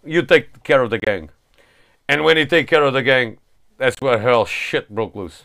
you 0.02 0.22
take 0.22 0.62
care 0.64 0.82
of 0.82 0.88
the 0.88 0.98
gang. 0.98 1.28
And 2.08 2.24
when 2.24 2.38
he 2.38 2.46
take 2.46 2.66
care 2.66 2.82
of 2.82 2.94
the 2.94 3.02
gang, 3.02 3.36
that's 3.76 4.00
where 4.00 4.18
hell 4.18 4.46
shit 4.46 4.88
broke 4.88 5.14
loose. 5.14 5.44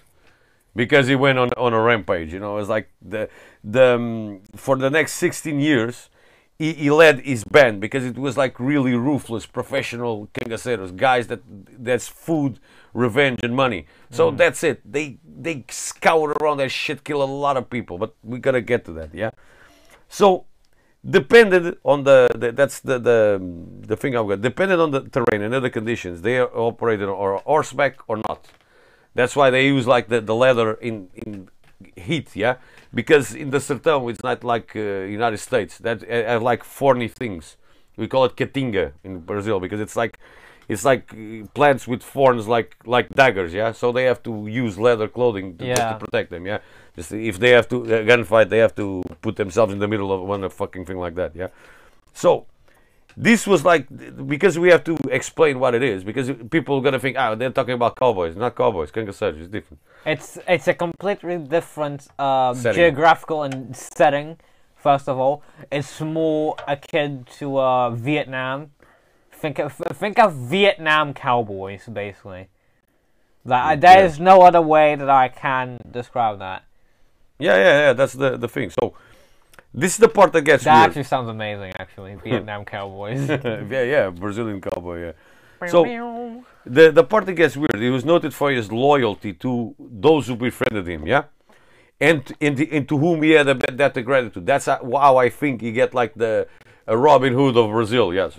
Because 0.76 1.08
he 1.08 1.16
went 1.16 1.38
on 1.38 1.50
on 1.56 1.74
a 1.74 1.82
rampage, 1.82 2.34
you 2.34 2.40
know. 2.40 2.58
It's 2.58 2.70
like 2.70 2.90
the 3.02 3.30
the 3.64 3.96
um, 3.96 4.42
for 4.56 4.76
the 4.76 4.90
next 4.90 5.14
16 5.14 5.60
years, 5.60 6.10
he, 6.58 6.74
he 6.74 6.90
led 6.90 7.20
his 7.22 7.44
band 7.44 7.82
because 7.82 8.06
it 8.06 8.18
was 8.18 8.38
like 8.38 8.60
really 8.60 8.96
ruthless, 8.96 9.46
professional 9.46 10.28
cangaceiros, 10.34 10.96
guys 10.96 11.28
that 11.28 11.42
that's 11.84 12.08
food, 12.08 12.60
revenge, 12.94 13.40
and 13.44 13.56
money. 13.56 13.86
So 14.10 14.32
that's 14.32 14.64
it. 14.64 14.82
They 14.90 15.18
they 15.26 15.66
scour 15.70 16.36
around 16.42 16.58
that 16.58 16.70
shit, 16.70 17.04
kill 17.04 17.22
a 17.22 17.26
lot 17.26 17.58
of 17.58 17.70
people. 17.70 17.98
But 17.98 18.16
we 18.24 18.40
gotta 18.40 18.62
get 18.62 18.86
to 18.86 18.94
that, 18.94 19.14
yeah. 19.14 19.32
So 20.08 20.46
depended 21.08 21.78
on 21.84 22.04
the, 22.04 22.30
the 22.36 22.52
that's 22.52 22.80
the, 22.80 23.00
the 23.00 23.42
the 23.88 23.98
thing 23.98 24.16
I've 24.16 24.28
got. 24.28 24.42
Depended 24.42 24.80
on 24.80 24.92
the 24.92 25.02
terrain 25.02 25.42
and 25.42 25.54
other 25.54 25.70
conditions, 25.70 26.22
they 26.22 26.38
are 26.38 26.50
operated 26.56 27.10
on 27.10 27.42
horseback 27.46 27.98
or 28.08 28.18
not. 28.30 28.48
That's 29.16 29.36
why 29.36 29.50
they 29.50 29.68
use 29.68 29.86
like 29.88 30.08
the, 30.08 30.22
the 30.22 30.36
leather 30.36 30.74
in 30.74 31.10
in 31.14 31.50
heat, 31.96 32.36
yeah. 32.36 32.56
Because 32.94 33.34
in 33.36 33.50
the 33.52 33.58
sertão, 33.58 34.10
it's 34.12 34.24
not 34.24 34.44
like 34.44 34.76
uh, 34.76 34.80
United 35.20 35.38
States 35.38 35.78
that 35.80 36.04
uh, 36.04 36.08
have 36.32 36.42
like 36.44 36.64
thorny 36.64 37.08
things. 37.08 37.58
We 37.98 38.08
call 38.08 38.26
it 38.26 38.36
catinga 38.36 38.94
in 39.04 39.20
Brazil 39.20 39.60
because 39.60 39.80
it's 39.80 39.96
like 39.96 40.18
it's 40.70 40.86
like 40.86 41.14
uh, 41.14 41.46
plants 41.54 41.88
with 41.88 42.02
thorns 42.04 42.48
like 42.48 42.76
like 42.86 43.10
daggers, 43.10 43.54
yeah. 43.54 43.72
So 43.74 43.92
they 43.92 44.06
have 44.06 44.22
to 44.24 44.48
use 44.48 44.78
leather 44.80 45.08
clothing 45.08 45.58
to, 45.58 45.66
Yeah. 45.66 45.94
to 45.94 46.00
protect 46.00 46.30
them, 46.30 46.46
yeah. 46.46 46.60
Just 46.96 47.12
if 47.12 47.38
they 47.40 47.52
have 47.52 47.68
to 47.70 47.78
uh, 47.84 48.04
gunfight, 48.04 48.50
they 48.50 48.60
have 48.60 48.76
to 48.76 49.04
put 49.22 49.36
themselves 49.36 49.74
in 49.74 49.80
the 49.80 49.88
middle 49.88 50.12
of 50.12 50.22
one 50.22 50.48
fucking 50.50 50.86
thing 50.86 50.98
like 50.98 51.16
that, 51.16 51.36
yeah. 51.36 51.48
So 52.14 52.46
this 53.16 53.46
was 53.46 53.64
like 53.64 53.88
because 54.28 54.58
we 54.58 54.70
have 54.70 54.84
to 54.86 54.98
explain 55.10 55.60
what 55.60 55.76
it 55.76 55.84
is 55.84 56.04
because 56.04 56.32
people 56.50 56.78
are 56.78 56.82
gonna 56.82 57.00
think, 57.00 57.18
ah, 57.18 57.36
they're 57.36 57.52
talking 57.52 57.74
about 57.74 57.96
cowboys, 57.96 58.36
not 58.36 58.56
cowboys. 58.56 58.92
Kangasaj 58.92 59.40
is 59.40 59.48
different. 59.48 59.80
It's 60.06 60.38
it's 60.48 60.68
a 60.68 60.74
completely 60.74 61.38
different 61.38 62.08
uh, 62.18 62.54
geographical 62.54 63.44
and 63.44 63.76
setting. 63.76 64.38
First 64.76 65.08
of 65.08 65.18
all, 65.18 65.44
it's 65.72 66.02
more 66.02 66.56
akin 66.68 67.26
to 67.38 67.60
uh, 67.60 67.90
Vietnam. 67.92 68.72
Think 69.32 69.60
of 69.60 69.74
think 69.74 70.20
of 70.20 70.34
Vietnam 70.34 71.14
cowboys, 71.14 71.86
basically. 71.86 72.50
That 73.46 73.82
there 73.82 74.00
yeah. 74.00 74.06
is 74.06 74.20
no 74.20 74.42
other 74.42 74.62
way 74.62 74.96
that 74.96 75.10
I 75.10 75.28
can 75.28 75.78
describe 75.90 76.40
that. 76.40 76.64
Yeah, 77.40 77.56
yeah, 77.56 77.80
yeah. 77.88 77.94
That's 77.94 78.14
the 78.14 78.38
the 78.38 78.48
thing. 78.48 78.72
So 78.72 78.94
this 79.74 79.94
is 79.94 79.98
the 79.98 80.10
part 80.10 80.32
that 80.34 80.42
gets 80.44 80.64
That 80.64 80.76
weird. 80.76 80.88
actually 80.90 81.04
sounds 81.04 81.30
amazing. 81.30 81.74
Actually, 81.80 82.16
Vietnam 82.24 82.66
cowboys. 82.66 83.28
yeah, 83.30 83.84
yeah, 83.84 84.10
Brazilian 84.10 84.62
cowboy. 84.62 85.06
Yeah. 85.06 85.12
So 85.70 85.84
the 86.66 86.92
the 86.92 87.04
part 87.04 87.26
that 87.26 87.34
gets 87.34 87.56
weird. 87.56 87.76
He 87.80 87.90
was 87.90 88.06
noted 88.06 88.34
for 88.34 88.52
his 88.52 88.72
loyalty 88.72 89.34
to 89.34 89.76
those 89.80 90.28
who 90.28 90.36
befriended 90.36 90.88
him. 90.88 91.08
Yeah, 91.08 91.24
and 92.00 92.22
and, 92.42 92.60
and 92.60 92.88
to 92.90 92.98
whom 92.98 93.24
he 93.24 93.32
had 93.32 93.48
a 93.48 93.56
bad 93.56 93.78
debt 93.78 93.98
of 93.98 94.06
gratitude. 94.06 94.46
That's 94.46 94.66
how 94.66 95.18
I 95.18 95.30
think 95.30 95.62
he 95.62 95.72
get 95.72 95.94
like 95.94 96.14
the 96.16 96.48
a 96.86 96.98
Robin 96.98 97.34
Hood 97.34 97.56
of 97.58 97.70
Brazil. 97.72 98.14
Yes, 98.14 98.38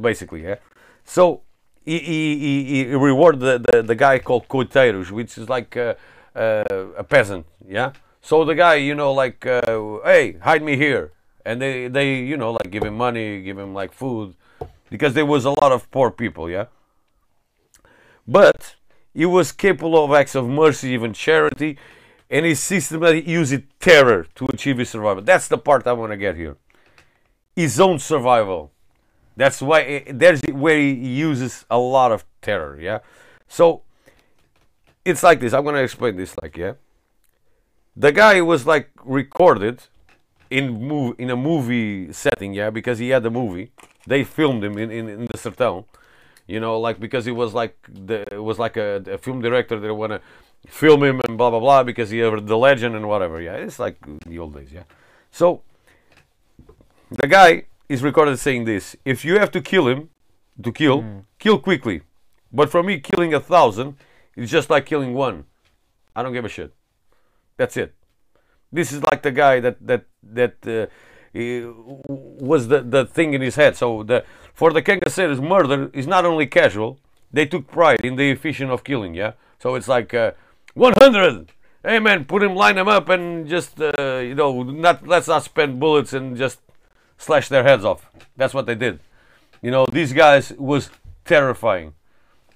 basically. 0.00 0.42
Yeah. 0.42 0.56
So 1.04 1.42
he 1.84 1.98
he, 1.98 2.38
he, 2.38 2.84
he 2.84 2.94
rewarded 2.94 3.40
the, 3.40 3.58
the 3.72 3.82
the 3.82 3.94
guy 3.94 4.18
called 4.18 4.46
Coiteiros, 4.48 5.10
which 5.10 5.38
is 5.38 5.48
like 5.48 5.76
uh, 5.76 5.94
uh, 6.34 6.64
a 6.98 7.04
peasant. 7.04 7.46
Yeah. 7.66 7.92
So 8.26 8.44
the 8.44 8.56
guy, 8.56 8.74
you 8.74 8.96
know, 8.96 9.12
like, 9.12 9.46
uh, 9.46 10.00
hey, 10.02 10.32
hide 10.42 10.60
me 10.60 10.76
here, 10.76 11.12
and 11.44 11.62
they 11.62 11.86
they 11.86 12.16
you 12.30 12.36
know 12.36 12.50
like 12.50 12.72
give 12.72 12.82
him 12.82 12.96
money, 12.96 13.40
give 13.40 13.56
him 13.56 13.72
like 13.72 13.92
food, 13.92 14.34
because 14.90 15.14
there 15.14 15.24
was 15.24 15.44
a 15.44 15.50
lot 15.50 15.70
of 15.70 15.88
poor 15.92 16.10
people. 16.10 16.50
Yeah. 16.50 16.66
But 18.26 18.74
he 19.14 19.26
was 19.26 19.52
capable 19.52 20.04
of 20.04 20.10
acts 20.12 20.34
of 20.34 20.48
mercy, 20.48 20.88
even 20.88 21.12
charity, 21.12 21.78
and 22.28 22.44
he 22.44 22.56
systematically 22.56 23.30
used 23.30 23.62
terror 23.78 24.26
to 24.34 24.46
achieve 24.46 24.78
his 24.78 24.90
survival. 24.90 25.22
That's 25.22 25.46
the 25.46 25.58
part 25.58 25.86
I 25.86 25.92
want 25.92 26.10
to 26.10 26.16
get 26.16 26.34
here. 26.34 26.56
His 27.54 27.78
own 27.78 28.00
survival. 28.00 28.72
That's 29.36 29.62
why 29.62 30.02
there's 30.10 30.40
where 30.50 30.80
he 30.80 30.94
uses 31.30 31.64
a 31.70 31.78
lot 31.78 32.10
of 32.10 32.24
terror. 32.42 32.76
Yeah. 32.80 32.98
So 33.46 33.82
it's 35.04 35.22
like 35.22 35.38
this. 35.38 35.52
I'm 35.52 35.64
gonna 35.64 35.78
explain 35.78 36.16
this. 36.16 36.34
Like 36.42 36.56
yeah. 36.56 36.72
The 37.96 38.12
guy 38.12 38.40
was 38.42 38.66
like 38.66 38.90
recorded 39.04 39.84
in 40.50 40.82
move 40.82 41.16
in 41.18 41.30
a 41.30 41.36
movie 41.36 42.12
setting, 42.12 42.52
yeah, 42.54 42.70
because 42.70 42.98
he 42.98 43.08
had 43.10 43.24
a 43.24 43.30
movie. 43.30 43.72
They 44.06 44.22
filmed 44.24 44.62
him 44.62 44.78
in 44.78 44.90
in, 44.90 45.08
in 45.08 45.24
the 45.26 45.38
Sertão, 45.38 45.84
you 46.46 46.60
know, 46.60 46.78
like 46.78 47.00
because 47.00 47.24
he 47.24 47.32
was 47.32 47.54
like 47.54 47.76
the 47.88 48.26
it 48.32 48.42
was 48.42 48.58
like 48.58 48.76
a, 48.76 49.02
a 49.06 49.18
film 49.18 49.40
director 49.40 49.80
that 49.80 49.94
wanna 49.94 50.20
film 50.68 51.02
him 51.02 51.20
and 51.20 51.38
blah 51.38 51.50
blah 51.50 51.60
blah 51.60 51.82
because 51.82 52.10
he 52.10 52.18
had 52.18 52.46
the 52.46 52.58
legend 52.58 52.94
and 52.94 53.08
whatever. 53.08 53.40
Yeah, 53.40 53.54
it's 53.54 53.78
like 53.78 53.96
the 54.26 54.38
old 54.38 54.54
days. 54.54 54.72
Yeah, 54.72 54.84
so 55.30 55.62
the 57.10 57.26
guy 57.26 57.64
is 57.88 58.02
recorded 58.02 58.38
saying 58.38 58.64
this: 58.64 58.96
if 59.04 59.24
you 59.24 59.38
have 59.38 59.50
to 59.52 59.60
kill 59.60 59.88
him, 59.88 60.10
to 60.62 60.72
kill, 60.72 61.02
hmm. 61.02 61.18
kill 61.38 61.58
quickly. 61.58 62.02
But 62.52 62.70
for 62.70 62.82
me, 62.82 63.00
killing 63.00 63.34
a 63.34 63.40
thousand 63.40 63.96
is 64.36 64.50
just 64.50 64.70
like 64.70 64.86
killing 64.86 65.14
one. 65.14 65.44
I 66.14 66.22
don't 66.22 66.32
give 66.32 66.44
a 66.44 66.48
shit. 66.48 66.72
That's 67.56 67.76
it. 67.76 67.94
This 68.72 68.92
is 68.92 69.02
like 69.02 69.22
the 69.22 69.32
guy 69.32 69.60
that 69.60 69.76
that 69.86 70.04
that 70.22 70.54
uh, 70.66 70.86
was 71.34 72.68
the 72.68 72.82
the 72.82 73.06
thing 73.06 73.34
in 73.34 73.40
his 73.40 73.56
head. 73.56 73.76
So 73.76 74.02
the 74.02 74.24
for 74.54 74.72
the 74.72 74.82
Cangaceiros 74.82 75.40
murder 75.40 75.90
is 75.92 76.06
not 76.06 76.24
only 76.24 76.46
casual. 76.46 76.98
They 77.32 77.46
took 77.46 77.66
pride 77.66 78.00
in 78.04 78.16
the 78.16 78.30
efficient 78.30 78.70
of 78.70 78.84
killing. 78.84 79.14
Yeah. 79.14 79.32
So 79.58 79.74
it's 79.74 79.88
like 79.88 80.14
uh, 80.14 80.32
100. 80.74 81.52
Hey 81.84 81.98
man, 82.00 82.24
put 82.24 82.42
him, 82.42 82.54
line 82.54 82.76
them 82.76 82.88
up, 82.88 83.08
and 83.08 83.48
just 83.48 83.80
uh, 83.80 84.18
you 84.18 84.34
know, 84.34 84.62
not 84.62 85.06
let's 85.06 85.28
not 85.28 85.44
spend 85.44 85.78
bullets 85.78 86.12
and 86.12 86.36
just 86.36 86.58
slash 87.16 87.48
their 87.48 87.62
heads 87.62 87.84
off. 87.84 88.10
That's 88.36 88.54
what 88.54 88.66
they 88.66 88.74
did. 88.74 89.00
You 89.62 89.70
know, 89.70 89.86
these 89.90 90.12
guys 90.12 90.52
was 90.58 90.90
terrifying. 91.24 91.94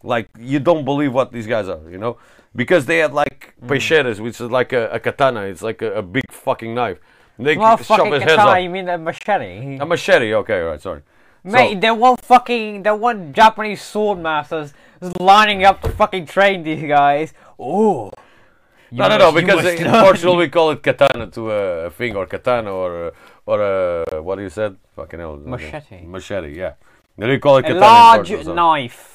Like 0.02 0.28
you 0.38 0.58
don't 0.60 0.84
believe 0.84 1.12
what 1.12 1.32
these 1.32 1.46
guys 1.46 1.68
are, 1.68 1.80
you 1.90 1.98
know, 1.98 2.16
because 2.54 2.86
they 2.86 2.98
had 2.98 3.12
like 3.12 3.54
peixeiras, 3.66 4.18
which 4.20 4.40
is 4.40 4.50
like 4.50 4.72
a, 4.72 4.88
a 4.90 4.98
katana. 5.00 5.42
It's 5.42 5.62
like 5.62 5.82
a, 5.82 5.94
a 5.94 6.02
big 6.02 6.24
fucking 6.30 6.74
knife. 6.74 6.98
And 7.38 7.46
they 7.46 7.56
Well, 7.56 7.76
chop 7.76 7.86
fucking 7.86 8.12
his 8.12 8.24
katana, 8.24 8.60
you 8.60 8.70
mean 8.70 8.88
a 8.88 8.98
machete? 8.98 9.76
A 9.78 9.86
machete. 9.86 10.34
Okay, 10.34 10.60
all 10.62 10.68
right, 10.70 10.80
sorry. 10.80 11.02
Mate, 11.42 11.74
So- 11.74 11.80
there 11.80 11.94
one 11.94 12.16
fucking, 12.16 12.82
there 12.82 12.94
one 12.94 13.32
Japanese 13.32 13.82
sword 13.82 14.18
masters 14.18 14.74
is 15.00 15.12
lining 15.20 15.64
up 15.64 15.80
to 15.82 15.88
fucking 15.88 16.26
train 16.26 16.62
these 16.62 16.82
guys. 16.86 17.32
Oh. 17.58 18.10
No, 18.92 19.08
no, 19.08 19.18
no, 19.18 19.32
because 19.32 19.64
in 19.64 19.88
Portugal 20.04 20.36
we 20.36 20.48
call 20.48 20.72
it 20.72 20.82
katana 20.82 21.28
to 21.28 21.50
a 21.50 21.90
thing, 21.90 22.16
or 22.16 22.26
katana, 22.26 22.72
or 22.72 23.12
or 23.46 23.62
uh, 23.62 24.20
what 24.20 24.38
you 24.40 24.50
said? 24.50 24.76
Fucking 24.96 25.20
hell. 25.20 25.36
Machete. 25.36 26.04
Machete, 26.04 26.56
yeah. 26.56 26.72
They 27.16 27.38
call 27.38 27.58
it 27.58 27.66
a 27.66 27.68
katana. 27.68 27.80
large 27.80 28.46
knife. 28.46 29.09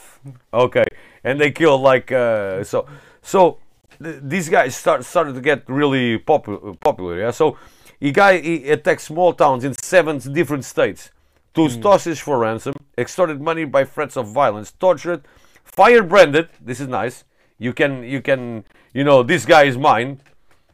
Okay, 0.53 0.85
and 1.23 1.39
they 1.39 1.51
kill 1.51 1.77
like 1.77 2.11
uh, 2.11 2.63
so. 2.63 2.87
So 3.21 3.57
th- 4.01 4.17
these 4.21 4.49
guys 4.49 4.75
start 4.75 5.03
started 5.03 5.35
to 5.35 5.41
get 5.41 5.63
really 5.67 6.19
popu- 6.19 6.79
popular. 6.79 7.19
Yeah. 7.19 7.31
So 7.31 7.57
he 7.99 8.11
guy 8.11 8.39
he 8.39 8.69
attacked 8.69 9.01
small 9.01 9.33
towns 9.33 9.63
in 9.63 9.73
seven 9.81 10.19
different 10.33 10.65
states, 10.65 11.11
took 11.53 11.71
hostages 11.81 12.19
for 12.19 12.39
ransom, 12.39 12.75
extorted 12.97 13.41
money 13.41 13.65
by 13.65 13.83
threats 13.83 14.17
of 14.17 14.27
violence, 14.27 14.71
tortured, 14.79 15.23
fire 15.63 16.03
branded. 16.03 16.49
This 16.61 16.79
is 16.79 16.87
nice. 16.87 17.23
You 17.57 17.73
can 17.73 18.03
you 18.03 18.21
can 18.21 18.63
you 18.93 19.03
know 19.03 19.23
this 19.23 19.45
guy 19.45 19.63
is 19.63 19.77
mine. 19.77 20.21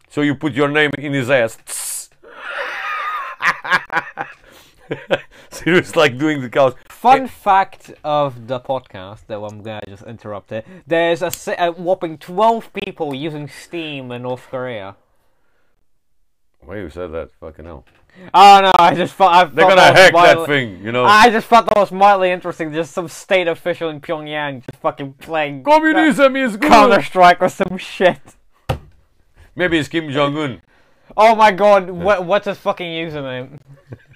So 0.09 0.21
you 0.21 0.35
put 0.35 0.53
your 0.53 0.67
name 0.67 0.91
in 0.97 1.13
his 1.13 1.29
ass. 1.29 1.57
Serious, 5.49 5.95
like 5.95 6.17
doing 6.17 6.41
the 6.41 6.49
cows. 6.49 6.73
Fun 7.01 7.25
fact 7.27 7.91
of 8.03 8.45
the 8.45 8.59
podcast, 8.59 9.21
though 9.25 9.45
I'm 9.45 9.63
gonna 9.63 9.81
just 9.87 10.03
interrupt 10.03 10.51
it. 10.51 10.67
There's 10.85 11.23
a, 11.23 11.31
a 11.57 11.71
whopping 11.71 12.19
12 12.19 12.71
people 12.73 13.15
using 13.15 13.47
Steam 13.47 14.11
in 14.11 14.21
North 14.21 14.45
Korea. 14.51 14.95
Why 16.59 16.77
you 16.77 16.91
said 16.91 17.11
that? 17.13 17.31
Fucking 17.39 17.65
hell. 17.65 17.85
Oh 18.35 18.59
no, 18.61 18.71
I 18.77 18.93
just 18.93 19.15
thought 19.15 19.33
I 19.33 19.45
They're 19.45 19.65
thought 19.65 19.77
gonna 19.77 19.97
hack 19.97 20.13
that 20.13 20.45
thing, 20.45 20.79
you 20.83 20.91
know. 20.91 21.03
I 21.03 21.31
just 21.31 21.47
thought 21.47 21.65
that 21.65 21.75
was 21.75 21.91
mildly 21.91 22.29
interesting. 22.29 22.71
Just 22.71 22.93
some 22.93 23.07
state 23.07 23.47
official 23.47 23.89
in 23.89 23.99
Pyongyang 23.99 24.63
just 24.63 24.79
fucking 24.79 25.13
playing 25.13 25.63
Communism 25.63 26.35
is 26.35 26.55
good. 26.55 26.69
Counter 26.69 27.01
Strike 27.01 27.41
or 27.41 27.49
some 27.49 27.79
shit. 27.79 28.21
Maybe 29.55 29.79
it's 29.79 29.89
Kim 29.89 30.11
Jong 30.11 30.37
Un. 30.37 30.61
Oh 31.17 31.33
my 31.33 31.51
god, 31.51 31.89
what, 31.89 32.27
what's 32.27 32.45
his 32.45 32.59
fucking 32.59 32.85
username? 32.85 33.57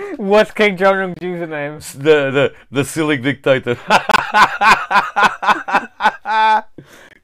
what's 0.16 0.50
King 0.50 0.76
Jong 0.76 0.96
Un's 0.96 1.16
username? 1.16 1.80
The 1.92 2.30
the 2.30 2.54
the 2.70 2.84
silly 2.84 3.16
dictator. 3.16 3.76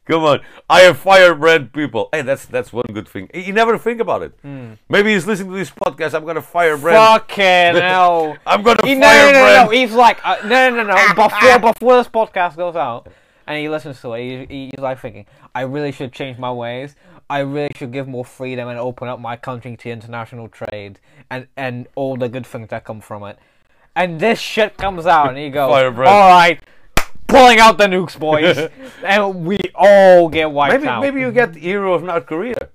Come 0.07 0.23
on, 0.23 0.41
I 0.71 0.83
have 0.83 0.99
firebrand 0.99 1.73
people. 1.73 2.09
Hey, 2.13 2.23
that's 2.23 2.47
that's 2.47 2.73
one 2.73 2.87
good 2.93 3.09
thing. 3.09 3.29
You 3.35 3.53
never 3.53 3.77
think 3.77 4.01
about 4.01 4.23
it. 4.23 4.33
Maybe 4.89 5.13
he's 5.13 5.27
listening 5.27 5.51
to 5.51 5.59
this 5.59 5.71
podcast. 5.71 6.15
I'm 6.15 6.25
gonna 6.25 6.41
firebrand. 6.43 6.97
Fucking 6.97 7.37
hell. 7.83 8.37
I'm 8.47 8.63
gonna 8.63 8.87
He, 8.87 8.95
no, 8.95 9.09
no, 9.09 9.33
no, 9.33 9.45
no, 9.47 9.65
no. 9.65 9.71
He's 9.71 9.93
like, 9.93 10.25
uh, 10.25 10.37
no, 10.45 10.71
no, 10.71 10.85
no, 10.85 10.95
no. 10.95 11.15
Before, 11.15 11.59
before 11.59 11.97
this 11.97 12.09
podcast 12.09 12.57
goes 12.57 12.77
out, 12.77 13.09
and 13.49 13.59
he 13.61 13.69
listens 13.69 14.01
to 14.03 14.13
it, 14.15 14.49
he, 14.49 14.71
he's 14.71 14.79
like 14.79 15.01
thinking, 15.01 15.27
I 15.57 15.63
really 15.63 15.91
should 15.91 16.13
change 16.13 16.39
my 16.39 16.53
ways. 16.53 16.95
I 17.29 17.41
really 17.41 17.73
should 17.75 17.93
give 17.93 18.07
more 18.07 18.25
freedom 18.25 18.69
and 18.69 18.79
open 18.79 19.09
up 19.09 19.19
my 19.21 19.37
country 19.37 19.77
to 19.77 19.91
international 19.91 20.49
trade 20.49 21.01
and 21.31 21.49
and 21.57 21.89
all 21.95 22.17
the 22.17 22.29
good 22.29 22.47
things 22.47 22.69
that 22.69 22.85
come 22.85 23.01
from 23.01 23.25
it. 23.25 23.39
And 23.95 24.21
this 24.21 24.39
shit 24.39 24.77
comes 24.77 25.07
out, 25.07 25.31
and 25.31 25.39
he 25.39 25.49
goes, 25.49 25.71
all 26.07 26.29
right, 26.29 26.61
pulling 27.27 27.59
out 27.59 27.79
the 27.79 27.87
nukes, 27.87 28.19
boys, 28.19 28.69
and 29.05 29.47
we 29.47 29.59
all 29.75 30.29
get 30.29 30.51
wiped 30.51 30.75
Maybe 30.75 30.87
out. 30.87 31.01
maybe 31.01 31.21
you 31.21 31.33
get 31.33 31.55
the 31.55 31.61
hero 31.61 31.95
of 31.95 32.03
North 32.03 32.27
Korea. 32.27 32.69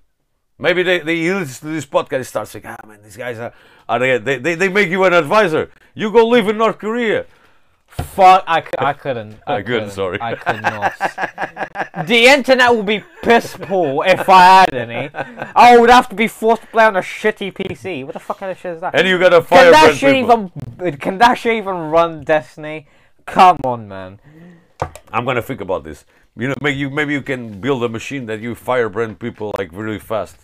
Maybe 0.58 0.84
they, 0.84 1.00
they 1.00 1.32
listen 1.34 1.70
to 1.70 1.74
this 1.74 1.86
podcast 1.86 2.16
and 2.16 2.28
start 2.28 2.48
saying, 2.48 2.66
ah 2.68 2.78
man, 2.88 3.02
these 3.04 3.18
guys 3.18 3.40
are, 3.40 3.54
are 3.90 4.00
they, 4.00 4.38
they, 4.38 4.56
they 4.56 4.70
make 4.70 4.90
you 4.90 5.04
an 5.06 5.14
advisor. 5.14 5.72
You 5.96 6.12
go 6.12 6.28
live 6.28 6.48
in 6.48 6.58
North 6.58 6.78
Korea. 6.78 7.26
Fuck, 7.92 8.44
I, 8.48 8.64
I 8.78 8.94
couldn't. 8.94 9.38
I, 9.46 9.56
I 9.56 9.62
couldn't, 9.62 9.66
couldn't, 9.66 9.92
sorry. 9.92 10.18
I 10.22 10.36
could 10.36 10.62
not. 11.96 12.08
the 12.08 12.26
internet 12.26 12.74
would 12.76 12.86
be 12.86 13.04
piss 13.22 13.56
poor 13.60 14.06
if 14.06 14.28
I 14.30 14.62
had 14.62 14.74
any. 14.74 15.10
I 15.56 15.78
would 15.78 15.90
have 15.90 16.08
to 16.10 16.16
be 16.16 16.28
forced 16.28 16.62
to 16.64 16.68
play 16.70 16.86
on 16.86 16.96
a 16.96 17.02
shitty 17.02 17.54
PC. 17.54 18.06
What 18.06 18.14
the 18.14 18.20
fuck 18.20 18.40
kind 18.40 18.52
of 18.52 18.58
shit 18.58 18.76
is 18.76 18.82
that? 18.82 18.96
And 18.96 19.08
you 19.08 19.20
got 19.20 19.34
a 19.34 19.42
can 19.42 19.46
firebrand 19.46 19.74
that 19.74 19.96
shit 19.96 20.16
even? 20.16 20.52
Can 20.98 21.18
that 21.18 21.36
shit 21.36 21.58
even 21.58 21.76
run 21.76 22.24
Destiny? 22.24 22.88
Come 23.26 23.58
on, 23.64 23.88
man. 23.88 24.20
I'm 25.12 25.26
gonna 25.26 25.42
think 25.42 25.62
about 25.62 25.84
this. 25.84 26.06
You 26.38 26.48
know, 26.48 26.56
maybe 26.62 26.78
you 26.78 26.90
maybe 26.90 27.14
you 27.14 27.22
can 27.22 27.60
build 27.60 27.84
a 27.84 27.90
machine 27.90 28.26
that 28.28 28.40
you 28.40 28.56
firebrand 28.56 29.20
people 29.20 29.54
like 29.58 29.70
really 29.74 30.00
fast, 30.00 30.38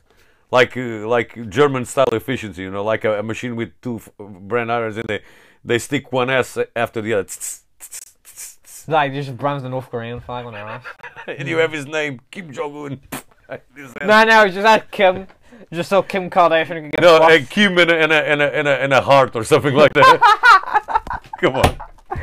like 0.52 0.76
uh, 0.76 1.08
like 1.08 1.50
German 1.50 1.86
style 1.86 2.10
efficiency. 2.12 2.64
You 2.64 2.72
know, 2.72 2.84
like 2.84 3.06
a, 3.06 3.20
a 3.20 3.24
machine 3.24 3.56
with 3.56 3.80
two 3.82 3.96
f- 3.98 4.10
brand 4.20 4.72
irons 4.72 4.98
in 4.98 5.06
they 5.08 5.22
they 5.68 5.78
stick 5.78 6.12
one 6.12 6.30
S 6.30 6.58
after 6.76 7.02
the 7.02 7.14
other, 7.14 7.28
Like, 8.88 9.14
just 9.14 9.38
brands 9.38 9.64
the 9.64 9.70
North 9.70 9.90
Korean 9.92 10.20
flag 10.22 10.46
on 10.46 10.54
their 10.54 10.66
ass. 10.66 10.84
and 11.28 11.48
you 11.48 11.58
have 11.58 11.72
his 11.74 11.86
name 11.86 12.22
Kim 12.32 12.52
Jong 12.52 12.76
Un. 12.86 13.02
No, 14.02 14.24
no, 14.26 14.46
just 14.50 14.66
add 14.68 14.92
Kim. 14.92 15.26
Just 15.72 15.90
so 15.90 16.02
Kim 16.02 16.30
Kardashian 16.30 16.68
can 16.68 16.90
get 16.90 17.00
No, 17.02 17.26
a 17.26 17.40
Kim 17.42 17.78
and 17.78 17.90
a, 17.90 17.96
and 17.96 18.12
a, 18.12 18.16
and 18.30 18.42
a, 18.42 18.56
and 18.58 18.68
a, 18.68 18.84
and 18.84 18.94
a 18.94 19.02
heart 19.02 19.36
or 19.38 19.44
something 19.46 19.74
like 19.74 19.94
that. 19.94 21.22
Come 21.40 21.56
on. 21.56 21.78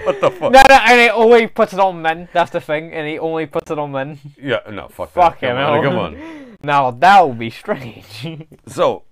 What 0.05 0.21
the 0.21 0.31
fuck? 0.31 0.53
No, 0.53 0.63
no, 0.69 0.75
and 0.85 1.01
he 1.01 1.09
only 1.09 1.47
puts 1.47 1.73
it 1.73 1.81
on 1.81 2.03
men. 2.03 2.29
That's 2.35 2.51
the 2.51 2.61
thing, 2.61 2.93
and 2.93 3.09
he 3.09 3.19
only 3.19 3.47
puts 3.47 3.71
it 3.71 3.79
on 3.79 3.93
men. 3.93 4.19
Yeah, 4.39 4.61
no, 4.71 4.89
fuck 4.89 5.13
Fuck 5.13 5.41
that. 5.41 5.47
him, 5.51 5.57
Come 5.57 5.97
on, 5.99 6.15
come 6.15 6.27
on. 6.27 6.57
Now 6.63 6.91
that 6.91 7.27
would 7.27 7.39
be 7.39 7.49
strange. 7.51 8.05
So, 8.67 9.05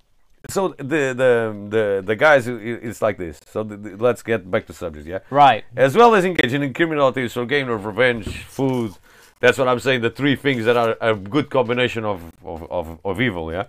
so 0.49 0.69
the 0.79 1.15
the 1.15 1.67
the 1.69 2.03
the 2.05 2.17
guys, 2.17 2.47
it's 2.49 3.01
like 3.01 3.17
this. 3.19 3.41
So 3.47 3.63
the, 3.63 3.77
the- 3.77 3.97
let's 3.97 4.23
get 4.23 4.51
back 4.51 4.67
to 4.67 4.73
subject, 4.73 5.07
yeah. 5.07 5.21
right. 5.31 5.65
As 5.77 5.97
well 5.97 6.15
as 6.15 6.25
engaging 6.25 6.63
in 6.63 6.73
criminality, 6.75 7.29
so 7.29 7.45
gain 7.45 7.69
of 7.69 7.85
revenge, 7.85 8.45
food. 8.45 8.93
That's 9.41 9.59
what 9.59 9.69
I'm 9.69 9.81
saying. 9.81 10.03
The 10.03 10.11
three 10.11 10.37
things 10.37 10.65
that 10.65 10.77
are 10.77 10.97
a 11.01 11.15
good 11.15 11.51
combination 11.51 12.05
of 12.05 12.23
of, 12.45 12.71
of, 12.71 12.99
of 13.05 13.21
evil, 13.21 13.53
yeah. 13.53 13.65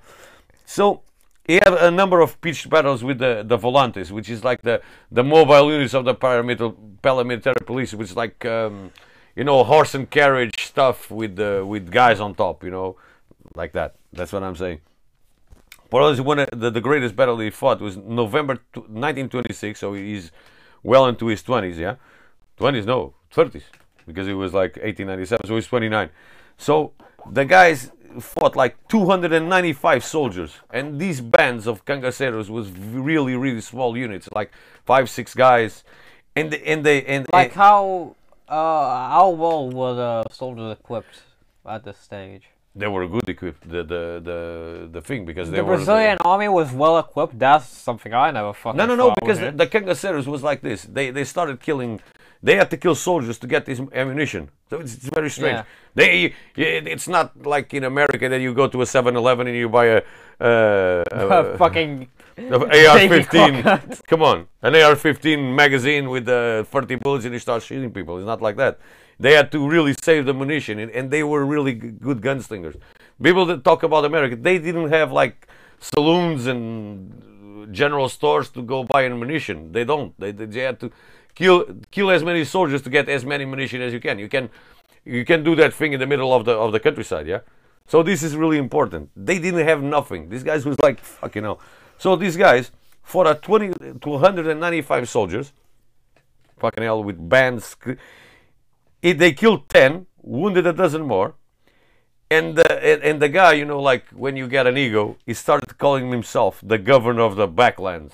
So 0.66 1.02
he 1.46 1.56
had 1.56 1.74
a 1.74 1.92
number 1.92 2.22
of 2.22 2.40
pitched 2.42 2.70
battles 2.70 3.04
with 3.04 3.20
the 3.20 3.44
the 3.46 3.58
volantes, 3.58 4.12
which 4.12 4.30
is 4.30 4.44
like 4.44 4.62
the 4.62 4.82
the 5.12 5.24
mobile 5.24 5.72
units 5.72 5.94
of 5.94 6.06
the 6.06 6.16
paramilitary 6.16 6.76
paramilitary 7.02 7.66
police, 7.66 7.94
which 7.94 8.10
is 8.12 8.16
like 8.16 8.46
um, 8.46 8.92
you 9.36 9.44
know 9.44 9.64
horse 9.64 9.94
and 9.96 10.10
carriage 10.10 10.66
stuff 10.68 11.12
with 11.12 11.36
the 11.36 11.64
with 11.66 11.92
guys 11.92 12.20
on 12.20 12.34
top, 12.36 12.64
you 12.64 12.72
know, 12.72 12.96
like 13.56 13.74
that. 13.74 13.96
That's 14.12 14.32
what 14.32 14.44
I'm 14.44 14.56
saying. 14.56 14.82
Probably 15.94 16.22
one 16.22 16.40
of 16.40 16.50
the, 16.52 16.72
the 16.72 16.82
greatest 16.82 17.16
battle 17.16 17.38
he 17.40 17.52
fought 17.52 17.80
was 17.80 17.96
November 17.98 18.56
t- 18.56 18.80
1926, 18.80 19.80
so 19.80 19.94
he's 19.94 20.32
well 20.82 21.06
into 21.06 21.28
his 21.28 21.44
20s, 21.44 21.78
yeah? 21.78 21.96
20s, 22.60 22.86
no, 22.88 23.14
30s, 23.32 23.62
because 24.08 24.26
he 24.26 24.34
was 24.34 24.56
like 24.56 24.76
1897, 24.78 25.46
so 25.48 25.54
he's 25.54 25.68
29. 25.68 26.10
So 26.58 26.94
the 27.32 27.46
guys 27.46 27.92
fought 28.20 28.56
like 28.56 28.76
295 28.88 30.04
soldiers, 30.04 30.56
and 30.72 31.00
these 31.00 31.22
bands 31.22 31.68
of 31.68 31.86
cangaceiros 31.86 32.50
was 32.50 32.72
really, 32.72 33.36
really 33.36 33.62
small 33.62 33.96
units, 33.96 34.28
like 34.34 34.52
five, 34.86 35.12
six 35.12 35.36
guys, 35.36 35.84
and 36.36 36.56
and 36.56 36.84
they 36.84 37.04
and 37.06 37.28
Like 37.32 37.50
and- 37.50 37.56
how 37.56 38.16
uh 38.50 39.10
how 39.10 39.30
well 39.30 39.70
were 39.70 39.94
the 39.94 40.24
soldiers 40.32 40.76
equipped 40.80 41.22
at 41.68 41.86
this 41.86 42.00
stage? 42.00 42.50
They 42.76 42.88
were 42.88 43.08
good 43.08 43.28
equipped. 43.30 43.70
The 43.70 43.84
the 43.84 44.04
the 44.30 44.90
the 44.92 45.02
thing 45.02 45.26
because 45.26 45.50
they 45.52 45.58
The 45.58 45.64
were 45.64 45.76
Brazilian 45.76 46.18
army 46.26 46.48
was 46.50 46.72
well 46.72 46.98
equipped. 47.00 47.38
That's 47.38 47.68
something 47.68 48.14
I 48.14 48.32
never 48.32 48.54
fucking. 48.54 48.78
No, 48.78 48.86
no, 48.86 48.96
no. 48.96 49.14
Because 49.20 49.40
the, 49.40 49.52
the 49.52 49.68
Cangaceiros 49.68 50.26
was 50.28 50.42
like 50.44 50.62
this. 50.62 50.84
They 50.84 51.12
they 51.12 51.24
started 51.24 51.60
killing. 51.60 52.00
They 52.42 52.56
had 52.58 52.70
to 52.72 52.78
kill 52.78 52.96
soldiers 52.96 53.38
to 53.40 53.48
get 53.48 53.66
this 53.66 53.80
ammunition. 53.94 54.50
So 54.70 54.80
it's, 54.82 54.96
it's 54.96 55.08
very 55.08 55.30
strange. 55.30 55.58
Yeah. 55.60 55.64
They 55.96 56.34
it- 56.58 56.88
it's 56.88 57.08
not 57.08 57.46
like 57.46 57.74
in 57.74 57.84
America 57.86 58.28
that 58.28 58.42
you 58.42 58.54
go 58.54 58.68
to 58.68 58.82
a 58.82 58.86
7-Eleven 58.86 59.48
and 59.48 59.56
you 59.56 59.70
buy 59.70 59.86
a. 59.86 59.98
Uh, 60.42 61.04
it. 61.06 61.08
a 61.12 61.56
fucking. 61.58 62.10
AR-15. 62.38 64.06
Come 64.08 64.24
on, 64.24 64.48
an 64.62 64.76
AR-15 64.76 65.54
magazine 65.56 66.10
with 66.10 66.28
uh, 66.28 66.64
30 66.64 66.96
bullets 66.96 67.26
and 67.26 67.34
you 67.34 67.40
start 67.40 67.62
shooting 67.64 67.92
people. 67.92 68.18
It's 68.18 68.26
not 68.26 68.42
like 68.42 68.58
that. 68.58 68.80
They 69.20 69.34
had 69.34 69.52
to 69.52 69.68
really 69.68 69.96
save 70.02 70.26
the 70.26 70.34
munition, 70.34 70.80
and, 70.80 70.92
and 70.92 71.12
they 71.12 71.24
were 71.24 71.46
really 71.46 71.74
good 71.74 72.22
gunslingers. 72.22 72.76
People 73.22 73.46
that 73.46 73.64
talk 73.64 73.84
about 73.84 74.06
America, 74.06 74.36
they 74.36 74.58
didn't 74.58 74.90
have 74.90 75.12
like 75.12 75.48
saloons 75.80 76.48
and 76.48 77.72
general 77.72 78.10
stores 78.10 78.50
to 78.50 78.62
go 78.62 78.84
buy 78.84 79.06
ammunition. 79.06 79.72
They 79.72 79.84
don't. 79.84 80.18
They, 80.20 80.32
they 80.32 80.62
had 80.62 80.80
to 80.82 80.92
kill 81.36 81.66
kill 81.92 82.10
as 82.12 82.24
many 82.24 82.44
soldiers 82.46 82.82
to 82.84 82.90
get 82.90 83.10
as 83.10 83.26
many 83.26 83.46
munition 83.46 83.82
as 83.82 83.94
you 83.94 84.00
can. 84.00 84.20
You 84.20 84.30
can 84.30 84.50
you 85.06 85.26
can 85.26 85.44
do 85.44 85.56
that 85.56 85.74
thing 85.74 85.94
in 85.94 86.00
the 86.00 86.08
middle 86.08 86.34
of 86.34 86.46
the 86.46 86.54
of 86.54 86.72
the 86.72 86.80
countryside, 86.80 87.28
yeah. 87.28 87.40
So 87.88 88.02
this 88.02 88.24
is 88.24 88.36
really 88.36 88.58
important. 88.58 89.10
They 89.16 89.40
didn't 89.40 89.68
have 89.68 89.82
nothing. 89.84 90.30
These 90.30 90.44
guys 90.44 90.66
was 90.66 90.78
like 90.82 91.00
fucking 91.00 91.44
hell. 91.44 91.60
So 91.98 92.16
these 92.16 92.38
guys 92.38 92.72
for 93.04 93.28
a 93.28 93.36
20 93.36 94.00
to 94.00 94.10
195 94.10 95.10
soldiers, 95.10 95.52
fucking 96.58 96.84
hell, 96.84 97.04
with 97.04 97.30
bands. 97.30 97.76
It, 99.04 99.20
they 99.20 99.34
killed 99.34 99.70
10, 99.70 100.08
wounded 100.24 100.66
a 100.66 100.74
dozen 100.74 101.04
more. 101.04 101.36
And, 102.32 102.58
uh, 102.58 102.64
and 102.90 103.04
and 103.04 103.22
the 103.22 103.30
guy, 103.30 103.52
you 103.54 103.66
know, 103.66 103.80
like 103.80 104.06
when 104.10 104.36
you 104.38 104.48
get 104.48 104.66
an 104.66 104.76
ego, 104.78 105.18
he 105.26 105.34
started 105.36 105.78
calling 105.78 106.10
himself 106.10 106.60
the 106.64 106.80
governor 106.80 107.22
of 107.22 107.36
the 107.36 107.48
backlands. 107.48 108.14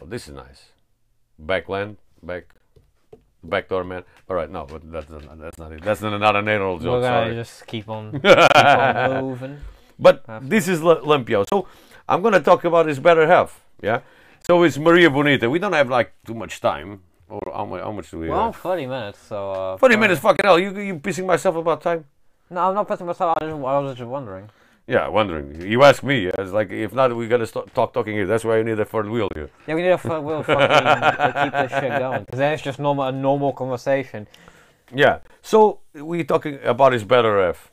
Oh, 0.00 0.06
this 0.06 0.28
is 0.28 0.34
nice. 0.34 0.60
Backland, 1.40 1.96
back, 2.22 2.44
backdoor 3.42 3.84
man. 3.84 4.02
All 4.28 4.36
right, 4.36 4.50
no, 4.50 4.66
but 4.66 4.82
that's 4.92 5.08
not, 5.08 5.38
that's 5.38 5.58
not 5.58 5.72
it. 5.72 5.82
That's 5.82 6.02
not, 6.02 6.18
not 6.18 6.36
an 6.36 6.46
anal 6.48 6.74
We're 6.76 6.82
joke. 6.84 7.02
gonna 7.02 7.24
Sorry. 7.24 7.34
just 7.34 7.66
keep 7.66 7.88
on, 7.88 8.12
keep 8.20 8.24
on 8.56 9.24
moving. 9.24 9.60
But 9.98 10.24
this 10.42 10.68
is 10.68 10.82
L- 10.82 11.00
Limpio. 11.00 11.46
So 11.48 11.68
I'm 12.08 12.20
going 12.20 12.34
to 12.34 12.40
talk 12.40 12.64
about 12.64 12.86
his 12.86 12.98
better 12.98 13.26
half. 13.26 13.62
Yeah. 13.80 14.00
So 14.46 14.62
it's 14.64 14.76
Maria 14.76 15.08
Bonita. 15.08 15.48
We 15.48 15.58
don't 15.58 15.72
have 15.72 15.88
like 15.88 16.12
too 16.26 16.34
much 16.34 16.60
time. 16.60 17.00
Or 17.32 17.40
how 17.54 17.64
much, 17.64 17.80
how 17.82 17.92
much 17.92 18.10
do 18.10 18.18
we 18.18 18.28
Well, 18.28 18.52
have? 18.52 18.56
30 18.56 18.86
minutes, 18.86 19.18
so. 19.26 19.52
Uh, 19.52 19.76
40 19.78 19.94
fine. 19.94 20.00
minutes, 20.00 20.20
fucking 20.20 20.44
hell. 20.44 20.58
You 20.58 20.70
you 20.88 20.94
pissing 20.98 21.24
myself 21.26 21.56
about 21.56 21.80
time? 21.80 22.04
No, 22.50 22.60
I'm 22.68 22.74
not 22.74 22.86
putting 22.86 23.06
myself. 23.06 23.36
I, 23.40 23.46
just, 23.46 23.54
I 23.56 23.78
was 23.78 23.96
just 23.96 24.08
wondering. 24.08 24.50
Yeah, 24.86 25.08
wondering. 25.08 25.62
You 25.62 25.82
ask 25.84 26.02
me. 26.02 26.26
It's 26.26 26.52
like 26.52 26.70
if 26.70 26.92
not, 26.92 27.16
we 27.16 27.26
gotta 27.28 27.46
st- 27.46 27.72
talk 27.74 27.94
talking 27.94 28.14
here. 28.14 28.26
That's 28.26 28.44
why 28.44 28.58
you 28.58 28.64
need 28.64 28.78
a 28.78 28.84
third 28.84 29.08
wheel 29.08 29.28
here. 29.34 29.48
Yeah, 29.66 29.74
we 29.76 29.82
need 29.82 29.90
a 29.90 29.96
fu- 29.98 30.20
we'll 30.20 30.42
fucking 30.42 30.60
uh, 30.60 31.44
keep 31.44 31.52
this 31.52 31.70
shit 31.80 31.98
going 31.98 32.24
because 32.24 32.38
then 32.38 32.52
it's 32.52 32.62
just 32.62 32.78
normal 32.78 33.04
a 33.04 33.12
normal 33.12 33.52
conversation. 33.54 34.26
Yeah. 34.94 35.20
So 35.40 35.78
we 35.94 36.24
talking 36.24 36.58
about 36.64 36.92
his 36.92 37.04
better 37.04 37.40
half, 37.46 37.70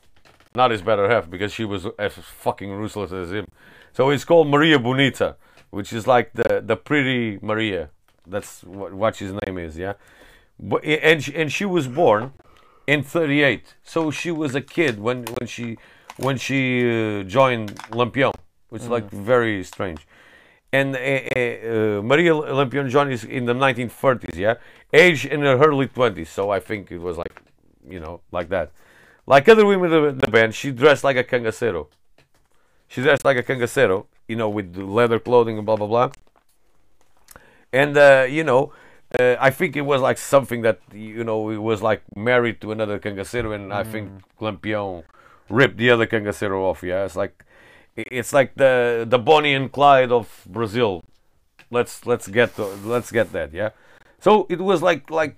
not 0.54 0.70
his 0.70 0.80
better 0.80 1.06
half 1.10 1.28
because 1.28 1.52
she 1.52 1.64
was 1.66 1.86
as 1.98 2.12
fucking 2.14 2.70
ruthless 2.70 3.12
as 3.12 3.30
him. 3.32 3.46
So 3.92 4.08
it's 4.10 4.24
called 4.24 4.46
Maria 4.48 4.78
Bonita, 4.78 5.36
which 5.70 5.92
is 5.92 6.06
like 6.06 6.32
the 6.32 6.62
the 6.64 6.76
pretty 6.76 7.38
Maria. 7.42 7.90
That's 8.30 8.62
what, 8.64 8.92
what 8.92 9.16
his 9.16 9.32
name 9.46 9.58
is. 9.58 9.76
Yeah. 9.76 9.94
But 10.58 10.84
and 10.84 11.22
she, 11.22 11.34
and 11.34 11.52
she 11.52 11.64
was 11.64 11.88
born 11.88 12.32
in 12.86 13.02
38. 13.02 13.74
So 13.82 14.10
she 14.10 14.30
was 14.30 14.54
a 14.54 14.60
kid 14.60 15.00
when 15.00 15.24
when 15.24 15.46
she 15.46 15.78
when 16.16 16.36
she 16.36 16.60
uh, 16.84 17.22
joined 17.24 17.74
Lampião, 17.90 18.32
which 18.68 18.82
is 18.82 18.88
like 18.88 19.10
very 19.10 19.64
strange. 19.64 20.06
And 20.72 20.94
uh, 20.94 20.98
uh, 20.98 22.02
Maria 22.02 22.32
Lampião 22.32 22.88
joined 22.88 23.12
is 23.12 23.24
in 23.24 23.46
the 23.46 23.54
1930s, 23.54 24.36
yeah, 24.36 24.54
age 24.92 25.26
in 25.26 25.40
her 25.40 25.58
early 25.58 25.88
20s. 25.88 26.28
So 26.28 26.50
I 26.50 26.60
think 26.60 26.92
it 26.92 26.98
was 26.98 27.16
like, 27.16 27.42
you 27.88 27.98
know, 27.98 28.20
like 28.30 28.48
that. 28.50 28.70
Like 29.26 29.48
other 29.48 29.66
women 29.66 29.92
in 29.92 30.18
the 30.18 30.28
band, 30.28 30.54
she 30.54 30.70
dressed 30.70 31.02
like 31.02 31.16
a 31.16 31.24
cangaceiro. 31.24 31.88
She 32.88 33.02
dressed 33.02 33.24
like 33.24 33.36
a 33.36 33.42
cangaceiro, 33.42 34.06
you 34.28 34.36
know, 34.36 34.48
with 34.48 34.76
leather 34.76 35.18
clothing 35.18 35.56
and 35.56 35.66
blah 35.66 35.76
blah 35.76 35.86
blah. 35.86 36.10
And 37.72 37.96
uh, 37.96 38.26
you 38.28 38.44
know, 38.44 38.72
uh, 39.18 39.36
I 39.40 39.50
think 39.50 39.76
it 39.76 39.82
was 39.82 40.00
like 40.00 40.18
something 40.18 40.62
that 40.62 40.80
you 40.92 41.24
know 41.24 41.50
it 41.50 41.58
was 41.58 41.82
like 41.82 42.02
married 42.16 42.60
to 42.62 42.72
another 42.72 42.98
cangaceiro, 42.98 43.54
and 43.54 43.72
I 43.72 43.84
think 43.84 44.10
Lampião 44.40 45.04
ripped 45.48 45.76
the 45.76 45.90
other 45.90 46.06
cangaceiro 46.06 46.62
off. 46.62 46.82
Yeah, 46.82 47.04
it's 47.04 47.16
like 47.16 47.44
it's 47.96 48.32
like 48.32 48.54
the 48.54 49.06
the 49.08 49.18
Bonnie 49.18 49.54
and 49.54 49.70
Clyde 49.70 50.12
of 50.12 50.46
Brazil. 50.48 51.04
Let's 51.70 52.06
let's 52.06 52.28
get 52.28 52.56
to, 52.56 52.64
let's 52.84 53.10
get 53.12 53.32
that. 53.32 53.52
Yeah. 53.52 53.70
So 54.18 54.46
it 54.48 54.60
was 54.60 54.82
like 54.82 55.10
like 55.10 55.36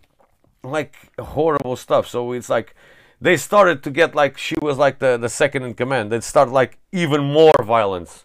like 0.63 0.97
horrible 1.19 1.77
stuff. 1.77 2.07
So 2.09 2.33
it's 2.33 2.49
like 2.49 2.75
they 3.21 3.37
started 3.37 3.83
to 3.85 3.91
get 3.91 4.15
like 4.15 4.39
she 4.39 4.57
was 4.61 4.79
like 4.79 4.99
the 4.99 5.17
the 5.17 5.29
second 5.29 5.65
in 5.65 5.75
command. 5.75 6.11
They 6.13 6.21
start 6.21 6.51
like 6.51 6.79
even 6.93 7.23
more 7.23 7.53
violence 7.63 8.25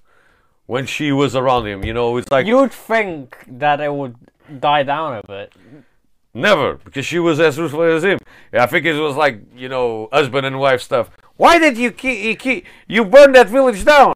when 0.67 0.85
she 0.85 1.11
was 1.11 1.35
around 1.35 1.65
him. 1.65 1.83
You 1.83 1.93
know, 1.93 2.15
it's 2.17 2.31
like 2.31 2.45
You'd 2.45 2.71
think 2.71 3.43
that 3.47 3.81
it 3.81 3.93
would 3.93 4.15
die 4.59 4.83
down 4.83 5.17
a 5.17 5.23
bit. 5.25 5.53
Never, 6.33 6.75
because 6.75 7.05
she 7.05 7.17
was 7.17 7.39
as 7.39 7.57
ruthless 7.57 7.97
as 7.97 8.03
him. 8.03 8.19
I 8.53 8.67
think 8.67 8.85
it 8.85 8.93
was 8.93 9.15
like 9.15 9.41
you 9.55 9.69
know 9.69 10.07
husband 10.13 10.45
and 10.45 10.59
wife 10.59 10.81
stuff. 10.81 11.09
Why 11.35 11.57
did 11.57 11.77
you 11.77 11.91
keep 11.91 12.23
you, 12.23 12.35
keep, 12.35 12.65
you 12.87 13.05
burn 13.05 13.31
that 13.31 13.47
village 13.49 13.83
down? 13.83 14.15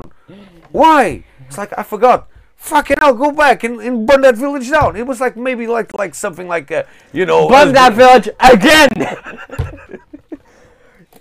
Why? 0.71 1.23
It's 1.47 1.57
like 1.57 1.73
I 1.77 1.83
forgot. 1.83 2.27
Fucking 2.57 2.97
hell, 2.99 3.15
go 3.15 3.31
back 3.31 3.63
and, 3.63 3.81
and 3.81 4.05
burn 4.05 4.21
that 4.21 4.37
village 4.37 4.69
down. 4.69 4.95
It 4.95 5.07
was 5.07 5.19
like 5.19 5.35
maybe 5.35 5.65
like 5.65 5.97
like 5.97 6.13
something 6.13 6.47
like 6.47 6.71
uh, 6.71 6.83
you 7.11 7.25
know. 7.25 7.49
Burn 7.49 7.73
that 7.73 7.93
village 7.93 8.29
again. 8.39 8.91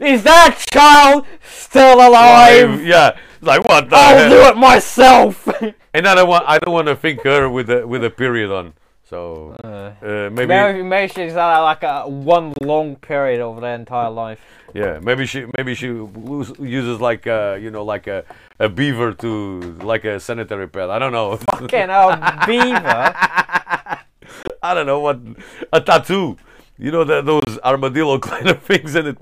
Is 0.00 0.22
that 0.22 0.58
child 0.70 1.26
still 1.42 1.96
alive? 1.96 2.84
Yeah, 2.84 3.18
like 3.40 3.64
what 3.64 3.88
the 3.90 3.96
I'll 3.96 4.16
hell? 4.16 4.30
do 4.30 4.40
it 4.50 4.56
myself. 4.56 5.48
And 5.92 6.06
I 6.06 6.14
don't 6.14 6.28
want 6.28 6.44
I 6.46 6.58
don't 6.60 6.72
want 6.72 6.86
to 6.86 6.94
think 6.94 7.22
her 7.24 7.50
with 7.50 7.68
a 7.68 7.84
with 7.84 8.04
a 8.04 8.10
period 8.10 8.52
on. 8.52 8.74
So 9.08 9.56
uh, 9.64 9.90
maybe 10.30 10.46
Maybe, 10.46 10.82
maybe 10.84 11.12
she's 11.12 11.32
had 11.32 11.58
like 11.58 11.82
a 11.82 12.08
one 12.08 12.54
long 12.62 12.94
period 12.94 13.40
over 13.40 13.60
their 13.60 13.74
entire 13.74 14.08
life. 14.08 14.38
Yeah, 14.72 15.00
maybe 15.02 15.26
she 15.26 15.46
maybe 15.58 15.74
she 15.74 15.88
uses 16.60 17.00
like 17.00 17.26
uh, 17.26 17.58
you 17.60 17.72
know 17.72 17.82
like 17.82 18.06
a, 18.06 18.22
a 18.60 18.68
beaver 18.68 19.12
to 19.14 19.60
like 19.82 20.04
a 20.04 20.20
sanitary 20.20 20.68
pad. 20.68 20.90
I 20.90 21.00
don't 21.00 21.10
know. 21.10 21.36
Fucking 21.50 21.88
hell, 21.88 22.14
beaver. 22.46 23.12
I 24.62 24.74
don't 24.74 24.86
know 24.86 25.00
what 25.00 25.18
a 25.72 25.80
tattoo. 25.80 26.36
You 26.78 26.92
know 26.92 27.02
that 27.02 27.26
those 27.26 27.58
armadillo 27.64 28.20
kind 28.20 28.48
of 28.48 28.62
things 28.62 28.94
and 28.94 29.08
it 29.08 29.18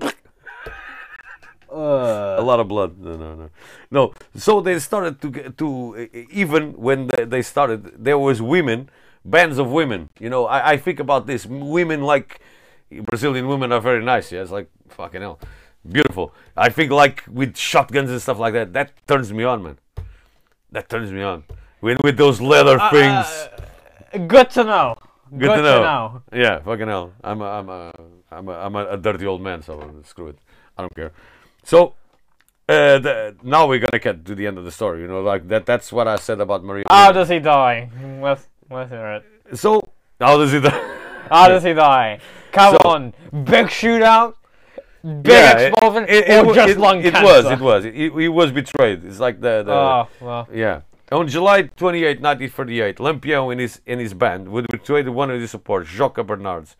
a 1.71 2.39
Uh, 2.39 2.43
lot 2.43 2.59
of 2.59 2.67
blood. 2.67 2.97
No, 2.99 3.15
no, 3.15 3.35
no, 3.35 3.49
no. 3.91 4.13
So 4.35 4.61
they 4.61 4.79
started 4.79 5.21
to 5.21 5.29
get 5.29 5.57
to 5.57 6.09
even 6.31 6.73
when 6.73 7.07
they, 7.07 7.25
they 7.25 7.41
started, 7.41 8.03
there 8.03 8.17
was 8.17 8.41
women, 8.41 8.89
bands 9.23 9.57
of 9.57 9.69
women. 9.71 10.09
You 10.19 10.29
know, 10.29 10.45
I, 10.45 10.71
I 10.71 10.77
think 10.77 10.99
about 10.99 11.27
this. 11.27 11.45
Women 11.45 12.01
like 12.03 12.39
Brazilian 12.89 13.47
women 13.47 13.71
are 13.71 13.81
very 13.81 14.03
nice. 14.03 14.31
Yeah, 14.31 14.41
it's 14.41 14.51
like 14.51 14.69
fucking 14.89 15.21
hell, 15.21 15.39
beautiful. 15.87 16.33
I 16.57 16.69
think 16.69 16.91
like 16.91 17.23
with 17.27 17.57
shotguns 17.57 18.09
and 18.09 18.21
stuff 18.21 18.39
like 18.39 18.53
that. 18.53 18.73
That 18.73 18.91
turns 19.07 19.31
me 19.31 19.43
on, 19.43 19.63
man. 19.63 19.77
That 20.71 20.89
turns 20.89 21.11
me 21.11 21.21
on. 21.21 21.43
With 21.81 21.97
with 22.03 22.17
those 22.17 22.41
leather 22.41 22.77
things. 22.91 23.27
good 24.27 24.49
to 24.51 24.63
know. 24.63 24.95
Good, 25.37 25.57
to, 25.57 25.61
know. 25.61 26.23
Yeah, 26.33 26.57
fucking 26.59 26.87
hell. 26.87 27.13
I'm 27.23 27.41
a, 27.41 27.45
I'm 27.45 27.69
a, 27.69 27.93
I'm 28.31 28.47
a, 28.49 28.53
I'm 28.53 28.75
a, 28.75 28.85
a 28.87 28.97
dirty 28.97 29.27
old 29.27 29.41
man, 29.43 29.61
so 29.61 30.01
screw 30.03 30.29
it. 30.29 30.39
I 30.75 30.81
don't 30.81 30.95
care. 30.95 31.11
So, 31.63 31.93
uh, 32.67 32.99
the, 32.99 33.35
now 33.43 33.67
we're 33.67 33.79
gonna 33.79 33.99
get 33.99 34.25
to 34.25 34.35
the 34.35 34.47
end 34.47 34.57
of 34.57 34.65
the 34.65 34.71
story. 34.71 35.01
You 35.01 35.07
know, 35.07 35.21
like 35.21 35.47
that. 35.49 35.65
That's 35.65 35.91
what 35.91 36.07
I 36.07 36.15
said 36.17 36.39
about 36.39 36.63
Maria. 36.63 36.85
How 36.89 37.11
does 37.11 37.29
he 37.29 37.39
die? 37.39 37.89
Let's, 38.21 38.47
let's 38.69 38.89
hear 38.91 39.21
it. 39.49 39.57
so, 39.57 39.87
how 40.19 40.37
does 40.37 40.51
he 40.51 40.59
die? 40.59 40.95
How 41.29 41.47
does 41.47 41.63
he 41.63 41.73
die? 41.73 42.19
Come 42.51 42.77
So- 42.81 42.89
on. 42.89 43.13
Big 43.43 43.67
shootout? 43.67 44.33
Big 45.03 45.27
Yeah, 45.27 45.57
it- 45.59 45.67
explosion? 45.69 46.03
it, 46.09 46.27
it, 46.29 46.43
or 46.43 46.47
wa- 46.47 46.53
just 46.53 46.69
it, 46.69 46.77
lung 46.79 46.99
it 47.03 47.13
cancer? 47.13 47.23
was. 47.23 47.45
It 47.45 47.59
was. 47.59 47.85
It, 47.85 47.93
he 47.93 48.27
was 48.27 48.51
betrayed. 48.51 49.05
It's 49.05 49.19
like 49.19 49.39
the. 49.39 49.63
the 49.63 49.71
Oh, 49.73 50.07
well. 50.19 50.47
Yeah. 50.53 50.81
On 51.11 51.27
July 51.27 51.63
28, 51.63 52.21
1938, 52.21 52.97
Lampião 52.97 53.51
and 53.51 53.59
his, 53.61 53.81
and 53.87 53.99
his 53.99 54.13
band 54.13 54.47
would 54.49 54.67
betray 54.69 55.01
one 55.03 55.31
of 55.31 55.39
his 55.41 55.49
supporters, 55.51 55.87
Joca 55.89 56.23
Bernardes, 56.25 56.75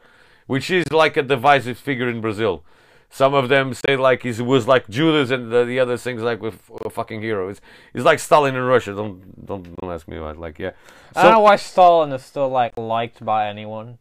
which 0.45 0.69
is 0.69 0.91
like 0.91 1.17
a 1.17 1.23
divisive 1.23 1.77
figure 1.79 2.07
in 2.09 2.21
Brazil. 2.21 2.63
Some 3.09 3.33
of 3.33 3.49
them 3.49 3.73
say 3.73 3.95
like 3.95 4.23
he 4.23 4.41
was 4.41 4.67
like 4.67 4.87
Judas, 4.87 5.31
and 5.31 5.51
the, 5.51 5.65
the 5.65 5.79
other 5.79 5.97
things 5.97 6.21
like 6.21 6.41
with 6.41 6.59
a 6.85 6.89
fucking 6.89 7.21
hero. 7.21 7.49
It's, 7.49 7.59
it's 7.93 8.05
like 8.05 8.19
Stalin 8.19 8.55
in 8.55 8.61
Russia. 8.61 8.93
Don't 8.93 9.45
don't 9.45 9.75
don't 9.77 9.91
ask 9.91 10.07
me 10.07 10.17
about 10.17 10.37
like 10.37 10.59
yeah. 10.59 10.71
I 11.15 11.23
don't 11.23 11.33
know 11.33 11.39
why 11.39 11.55
Stalin 11.55 12.11
is 12.11 12.23
still 12.23 12.49
like 12.49 12.77
liked 12.77 13.23
by 13.25 13.47
anyone. 13.49 13.97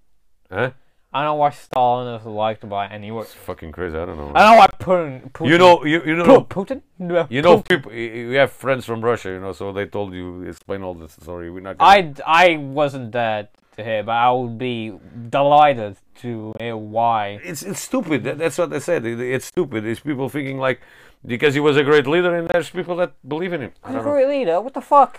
huh? 0.50 0.72
I 1.18 1.24
know 1.24 1.34
why 1.34 1.50
Stalin 1.50 2.14
is 2.14 2.24
liked 2.24 2.68
by 2.68 2.86
anyone. 2.86 3.24
It's 3.24 3.34
fucking 3.34 3.72
crazy. 3.72 3.98
I 3.98 4.04
don't 4.06 4.18
know. 4.18 4.30
I 4.36 4.52
know 4.52 4.58
why 4.60 4.68
Putin. 4.68 5.32
Putin 5.32 5.48
you 5.48 5.58
know, 5.58 5.84
you, 5.84 6.00
you 6.04 6.14
know, 6.14 6.42
Pu- 6.42 6.64
Putin. 6.64 6.82
No, 7.00 7.26
you 7.28 7.42
know, 7.42 7.58
Putin. 7.58 7.68
people. 7.68 7.92
You 7.92 8.36
have 8.36 8.52
friends 8.52 8.84
from 8.84 9.00
Russia, 9.00 9.30
you 9.30 9.40
know, 9.40 9.52
so 9.52 9.72
they 9.72 9.86
told 9.86 10.14
you 10.14 10.42
explain 10.42 10.84
all 10.84 10.94
this 10.94 11.14
story. 11.14 11.50
We're 11.50 11.58
not. 11.58 11.78
Gonna, 11.78 12.14
I 12.24 12.52
I 12.52 12.56
wasn't 12.58 13.10
there 13.10 13.48
to 13.76 13.82
hear, 13.82 14.04
but 14.04 14.12
I 14.12 14.30
would 14.30 14.58
be 14.58 14.92
delighted 15.28 15.96
to 16.20 16.52
hear 16.60 16.76
why. 16.76 17.40
it's 17.42 17.62
it's 17.64 17.80
stupid. 17.80 18.22
That's 18.22 18.56
what 18.56 18.72
I 18.72 18.78
said. 18.78 19.04
It, 19.04 19.18
it's 19.18 19.46
stupid. 19.46 19.84
It's 19.86 19.98
people 19.98 20.28
thinking 20.28 20.58
like 20.58 20.80
because 21.26 21.52
he 21.52 21.58
was 21.68 21.76
a 21.76 21.82
great 21.82 22.06
leader, 22.06 22.32
and 22.32 22.48
there's 22.48 22.70
people 22.70 22.94
that 22.94 23.14
believe 23.28 23.52
in 23.52 23.62
him. 23.62 23.72
I 23.82 23.88
He's 23.88 24.00
a 24.00 24.02
great 24.04 24.28
leader. 24.28 24.60
What 24.60 24.74
the 24.74 24.82
fuck? 24.82 25.18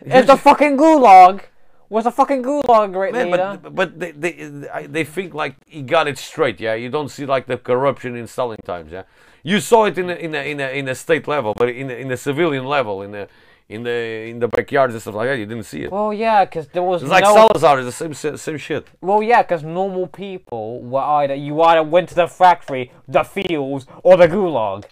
It's 0.00 0.26
the 0.26 0.36
fucking 0.36 0.76
gulag? 0.76 1.42
Was 1.90 2.04
a 2.06 2.10
fucking 2.10 2.42
gulag 2.42 2.94
right 2.94 3.12
Man, 3.12 3.30
leader? 3.30 3.58
but 3.62 3.74
but 3.74 3.98
they 3.98 4.12
they 4.12 4.86
they 4.86 5.04
think 5.04 5.32
like 5.32 5.56
he 5.66 5.82
got 5.82 6.06
it 6.06 6.18
straight. 6.18 6.60
Yeah, 6.60 6.74
you 6.74 6.90
don't 6.90 7.08
see 7.08 7.24
like 7.24 7.46
the 7.46 7.56
corruption 7.56 8.14
in 8.16 8.26
Stalin 8.26 8.58
times. 8.64 8.92
Yeah, 8.92 9.04
you 9.42 9.60
saw 9.60 9.86
it 9.86 9.96
in 9.96 10.10
a, 10.10 10.14
in 10.14 10.34
a, 10.34 10.50
in 10.50 10.60
a, 10.60 10.68
in 10.78 10.88
a 10.88 10.94
state 10.94 11.26
level, 11.26 11.54
but 11.56 11.68
in 11.70 11.90
a, 11.90 11.94
in 11.94 12.10
a 12.10 12.16
civilian 12.16 12.66
level, 12.66 13.00
in 13.02 13.12
the 13.12 13.28
in 13.70 13.82
the 13.84 14.28
in 14.30 14.38
the 14.38 14.48
backyards 14.48 14.94
and 14.94 15.00
stuff 15.00 15.14
like 15.14 15.28
that, 15.28 15.38
you 15.38 15.46
didn't 15.46 15.64
see 15.64 15.82
it. 15.84 15.90
well, 15.90 16.12
yeah, 16.12 16.44
because 16.44 16.68
there 16.68 16.82
was 16.82 17.02
It's 17.02 17.10
like. 17.10 17.24
Salazar 17.24 17.80
is 17.80 17.86
the 17.86 17.92
same 17.92 18.12
same 18.14 18.36
same 18.36 18.58
shit. 18.58 18.86
Well, 19.00 19.22
yeah, 19.22 19.42
because 19.42 19.62
normal 19.62 20.06
people 20.06 20.82
were 20.82 21.00
either 21.00 21.34
you 21.34 21.60
either 21.62 21.82
went 21.82 22.08
to 22.10 22.14
the 22.14 22.28
factory, 22.28 22.92
the 23.06 23.24
fields, 23.24 23.86
or 24.02 24.16
the 24.16 24.28
gulag. 24.28 24.84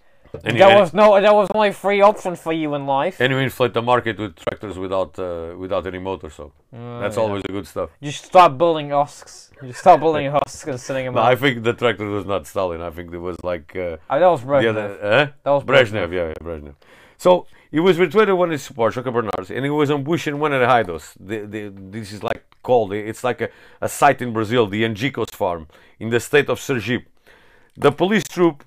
And 0.45 0.59
there 0.61 0.77
was 0.79 0.93
no, 0.93 1.21
there 1.21 1.33
was 1.35 1.49
only 1.55 1.73
three 1.73 2.01
options 2.01 2.41
for 2.41 2.53
you 2.53 2.75
in 2.75 2.87
life. 2.87 3.21
and 3.21 3.33
you 3.33 3.39
inflate 3.39 3.73
the 3.75 3.83
market 3.83 4.19
with 4.19 4.37
tractors 4.37 4.77
without 4.79 5.19
uh, 5.19 5.55
without 5.59 5.87
any 5.87 5.99
motor, 5.99 6.31
so 6.31 6.53
that's 6.73 7.17
yeah. 7.17 7.23
always 7.23 7.43
the 7.43 7.53
good 7.53 7.67
stuff. 7.67 7.91
You 8.01 8.13
start 8.13 8.59
building 8.59 8.91
husks. 8.91 9.51
You 9.63 9.73
start 9.73 10.01
building 10.01 10.31
husks 10.39 10.67
and 10.67 10.79
sitting 10.81 11.05
them 11.07 11.15
No, 11.15 11.21
out. 11.21 11.33
I 11.33 11.37
think 11.37 11.63
the 11.63 11.73
tractor 11.73 12.07
was 12.07 12.27
not 12.27 12.47
Stalin. 12.47 12.81
I 12.81 12.91
think 12.91 13.13
it 13.13 13.19
was 13.19 13.37
like 13.43 13.75
uh, 13.77 13.97
Oh, 14.11 14.21
that 14.21 14.31
was 14.35 14.43
Brezhnev. 14.43 14.69
other. 14.71 14.89
Eh? 15.21 15.25
That 15.45 15.51
was 15.57 15.65
Brezhnev, 15.65 16.13
yeah, 16.13 16.27
yeah, 16.29 16.35
Brezhnev. 16.43 16.75
So 17.19 17.47
he 17.71 17.81
was 17.81 17.99
with 17.99 18.13
21 18.13 18.51
his 18.51 18.63
support, 18.63 18.95
Joca 18.95 19.11
Bernardes, 19.17 19.51
and 19.55 19.65
he 19.65 19.71
was 19.71 19.91
ambushing 19.91 20.39
one 20.39 20.53
of 20.53 20.61
the 20.61 20.67
hideouts. 20.67 21.15
The, 21.19 21.39
the, 21.47 21.73
this 21.75 22.13
is 22.13 22.23
like 22.23 22.43
called, 22.63 22.93
it's 22.93 23.25
like 23.25 23.41
a, 23.41 23.49
a 23.81 23.89
site 23.89 24.21
in 24.21 24.33
Brazil, 24.35 24.67
the 24.67 24.83
Angicos 24.85 25.33
farm, 25.35 25.67
in 25.99 26.11
the 26.11 26.21
state 26.21 26.49
of 26.51 26.59
Sergipe. 26.61 27.07
The 27.77 27.93
police 27.93 28.25
troop, 28.25 28.65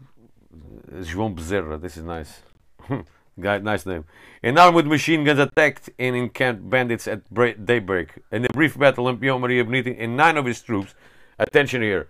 João 0.91 1.33
Bezerra, 1.33 1.79
this 1.79 1.97
is 1.97 2.03
nice. 2.03 2.41
Guy, 3.39 3.59
nice 3.59 3.85
name. 3.85 4.05
An 4.43 4.57
armed 4.57 4.75
with 4.75 4.85
machine 4.85 5.23
guns 5.23 5.39
attacked 5.39 5.89
and 5.97 6.15
encamped 6.15 6.69
bandits 6.69 7.07
at 7.07 7.21
daybreak. 7.33 8.09
In 8.31 8.45
a 8.45 8.49
brief 8.49 8.77
battle, 8.77 9.05
Lampião 9.05 9.39
Maria 9.39 9.63
Bonita 9.63 9.97
and 9.97 10.17
nine 10.17 10.35
of 10.37 10.45
his 10.45 10.61
troops, 10.61 10.93
attention 11.37 11.81
here, 11.81 12.09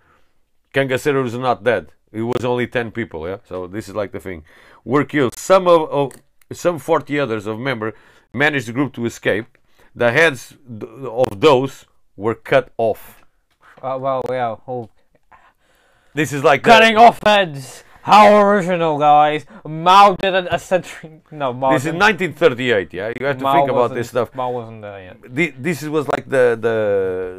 Cangaceiro 0.74 1.24
is 1.24 1.34
not 1.34 1.62
dead. 1.62 1.92
It 2.12 2.22
was 2.22 2.44
only 2.44 2.66
ten 2.66 2.90
people, 2.90 3.28
yeah. 3.28 3.38
So 3.44 3.66
this 3.66 3.88
is 3.88 3.94
like 3.94 4.12
the 4.12 4.20
thing. 4.20 4.44
Were 4.84 5.04
killed. 5.04 5.38
Some 5.38 5.68
of, 5.68 5.88
of 5.90 6.12
some 6.52 6.78
forty 6.78 7.20
others 7.20 7.46
of 7.46 7.58
member 7.58 7.94
managed 8.32 8.66
the 8.66 8.72
group 8.72 8.92
to 8.94 9.04
escape. 9.04 9.46
The 9.94 10.10
heads 10.10 10.56
of 10.68 11.40
those 11.40 11.86
were 12.16 12.34
cut 12.34 12.72
off. 12.76 13.24
Uh, 13.82 13.98
well, 14.00 14.22
yeah. 14.28 14.56
Oh. 14.66 14.88
This 16.14 16.32
is 16.32 16.42
like 16.42 16.62
the- 16.62 16.70
Cutting 16.70 16.96
off 16.96 17.20
heads. 17.24 17.84
How 18.02 18.40
original, 18.40 18.98
guys. 18.98 19.44
Mao 19.66 20.16
did 20.16 20.34
it 20.34 20.46
a 20.50 20.58
century. 20.58 21.20
No, 21.30 21.52
Mao. 21.52 21.72
This 21.72 21.82
is 21.82 21.92
didn't. 21.92 22.00
1938. 22.00 22.94
Yeah, 22.94 23.12
you 23.20 23.26
have 23.26 23.36
to 23.38 23.42
Mao 23.44 23.52
think 23.54 23.70
about 23.70 23.92
this 23.94 24.08
stuff. 24.08 24.34
Mao 24.34 24.50
wasn't 24.50 24.82
there 24.82 25.00
yet. 25.02 25.16
Thi- 25.34 25.54
This 25.58 25.82
was 25.82 26.08
like 26.08 26.28
the, 26.28 26.56
the 26.66 26.76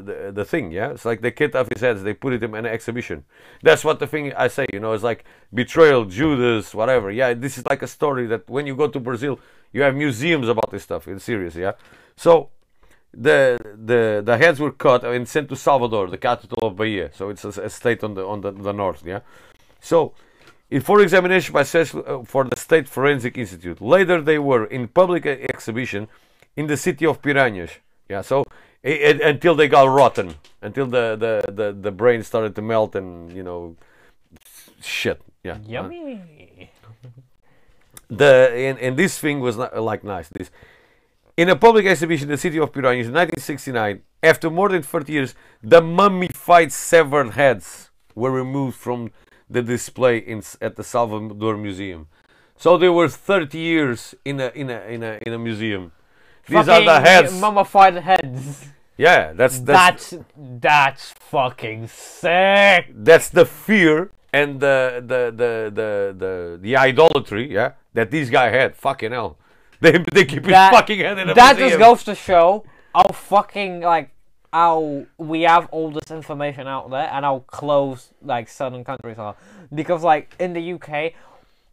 the 0.06 0.32
the 0.32 0.46
thing. 0.46 0.72
Yeah, 0.72 0.92
it's 0.92 1.04
like 1.06 1.22
they 1.22 1.32
cut 1.32 1.56
off 1.56 1.68
his 1.74 1.82
heads. 1.82 2.04
They 2.04 2.14
put 2.14 2.34
it 2.34 2.44
in 2.44 2.54
an 2.56 2.66
exhibition. 2.66 3.26
That's 3.64 3.84
what 3.84 4.00
the 4.00 4.08
thing 4.08 4.34
I 4.34 4.48
say. 4.50 4.68
You 4.72 4.80
know, 4.80 4.94
it's 4.94 5.04
like 5.04 5.26
betrayal, 5.54 6.06
Judas, 6.06 6.76
whatever. 6.76 7.10
Yeah, 7.12 7.34
this 7.34 7.58
is 7.58 7.66
like 7.66 7.82
a 7.82 7.88
story 7.88 8.28
that 8.28 8.48
when 8.50 8.68
you 8.68 8.76
go 8.76 8.88
to 8.88 9.00
Brazil, 9.00 9.40
you 9.74 9.82
have 9.82 9.96
museums 9.96 10.48
about 10.48 10.70
this 10.72 10.84
stuff. 10.84 11.08
It's 11.08 11.24
serious. 11.24 11.56
Yeah, 11.56 11.74
so 12.16 12.50
the 13.14 13.58
the 13.84 14.22
the 14.24 14.38
heads 14.38 14.60
were 14.60 14.72
cut 14.72 15.04
and 15.04 15.28
sent 15.28 15.50
to 15.50 15.56
Salvador, 15.56 16.08
the 16.08 16.18
capital 16.20 16.68
of 16.68 16.76
Bahia. 16.76 17.10
So 17.14 17.30
it's 17.30 17.44
a, 17.44 17.50
a 17.64 17.70
state 17.70 18.04
on 18.04 18.14
the 18.14 18.26
on 18.26 18.42
the, 18.42 18.52
the 18.52 18.72
north. 18.74 19.04
Yeah, 19.06 19.22
so 19.80 20.14
in 20.72 20.82
for 20.82 21.02
examination 21.02 21.54
by 21.54 21.64
special 21.64 22.04
uh, 22.08 22.24
for 22.24 22.44
the 22.46 22.56
State 22.56 22.88
Forensic 22.88 23.38
Institute. 23.38 23.82
Later, 23.82 24.22
they 24.22 24.40
were 24.40 24.66
in 24.66 24.88
public 24.88 25.26
exhibition 25.26 26.08
in 26.56 26.68
the 26.68 26.78
city 26.78 27.06
of 27.06 27.22
Piranhas. 27.22 27.72
Yeah, 28.10 28.22
so 28.22 28.44
i- 28.84 29.02
i- 29.10 29.30
until 29.30 29.54
they 29.56 29.68
got 29.68 29.84
rotten, 29.88 30.36
until 30.62 30.88
the, 30.88 31.16
the, 31.24 31.52
the, 31.52 31.68
the 31.74 31.92
brain 31.92 32.24
started 32.24 32.56
to 32.56 32.62
melt 32.62 32.96
and 32.96 33.32
you 33.32 33.44
know, 33.44 33.76
shit. 34.82 35.22
Yeah. 35.44 35.58
Yummy. 35.68 36.70
The 38.10 38.52
and, 38.54 38.78
and 38.80 38.98
this 38.98 39.18
thing 39.18 39.40
was 39.40 39.56
not, 39.58 39.78
like 39.82 40.04
nice. 40.04 40.28
This 40.28 40.52
in 41.38 41.48
a 41.48 41.56
public 41.56 41.86
exhibition 41.86 42.26
in 42.28 42.32
the 42.32 42.38
city 42.38 42.60
of 42.60 42.74
Piranhas 42.74 43.08
in 43.08 43.14
1969. 43.14 44.02
After 44.22 44.50
more 44.50 44.68
than 44.70 44.84
30 44.84 45.14
years, 45.14 45.34
the 45.64 45.82
mummified 45.82 46.74
severed 46.74 47.32
heads 47.32 47.90
were 48.14 48.30
removed 48.32 48.76
from 48.78 49.12
the 49.52 49.62
display 49.62 50.18
in, 50.18 50.42
at 50.62 50.76
the 50.76 50.84
Salvador 50.84 51.58
Museum. 51.58 52.08
So 52.58 52.78
they 52.78 52.90
were 52.90 53.08
30 53.10 53.58
years 53.58 54.16
in 54.24 54.40
a 54.40 54.50
in 54.56 54.70
a 54.70 54.80
in 54.96 55.04
a 55.04 55.20
in 55.26 55.34
a 55.34 55.40
museum. 55.40 55.92
These 56.48 56.68
are 56.70 56.84
the 56.84 57.00
heads. 57.02 57.34
Mummified 57.40 57.96
heads. 57.96 58.68
Yeah, 58.98 59.34
that's 59.34 59.60
that's 59.60 60.12
That's 60.12 60.26
that's 60.60 61.06
fucking 61.32 61.88
sick. 61.88 62.86
that's 62.94 63.30
the 63.30 63.46
fear 63.46 64.12
and 64.34 64.60
the 64.60 65.04
the 65.12 65.22
the 65.42 65.52
the 65.80 65.90
the, 66.24 66.60
the 66.62 66.76
idolatry. 66.78 67.52
Yeah, 67.52 67.72
that 67.94 68.12
this 68.12 68.30
guy 68.30 68.50
had. 68.50 68.76
Fucking 68.76 69.12
hell, 69.12 69.38
they 69.82 69.94
they 70.14 70.26
keep 70.26 70.46
his 70.46 70.54
fucking 70.54 71.00
head 71.00 71.18
in 71.20 71.30
a 71.30 71.34
That 71.34 71.58
museum. 71.58 71.80
just 71.80 71.80
goes 71.80 72.04
to 72.10 72.16
show 72.16 72.64
how 72.94 73.10
fucking 73.12 73.82
like 73.82 74.10
how 74.54 75.06
we 75.18 75.44
have 75.44 75.68
all 75.72 75.92
this 75.92 76.12
information 76.12 76.68
out 76.68 76.90
there 76.90 77.10
and 77.12 77.24
how 77.24 77.44
close 77.48 78.10
like 78.22 78.50
certain 78.50 78.84
countries 78.84 79.18
are. 79.18 79.36
Because 79.74 80.04
like 80.04 80.36
in 80.40 80.54
the 80.54 80.74
UK, 80.74 81.14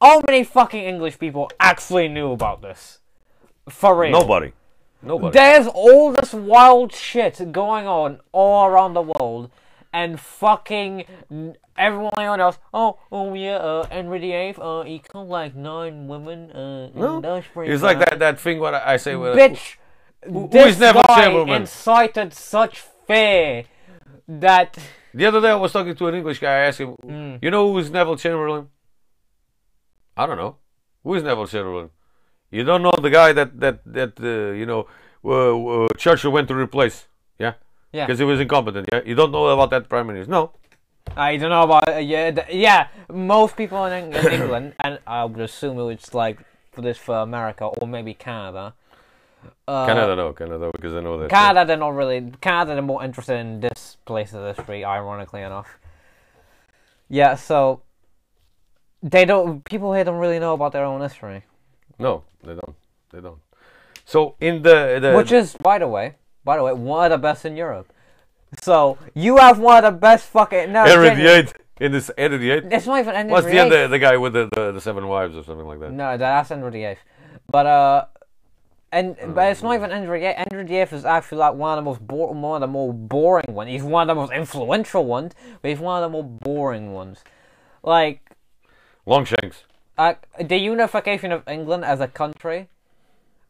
how 0.00 0.22
many 0.26 0.44
fucking 0.44 0.82
English 0.82 1.18
people 1.18 1.50
actually 1.58 2.08
knew 2.08 2.30
about 2.32 2.62
this? 2.62 2.98
For 3.68 3.96
real. 3.96 4.12
Nobody, 4.12 4.52
nobody. 5.02 5.32
There's 5.32 5.66
all 5.66 6.12
this 6.12 6.32
wild 6.32 6.92
shit 6.92 7.52
going 7.52 7.86
on 7.86 8.20
all 8.32 8.66
around 8.66 8.94
the 8.94 9.02
world, 9.02 9.50
and 9.92 10.18
fucking 10.18 11.04
everyone 11.76 12.40
else. 12.40 12.58
Oh, 12.72 12.98
oh 13.10 13.34
yeah, 13.34 13.56
uh, 13.56 13.86
Henry 13.88 14.18
VIII, 14.18 14.54
uh, 14.58 14.82
he 14.82 15.00
killed 15.00 15.28
like 15.28 15.54
nine 15.54 16.08
women. 16.08 16.50
Uh, 16.50 16.90
No, 16.94 17.20
that's 17.20 17.46
pretty 17.52 17.72
it's 17.72 17.82
like 17.82 17.98
that 17.98 18.18
that 18.18 18.40
thing 18.40 18.58
what 18.60 18.74
I 18.74 18.94
I 18.94 18.96
say. 18.96 19.16
With, 19.16 19.36
Bitch, 19.36 19.76
who 20.24 20.48
this 20.48 20.74
is 20.74 20.80
Neville 20.80 21.02
guy 21.06 21.24
Chamberlain? 21.24 21.62
incited 21.62 22.32
such 22.34 22.80
fear 23.06 23.64
that 24.28 24.78
The 25.14 25.26
other 25.26 25.40
day 25.40 25.50
I 25.50 25.54
was 25.54 25.72
talking 25.72 25.94
to 25.94 26.06
an 26.08 26.14
English 26.14 26.38
guy. 26.40 26.52
I 26.52 26.66
asked 26.68 26.80
him, 26.80 26.90
Hmm. 27.02 27.36
"You 27.42 27.50
know 27.50 27.70
who 27.72 27.78
is 27.78 27.90
Neville 27.90 28.16
Chamberlain?" 28.16 28.68
I 30.16 30.26
don't 30.26 30.36
know. 30.36 30.56
Who 31.04 31.14
is 31.14 31.22
Neville 31.22 31.46
Chamberlain? 31.46 31.90
You 32.50 32.64
don't 32.64 32.82
know 32.82 32.92
the 33.00 33.10
guy 33.10 33.32
that 33.32 33.60
that 33.60 33.80
that 33.86 34.12
uh, 34.20 34.52
you 34.52 34.66
know 34.66 34.86
uh, 35.24 35.84
uh, 35.84 35.88
Churchill 35.96 36.32
went 36.32 36.48
to 36.48 36.54
replace? 36.54 37.06
Yeah, 37.38 37.54
yeah, 37.92 38.06
because 38.06 38.18
he 38.18 38.24
was 38.24 38.40
incompetent. 38.40 38.88
Yeah, 38.92 39.02
you 39.04 39.14
don't 39.14 39.30
know 39.32 39.46
about 39.48 39.70
that 39.70 39.88
prime 39.88 40.06
minister? 40.06 40.30
No. 40.30 40.52
I 41.16 41.36
don't 41.38 41.48
know 41.50 41.62
about 41.62 41.88
uh, 41.88 41.98
yeah, 41.98 42.30
th- 42.30 42.48
yeah. 42.50 42.88
Most 43.10 43.56
people 43.56 43.84
in, 43.86 44.12
in 44.14 44.26
England, 44.32 44.74
and 44.84 44.98
I 45.06 45.24
would 45.24 45.40
assume 45.40 45.78
it's 45.90 46.12
like 46.12 46.38
for 46.72 46.82
this 46.82 46.98
for 46.98 47.16
America 47.16 47.64
or 47.64 47.86
maybe 47.88 48.12
Canada. 48.12 48.74
Uh, 49.66 49.86
Canada, 49.86 50.16
no, 50.16 50.32
Canada, 50.32 50.70
because 50.72 50.94
I 50.94 51.00
know 51.00 51.18
that. 51.18 51.30
Canada, 51.30 51.66
they're 51.66 51.76
not 51.76 51.94
really. 51.94 52.32
Canada, 52.40 52.74
they're 52.74 52.82
more 52.82 53.04
interested 53.04 53.38
in 53.38 53.60
this 53.60 53.98
place 54.04 54.32
of 54.32 54.56
history, 54.56 54.84
ironically 54.84 55.42
enough. 55.42 55.78
Yeah, 57.08 57.34
so 57.34 57.82
they 59.02 59.24
don't. 59.24 59.64
People 59.64 59.92
here 59.92 60.04
don't 60.04 60.18
really 60.18 60.38
know 60.38 60.54
about 60.54 60.72
their 60.72 60.84
own 60.84 61.00
history, 61.00 61.44
No, 61.98 62.24
they 62.42 62.54
don't. 62.54 62.76
They 63.12 63.20
don't. 63.20 63.38
So 64.04 64.36
in 64.40 64.62
the, 64.62 64.98
the 65.00 65.14
which 65.14 65.32
is, 65.32 65.54
by 65.60 65.78
the 65.78 65.88
way, 65.88 66.14
by 66.44 66.56
the 66.56 66.62
way, 66.62 66.72
one 66.72 67.04
of 67.04 67.10
the 67.10 67.18
best 67.18 67.44
in 67.44 67.56
Europe. 67.56 67.92
So 68.62 68.96
you 69.14 69.36
have 69.36 69.58
one 69.58 69.84
of 69.84 69.92
the 69.92 69.98
best 69.98 70.26
fucking. 70.30 70.72
No, 70.72 70.84
Henry 70.84 71.14
VIII 71.14 71.48
in 71.80 71.92
this 71.92 72.10
Henry 72.16 72.38
VIII. 72.38 72.68
It's 72.72 72.86
not 72.86 73.00
even 73.00 73.14
Henry 73.14 73.32
What's 73.32 73.46
the? 73.46 73.68
The, 73.68 73.88
the 73.88 73.98
guy 73.98 74.16
with 74.16 74.32
the, 74.32 74.48
the 74.54 74.72
the 74.72 74.80
seven 74.80 75.06
wives 75.08 75.36
or 75.36 75.44
something 75.44 75.66
like 75.66 75.80
that. 75.80 75.92
No, 75.92 76.16
that's 76.16 76.48
Henry 76.48 76.70
VIII. 76.70 76.96
But 77.50 77.66
uh, 77.66 78.04
and 78.90 79.16
but 79.34 79.50
it's 79.50 79.62
not 79.62 79.74
even 79.74 79.90
Henry 79.90 80.20
VIII. 80.20 80.34
Henry 80.50 80.64
VIII 80.64 80.98
is 80.98 81.04
actually 81.04 81.38
like 81.38 81.54
one 81.54 81.76
of 81.76 81.84
the 81.84 81.90
most 81.90 82.06
bo- 82.06 82.32
one 82.32 82.56
of 82.56 82.60
the 82.60 82.72
more 82.72 82.92
boring 82.92 83.54
ones. 83.54 83.70
He's 83.70 83.82
one 83.82 84.08
of 84.08 84.14
the 84.16 84.20
most 84.20 84.32
influential 84.32 85.04
ones, 85.04 85.34
but 85.60 85.68
he's 85.68 85.78
one 85.78 86.02
of 86.02 86.10
the 86.10 86.12
more 86.12 86.24
boring 86.24 86.92
ones. 86.92 87.22
Like 87.82 88.22
Longshanks. 89.06 89.64
uh, 89.96 90.14
the 90.42 90.56
unification 90.56 91.32
of 91.32 91.46
England 91.48 91.84
as 91.84 92.00
a 92.00 92.08
country, 92.08 92.68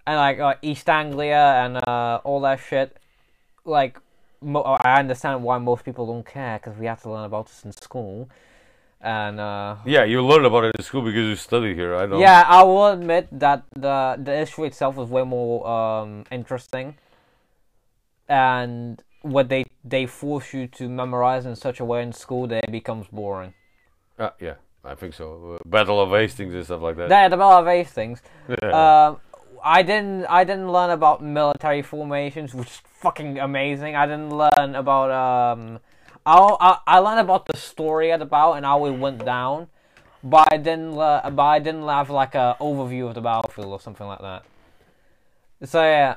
and 0.06 0.16
like 0.16 0.38
uh, 0.40 0.54
East 0.62 0.88
Anglia 0.88 1.62
and 1.62 1.76
uh, 1.88 2.20
all 2.24 2.40
that 2.40 2.58
shit. 2.60 2.96
Like 3.64 3.98
mo- 4.40 4.62
I 4.62 4.98
understand 4.98 5.42
why 5.44 5.58
most 5.58 5.84
people 5.84 6.06
don't 6.06 6.26
care 6.26 6.58
because 6.58 6.78
we 6.78 6.86
have 6.86 7.02
to 7.02 7.10
learn 7.10 7.24
about 7.24 7.46
this 7.46 7.64
in 7.64 7.72
school, 7.72 8.28
and 9.00 9.38
uh, 9.40 9.76
Yeah, 9.84 10.04
you 10.04 10.22
learn 10.24 10.44
about 10.44 10.64
it 10.64 10.74
in 10.78 10.84
school 10.84 11.02
because 11.02 11.24
you 11.24 11.36
study 11.36 11.74
here. 11.74 11.94
I 11.94 12.06
don't. 12.06 12.20
yeah, 12.20 12.44
I 12.46 12.62
will 12.62 12.86
admit 12.88 13.28
that 13.38 13.62
the 13.74 14.18
the 14.22 14.40
issue 14.40 14.64
itself 14.64 14.98
is 14.98 15.08
way 15.08 15.24
more 15.24 15.66
um, 15.66 16.24
interesting, 16.30 16.96
and 18.28 19.02
what 19.22 19.48
they 19.48 19.64
they 19.84 20.06
force 20.06 20.52
you 20.52 20.66
to 20.66 20.88
memorize 20.88 21.46
in 21.46 21.56
such 21.56 21.80
a 21.80 21.84
way 21.84 22.02
in 22.02 22.12
school 22.12 22.46
that 22.48 22.64
it 22.64 22.72
becomes 22.72 23.06
boring. 23.08 23.54
Uh, 24.18 24.30
yeah, 24.40 24.54
I 24.84 24.94
think 24.94 25.14
so. 25.14 25.54
Uh, 25.54 25.68
Battle 25.68 26.00
of 26.00 26.10
Hastings 26.10 26.54
and 26.54 26.64
stuff 26.64 26.82
like 26.82 26.96
that. 26.96 27.08
Yeah, 27.10 27.28
the 27.28 27.36
Battle 27.36 27.58
of 27.58 27.66
Hastings. 27.66 28.20
Yeah. 28.48 29.06
Um, 29.08 29.20
I 29.62 29.82
didn't 29.82 30.26
I 30.26 30.44
didn't 30.44 30.70
learn 30.72 30.90
about 30.90 31.22
military 31.22 31.82
formations, 31.82 32.54
which 32.54 32.68
is 32.68 32.80
fucking 32.84 33.38
amazing. 33.38 33.96
I 33.96 34.06
didn't 34.06 34.30
learn 34.30 34.74
about 34.74 35.10
um, 35.10 35.80
I 36.28 36.56
I, 36.60 36.78
I 36.86 36.98
learned 36.98 37.20
about 37.20 37.46
the 37.46 37.56
story 37.56 38.10
of 38.10 38.20
the 38.20 38.26
battle 38.26 38.54
and 38.54 38.64
how 38.66 38.84
it 38.86 38.92
went 38.92 39.24
down, 39.24 39.68
but 40.22 40.44
I 40.52 40.56
didn't 40.58 40.94
le- 40.94 41.30
but 41.38 41.42
I 41.56 41.58
didn't 41.58 41.86
have 41.88 42.10
like 42.10 42.34
a 42.34 42.56
overview 42.60 43.08
of 43.08 43.14
the 43.14 43.20
battlefield 43.20 43.68
or 43.68 43.80
something 43.80 44.06
like 44.06 44.20
that. 44.20 44.42
So 45.64 45.82
yeah. 45.82 46.16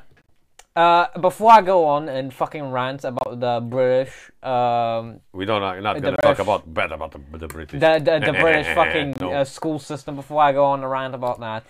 Uh, 0.74 1.06
before 1.20 1.52
I 1.52 1.62
go 1.62 1.84
on 1.86 2.08
and 2.08 2.34
fucking 2.34 2.72
rant 2.72 3.04
about 3.04 3.42
the 3.42 3.60
British, 3.60 4.32
um, 4.42 5.20
we 5.34 5.44
don't. 5.44 5.60
Not 5.84 5.96
the 5.96 6.02
gonna 6.02 6.16
talk 6.16 6.40
about 6.40 6.74
bad 6.74 6.94
about 6.94 7.12
the, 7.12 7.20
the 7.38 7.48
British. 7.50 7.78
the 7.82 8.00
the, 8.00 8.20
the 8.32 8.32
British 8.46 8.68
fucking 8.74 9.16
No. 9.20 9.34
uh, 9.34 9.44
school 9.44 9.80
system. 9.80 10.16
Before 10.16 10.42
I 10.42 10.54
go 10.54 10.64
on 10.64 10.82
a 10.82 10.88
rant 10.88 11.14
about 11.14 11.42
that, 11.42 11.66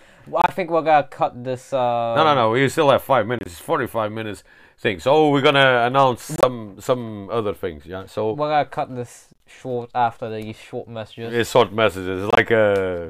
I 0.46 0.52
think 0.52 0.70
we're 0.70 0.82
gonna 0.82 1.08
cut 1.10 1.42
this. 1.42 1.72
Uh, 1.72 2.14
No, 2.16 2.22
no, 2.22 2.34
no. 2.36 2.50
We 2.50 2.68
still 2.68 2.90
have 2.90 3.02
five 3.02 3.26
minutes. 3.26 3.58
Forty-five 3.58 4.12
minutes 4.12 4.44
thing. 4.82 5.00
So 5.00 5.30
we're 5.30 5.40
gonna 5.48 5.84
announce 5.86 6.22
some 6.42 6.76
some 6.80 7.30
other 7.30 7.54
things. 7.54 7.86
Yeah. 7.86 8.06
So 8.06 8.32
We're 8.32 8.50
gonna 8.54 8.66
cut 8.78 8.94
this 8.94 9.28
short 9.46 9.90
after 9.94 10.26
these 10.36 10.56
short 10.56 10.88
messages. 10.88 11.32
it's 11.32 11.50
short 11.50 11.72
messages. 11.72 12.24
It's 12.24 12.32
like 12.38 12.50
uh, 12.50 13.08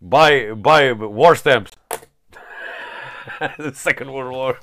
buy 0.00 0.52
buy 0.52 0.92
war 0.92 1.34
stamps. 1.34 1.72
the 3.58 3.72
Second 3.74 4.12
World 4.12 4.32
War. 4.32 4.58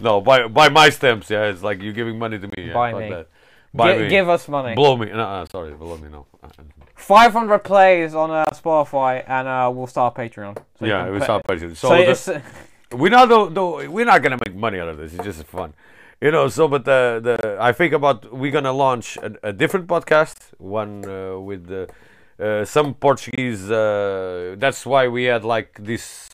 No, 0.00 0.20
buy 0.20 0.48
buy 0.48 0.68
my 0.68 0.90
stamps. 0.90 1.30
Yeah, 1.30 1.44
it's 1.50 1.62
like 1.62 1.80
you 1.80 1.92
giving 1.92 2.18
money 2.18 2.38
to 2.38 2.46
me. 2.46 2.52
Yeah, 2.68 2.72
Buy 2.74 2.92
me. 2.92 3.08
That. 3.10 3.26
Buy 3.72 3.96
Gi- 3.96 4.02
me. 4.02 4.08
Give 4.08 4.28
us 4.28 4.48
money. 4.48 4.74
Blow 4.74 4.96
me. 4.96 5.06
No, 5.06 5.20
uh, 5.20 5.46
sorry, 5.46 5.72
blow 5.74 5.96
me. 5.96 6.08
No. 6.10 6.26
Uh, 6.42 6.48
500 6.96 7.60
plays 7.60 8.14
on 8.14 8.30
uh, 8.30 8.44
Spotify, 8.52 9.24
and 9.28 9.46
uh, 9.48 9.70
we'll 9.72 9.86
start 9.86 10.14
Patreon. 10.14 10.56
So 10.78 10.84
yeah, 10.86 11.04
can 11.04 11.12
we 11.12 11.18
pay- 11.18 11.24
start 11.24 11.44
Patreon. 11.46 11.76
So, 11.76 12.14
So, 12.14 12.32
the- 12.32 12.96
we're 12.96 13.10
not 13.10 13.28
though, 13.28 13.48
though 13.48 13.88
we're 13.88 14.04
not 14.04 14.20
gonna 14.22 14.38
make 14.44 14.54
money 14.56 14.80
out 14.80 14.88
of 14.88 14.96
this. 14.98 15.14
It's 15.14 15.24
just 15.24 15.44
fun, 15.44 15.72
you 16.20 16.30
know. 16.30 16.48
So, 16.48 16.68
but 16.68 16.84
the 16.84 17.20
the 17.22 17.56
I 17.60 17.72
think 17.72 17.92
about 17.92 18.32
we're 18.32 18.52
gonna 18.52 18.72
launch 18.72 19.16
a, 19.18 19.34
a 19.42 19.52
different 19.52 19.86
podcast, 19.86 20.38
one 20.58 21.04
uh, 21.08 21.38
with 21.38 21.66
the, 21.66 21.88
uh, 22.38 22.64
some 22.64 22.94
Portuguese. 22.94 23.70
Uh, 23.70 24.56
that's 24.58 24.84
why 24.86 25.08
we 25.08 25.24
had 25.24 25.44
like 25.44 25.78
this 25.80 26.30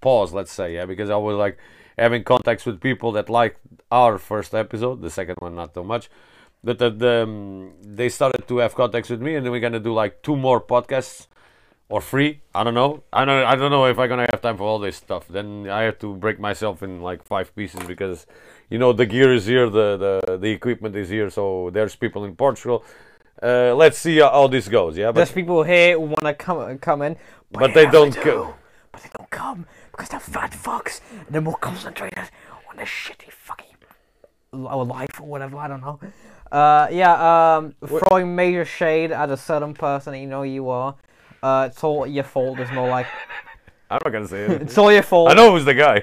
pause, 0.00 0.32
let's 0.32 0.52
say, 0.52 0.74
yeah, 0.74 0.86
because 0.86 1.10
I 1.10 1.16
was 1.16 1.36
like 1.36 1.58
having 1.98 2.24
contacts 2.24 2.66
with 2.66 2.80
people 2.80 3.12
that 3.12 3.28
liked 3.30 3.60
our 3.90 4.18
first 4.18 4.54
episode, 4.54 5.00
the 5.02 5.10
second 5.10 5.36
one 5.38 5.54
not 5.54 5.74
so 5.74 5.84
much. 5.84 6.10
But 6.64 6.78
that 6.78 6.98
the, 7.00 7.24
um, 7.24 7.72
they 7.82 8.08
started 8.08 8.46
to 8.46 8.58
have 8.58 8.74
contacts 8.74 9.10
with 9.10 9.20
me, 9.20 9.34
and 9.34 9.44
then 9.44 9.52
we're 9.52 9.60
gonna 9.60 9.80
do 9.80 9.92
like 9.92 10.22
two 10.22 10.36
more 10.36 10.60
podcasts 10.60 11.26
or 11.92 12.00
free. 12.00 12.40
I 12.54 12.64
don't 12.64 12.72
know. 12.72 13.02
I 13.12 13.26
don't. 13.26 13.44
I 13.44 13.54
don't 13.54 13.70
know 13.70 13.84
if 13.84 13.98
I'm 13.98 14.08
gonna 14.08 14.26
have 14.30 14.40
time 14.40 14.56
for 14.56 14.64
all 14.64 14.78
this 14.78 14.96
stuff. 14.96 15.28
Then 15.28 15.68
I 15.68 15.82
have 15.82 15.98
to 15.98 16.14
break 16.14 16.40
myself 16.40 16.82
in 16.82 17.02
like 17.02 17.22
five 17.22 17.54
pieces 17.54 17.80
because, 17.86 18.26
you 18.70 18.78
know, 18.78 18.94
the 18.94 19.04
gear 19.04 19.30
is 19.34 19.44
here, 19.44 19.68
the 19.68 19.88
the, 20.04 20.38
the 20.38 20.48
equipment 20.48 20.96
is 20.96 21.10
here. 21.10 21.28
So 21.28 21.68
there's 21.70 21.94
people 21.94 22.24
in 22.24 22.34
Portugal. 22.34 22.82
Uh, 23.42 23.74
let's 23.74 23.98
see 23.98 24.20
how, 24.20 24.46
this 24.46 24.68
goes. 24.68 24.96
Yeah, 24.96 25.08
but, 25.08 25.16
there's 25.16 25.32
people 25.32 25.64
here 25.64 25.98
who 25.98 26.14
wanna 26.16 26.32
come 26.32 26.78
come 26.78 27.02
in, 27.02 27.16
but 27.50 27.74
they 27.74 27.84
never 27.84 27.98
don't 27.98 28.14
do. 28.14 28.24
go. 28.24 28.54
But 28.90 29.02
they 29.02 29.10
don't 29.18 29.30
come 29.30 29.66
because 29.90 30.08
they're 30.08 30.20
fat 30.36 30.52
fucks. 30.52 31.02
And 31.10 31.28
they're 31.28 31.42
more 31.42 31.58
concentrated 31.58 32.30
on 32.70 32.76
their 32.76 32.86
shitty 32.86 33.30
fucking 33.30 33.76
life 34.52 35.20
or 35.20 35.26
whatever. 35.26 35.58
I 35.58 35.68
don't 35.68 35.82
know. 35.82 36.00
Uh, 36.50 36.88
yeah. 36.90 37.56
Um, 37.56 37.74
throwing 37.86 38.34
major 38.34 38.64
shade 38.64 39.12
at 39.12 39.28
a 39.28 39.36
certain 39.36 39.74
person 39.74 40.14
you 40.14 40.26
know 40.26 40.42
you 40.42 40.70
are. 40.70 40.94
Uh, 41.42 41.68
it's 41.70 41.82
all 41.82 42.06
your 42.06 42.24
fault. 42.24 42.58
It's 42.60 42.70
more 42.72 42.88
like 42.88 43.06
I'm 43.90 43.98
not 44.04 44.12
gonna 44.12 44.28
say 44.28 44.44
it. 44.44 44.62
it's 44.66 44.78
all 44.78 44.90
your 44.92 45.02
fault. 45.02 45.30
I 45.30 45.34
know 45.34 45.52
who's 45.52 45.64
the 45.64 45.74
guy. 45.74 46.02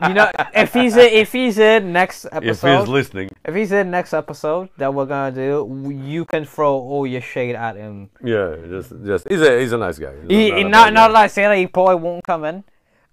You 0.08 0.14
know, 0.14 0.30
if 0.54 0.72
he's 0.72 0.96
in, 0.96 1.08
if 1.12 1.32
he's 1.32 1.58
in 1.58 1.92
next 1.92 2.24
if 2.26 2.32
episode, 2.34 2.78
he's 2.80 2.88
listening, 2.88 3.30
if 3.44 3.54
he's 3.54 3.72
in 3.72 3.90
next 3.90 4.14
episode 4.14 4.68
that 4.78 4.94
we're 4.94 5.04
gonna 5.06 5.34
do, 5.34 5.92
you 5.92 6.24
can 6.24 6.44
throw 6.46 6.74
all 6.74 7.06
your 7.06 7.20
shade 7.20 7.54
at 7.56 7.76
him. 7.76 8.08
yeah, 8.22 8.54
just 8.68 8.92
just 9.04 9.28
he's 9.28 9.42
a 9.42 9.60
he's 9.60 9.72
a 9.72 9.76
nice 9.78 9.98
guy. 9.98 10.12
He's 10.22 10.30
He, 10.30 10.50
not 10.50 10.56
he, 10.58 10.64
not, 10.64 10.92
not 10.94 11.08
guy. 11.08 11.12
that 11.12 11.24
I 11.24 11.26
say 11.26 11.42
that 11.42 11.56
he 11.58 11.66
probably 11.66 11.96
won't 11.96 12.24
come 12.24 12.44
in. 12.44 12.64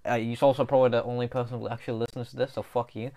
Uh, 0.04 0.16
he's 0.16 0.40
also 0.42 0.64
probably 0.64 0.90
the 0.90 1.02
only 1.02 1.26
person 1.26 1.58
who 1.58 1.68
actually 1.68 1.98
listens 1.98 2.30
to 2.30 2.36
this, 2.36 2.52
so 2.54 2.62
fuck 2.62 2.94
you. 2.94 3.10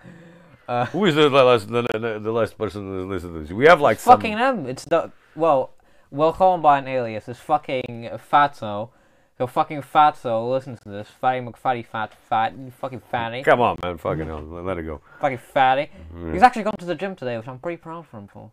Who 0.92 1.04
is 1.06 1.14
the 1.14 1.28
last 1.30 1.68
the, 1.68 1.82
the, 1.92 2.18
the 2.20 2.30
last 2.32 2.58
person 2.58 2.82
who 2.82 3.08
listens 3.08 3.32
to 3.32 3.40
this? 3.40 3.50
We 3.52 3.66
have 3.66 3.80
like 3.80 3.98
some. 4.00 4.16
Fucking 4.18 4.36
him. 4.38 4.66
It's 4.66 4.84
the 4.84 5.10
well, 5.34 5.70
we'll 6.10 6.32
call 6.32 6.54
him 6.54 6.62
by 6.62 6.78
an 6.78 6.88
alias. 6.88 7.28
It's 7.28 7.40
fucking 7.40 8.10
Fatso. 8.30 8.90
So 9.38 9.46
fucking 9.46 9.82
Fatso 9.82 10.50
listen 10.50 10.76
to 10.76 10.88
this. 10.90 11.08
Fatty 11.08 11.40
McFatty 11.40 11.86
Fat 11.86 12.12
Fat. 12.28 12.52
Fucking 12.78 13.00
fatty. 13.10 13.42
Come 13.42 13.60
on, 13.60 13.78
man, 13.82 13.96
fucking 13.96 14.26
hell, 14.26 14.42
let 14.42 14.76
it 14.76 14.82
go. 14.82 15.00
Fucking 15.20 15.38
fatty. 15.38 15.90
He's 16.32 16.42
actually 16.42 16.64
gone 16.64 16.76
to 16.78 16.84
the 16.84 16.94
gym 16.94 17.16
today, 17.16 17.38
which 17.38 17.48
I'm 17.48 17.58
pretty 17.58 17.78
proud 17.78 18.06
for 18.06 18.18
him 18.18 18.28
for. 18.28 18.50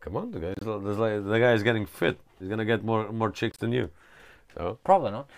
Come 0.00 0.16
on, 0.16 0.30
the 0.30 0.40
guy, 0.40 0.54
the, 0.60 0.70
like, 0.70 1.24
the 1.24 1.38
guy 1.38 1.52
is 1.52 1.62
getting 1.62 1.86
fit. 1.86 2.18
He's 2.38 2.48
gonna 2.48 2.64
get 2.64 2.84
more 2.84 3.10
more 3.12 3.30
chicks 3.30 3.58
than 3.58 3.72
you. 3.72 3.90
So 4.54 4.78
Probably 4.84 5.10
not. 5.10 5.28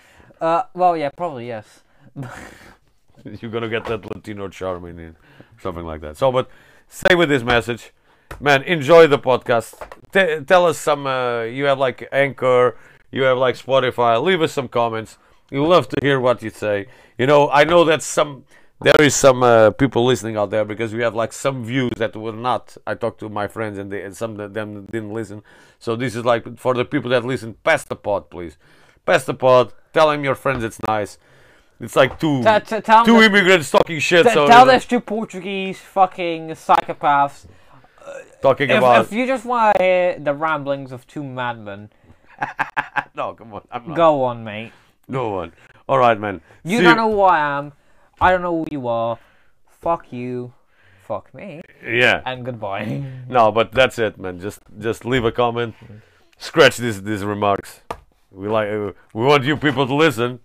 Uh, 0.40 0.62
well, 0.74 0.96
yeah, 0.96 1.10
probably 1.10 1.46
yes. 1.46 1.82
you're 3.24 3.50
gonna 3.50 3.68
get 3.68 3.84
that 3.86 4.04
Latino 4.04 4.48
charm 4.48 4.84
in 4.86 5.16
something 5.60 5.84
like 5.84 6.00
that. 6.00 6.16
So, 6.16 6.30
but 6.30 6.48
stay 6.88 7.14
with 7.14 7.28
this 7.28 7.42
message, 7.42 7.92
man. 8.40 8.62
Enjoy 8.62 9.06
the 9.06 9.18
podcast. 9.18 9.74
T- 10.12 10.44
tell 10.44 10.66
us 10.66 10.78
some. 10.78 11.06
Uh, 11.06 11.42
you 11.42 11.64
have 11.64 11.78
like 11.78 12.08
Anchor. 12.12 12.76
You 13.10 13.22
have 13.22 13.38
like 13.38 13.56
Spotify. 13.56 14.22
Leave 14.22 14.42
us 14.42 14.52
some 14.52 14.68
comments. 14.68 15.18
We 15.50 15.58
love 15.58 15.88
to 15.88 15.96
hear 16.02 16.18
what 16.20 16.42
you 16.42 16.50
say. 16.50 16.86
You 17.18 17.26
know, 17.26 17.48
I 17.50 17.64
know 17.64 17.84
that 17.84 18.02
some 18.02 18.44
there 18.80 19.00
is 19.00 19.14
some 19.14 19.42
uh, 19.42 19.70
people 19.70 20.04
listening 20.04 20.36
out 20.36 20.50
there 20.50 20.64
because 20.64 20.92
we 20.92 21.02
have 21.02 21.14
like 21.14 21.32
some 21.32 21.64
views 21.64 21.92
that 21.96 22.14
were 22.14 22.32
not. 22.32 22.76
I 22.86 22.94
talked 22.94 23.20
to 23.20 23.28
my 23.28 23.48
friends 23.48 23.78
and, 23.78 23.90
they, 23.90 24.02
and 24.02 24.14
some 24.14 24.38
of 24.38 24.52
them 24.52 24.84
didn't 24.86 25.12
listen. 25.12 25.42
So 25.78 25.96
this 25.96 26.14
is 26.14 26.24
like 26.24 26.58
for 26.58 26.74
the 26.74 26.84
people 26.84 27.10
that 27.10 27.24
listen. 27.24 27.54
Pass 27.64 27.84
the 27.84 27.96
pod, 27.96 28.28
please. 28.28 28.58
Pass 29.06 29.24
the 29.24 29.34
pod. 29.34 29.72
Tell 29.94 30.10
them 30.10 30.24
your 30.24 30.34
friends 30.34 30.62
it's 30.62 30.78
nice. 30.86 31.18
It's 31.80 31.96
like 31.96 32.18
two 32.18 32.42
T- 32.42 32.80
t- 32.80 32.80
two 33.04 33.22
immigrants 33.22 33.70
talking 33.70 33.98
shit. 33.98 34.26
T- 34.26 34.32
so 34.32 34.46
tell 34.46 34.66
those 34.66 34.84
two 34.84 35.00
Portuguese 35.00 35.78
fucking 35.78 36.48
psychopaths. 36.48 37.46
Talking 38.46 38.70
If, 38.70 38.78
about 38.78 39.06
if 39.06 39.12
you 39.12 39.26
just 39.26 39.44
want 39.44 39.76
to 39.76 39.82
hear 39.82 40.18
the 40.20 40.32
ramblings 40.32 40.92
of 40.92 41.04
two 41.08 41.24
madmen, 41.24 41.90
no, 43.16 43.34
come 43.34 43.52
on, 43.54 43.62
I'm 43.72 43.88
not. 43.88 43.96
go 43.96 44.22
on, 44.22 44.44
mate. 44.44 44.70
No 45.08 45.30
one. 45.30 45.52
All 45.88 45.98
right, 45.98 46.16
man. 46.16 46.40
You 46.62 46.78
See 46.78 46.84
don't 46.84 46.96
know 46.96 47.10
who 47.10 47.22
I 47.22 47.40
am. 47.58 47.72
I 48.20 48.30
don't 48.30 48.42
know 48.42 48.56
who 48.58 48.66
you 48.70 48.86
are. 48.86 49.18
Fuck 49.80 50.12
you. 50.12 50.52
Fuck 51.02 51.34
me. 51.34 51.60
Yeah. 51.84 52.22
And 52.24 52.44
goodbye. 52.44 53.02
No, 53.28 53.50
but 53.50 53.72
that's 53.72 53.98
it, 53.98 54.16
man. 54.16 54.38
Just 54.38 54.60
just 54.78 55.04
leave 55.04 55.24
a 55.24 55.32
comment. 55.32 55.74
Scratch 56.38 56.76
these 56.76 57.02
these 57.02 57.24
remarks. 57.24 57.80
We 58.30 58.46
like 58.46 58.68
uh, 58.68 58.92
we 59.12 59.24
want 59.24 59.42
you 59.42 59.56
people 59.56 59.88
to 59.88 59.94
listen. 59.94 60.38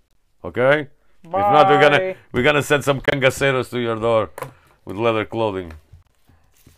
Okay. 0.43 0.87
Bye. 1.23 1.39
If 1.41 1.53
not, 1.53 1.69
we're 1.69 1.81
gonna 1.81 2.15
we're 2.31 2.47
gonna 2.49 2.63
send 2.63 2.83
some 2.83 2.99
cangaceiros 2.99 3.69
to 3.69 3.79
your 3.79 3.97
door 3.97 4.31
with 4.85 4.97
leather 4.97 5.23
clothing. 5.23 5.73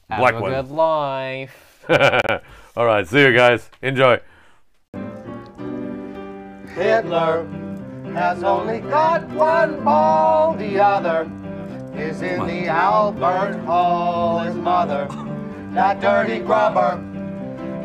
Have 0.10 0.20
Black 0.20 0.34
a 0.36 0.42
one. 0.42 0.52
good 0.52 0.70
life. 0.70 1.86
All 2.76 2.86
right. 2.86 3.08
See 3.08 3.22
you 3.22 3.34
guys. 3.34 3.70
Enjoy. 3.82 4.20
Hitler 6.76 7.46
has 8.14 8.44
only 8.44 8.80
got 8.80 9.28
one 9.30 9.84
ball, 9.84 10.56
the 10.56 10.80
other 10.80 11.30
is 11.96 12.22
in 12.22 12.46
the 12.48 12.68
Albert 12.68 13.60
Hall. 13.66 14.40
His 14.40 14.56
mother, 14.56 15.08
that 15.74 16.02
dirty 16.02 16.40
grubber, 16.40 17.00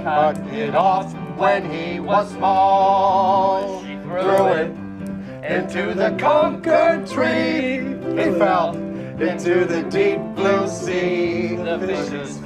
cut 0.02 0.38
it 0.54 0.74
off 0.74 1.12
when 1.36 1.70
he 1.70 2.00
was 2.00 2.30
small. 2.30 3.82
She 3.82 3.96
threw 3.98 4.46
it 4.48 4.70
into 5.44 5.94
the 5.94 6.16
Concord 6.18 7.06
tree. 7.06 7.78
He 8.16 8.38
fell 8.38 8.72
into 9.20 9.64
the 9.64 9.82
deep 9.82 10.20
blue 10.36 10.68
sea. 10.68 11.56
The 11.56 11.78
fishes 11.80 12.36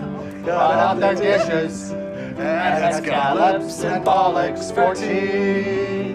got 0.45 0.75
out 0.75 1.01
their 1.01 1.15
dishes 1.15 1.91
and 1.91 2.39
had 2.39 2.95
scallops 2.95 3.85
and 3.85 4.05
bollocks 4.05 4.75
for 4.75 4.95
tea. 4.95 6.13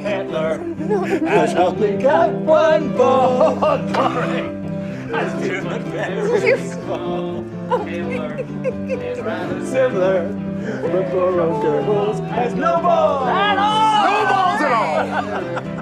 Hitler 0.00 0.58
has 1.28 1.54
only 1.54 1.96
got 1.98 2.32
one 2.32 2.96
ball. 2.96 3.54
Boring. 3.92 4.58
As 5.14 5.44
human 5.44 5.82
very 5.84 6.58
small. 6.58 7.44
Taylor 7.84 8.38
is 8.38 9.20
rather 9.20 9.64
Similar, 9.64 10.28
but 10.82 11.10
for 11.10 11.32
girls 11.32 12.18
has 12.30 12.54
no 12.54 12.80
balls. 12.82 13.28
At 13.28 13.58
all. 13.58 14.10
No 14.10 14.24
balls 14.32 14.62
at 14.62 15.66
all! 15.68 15.78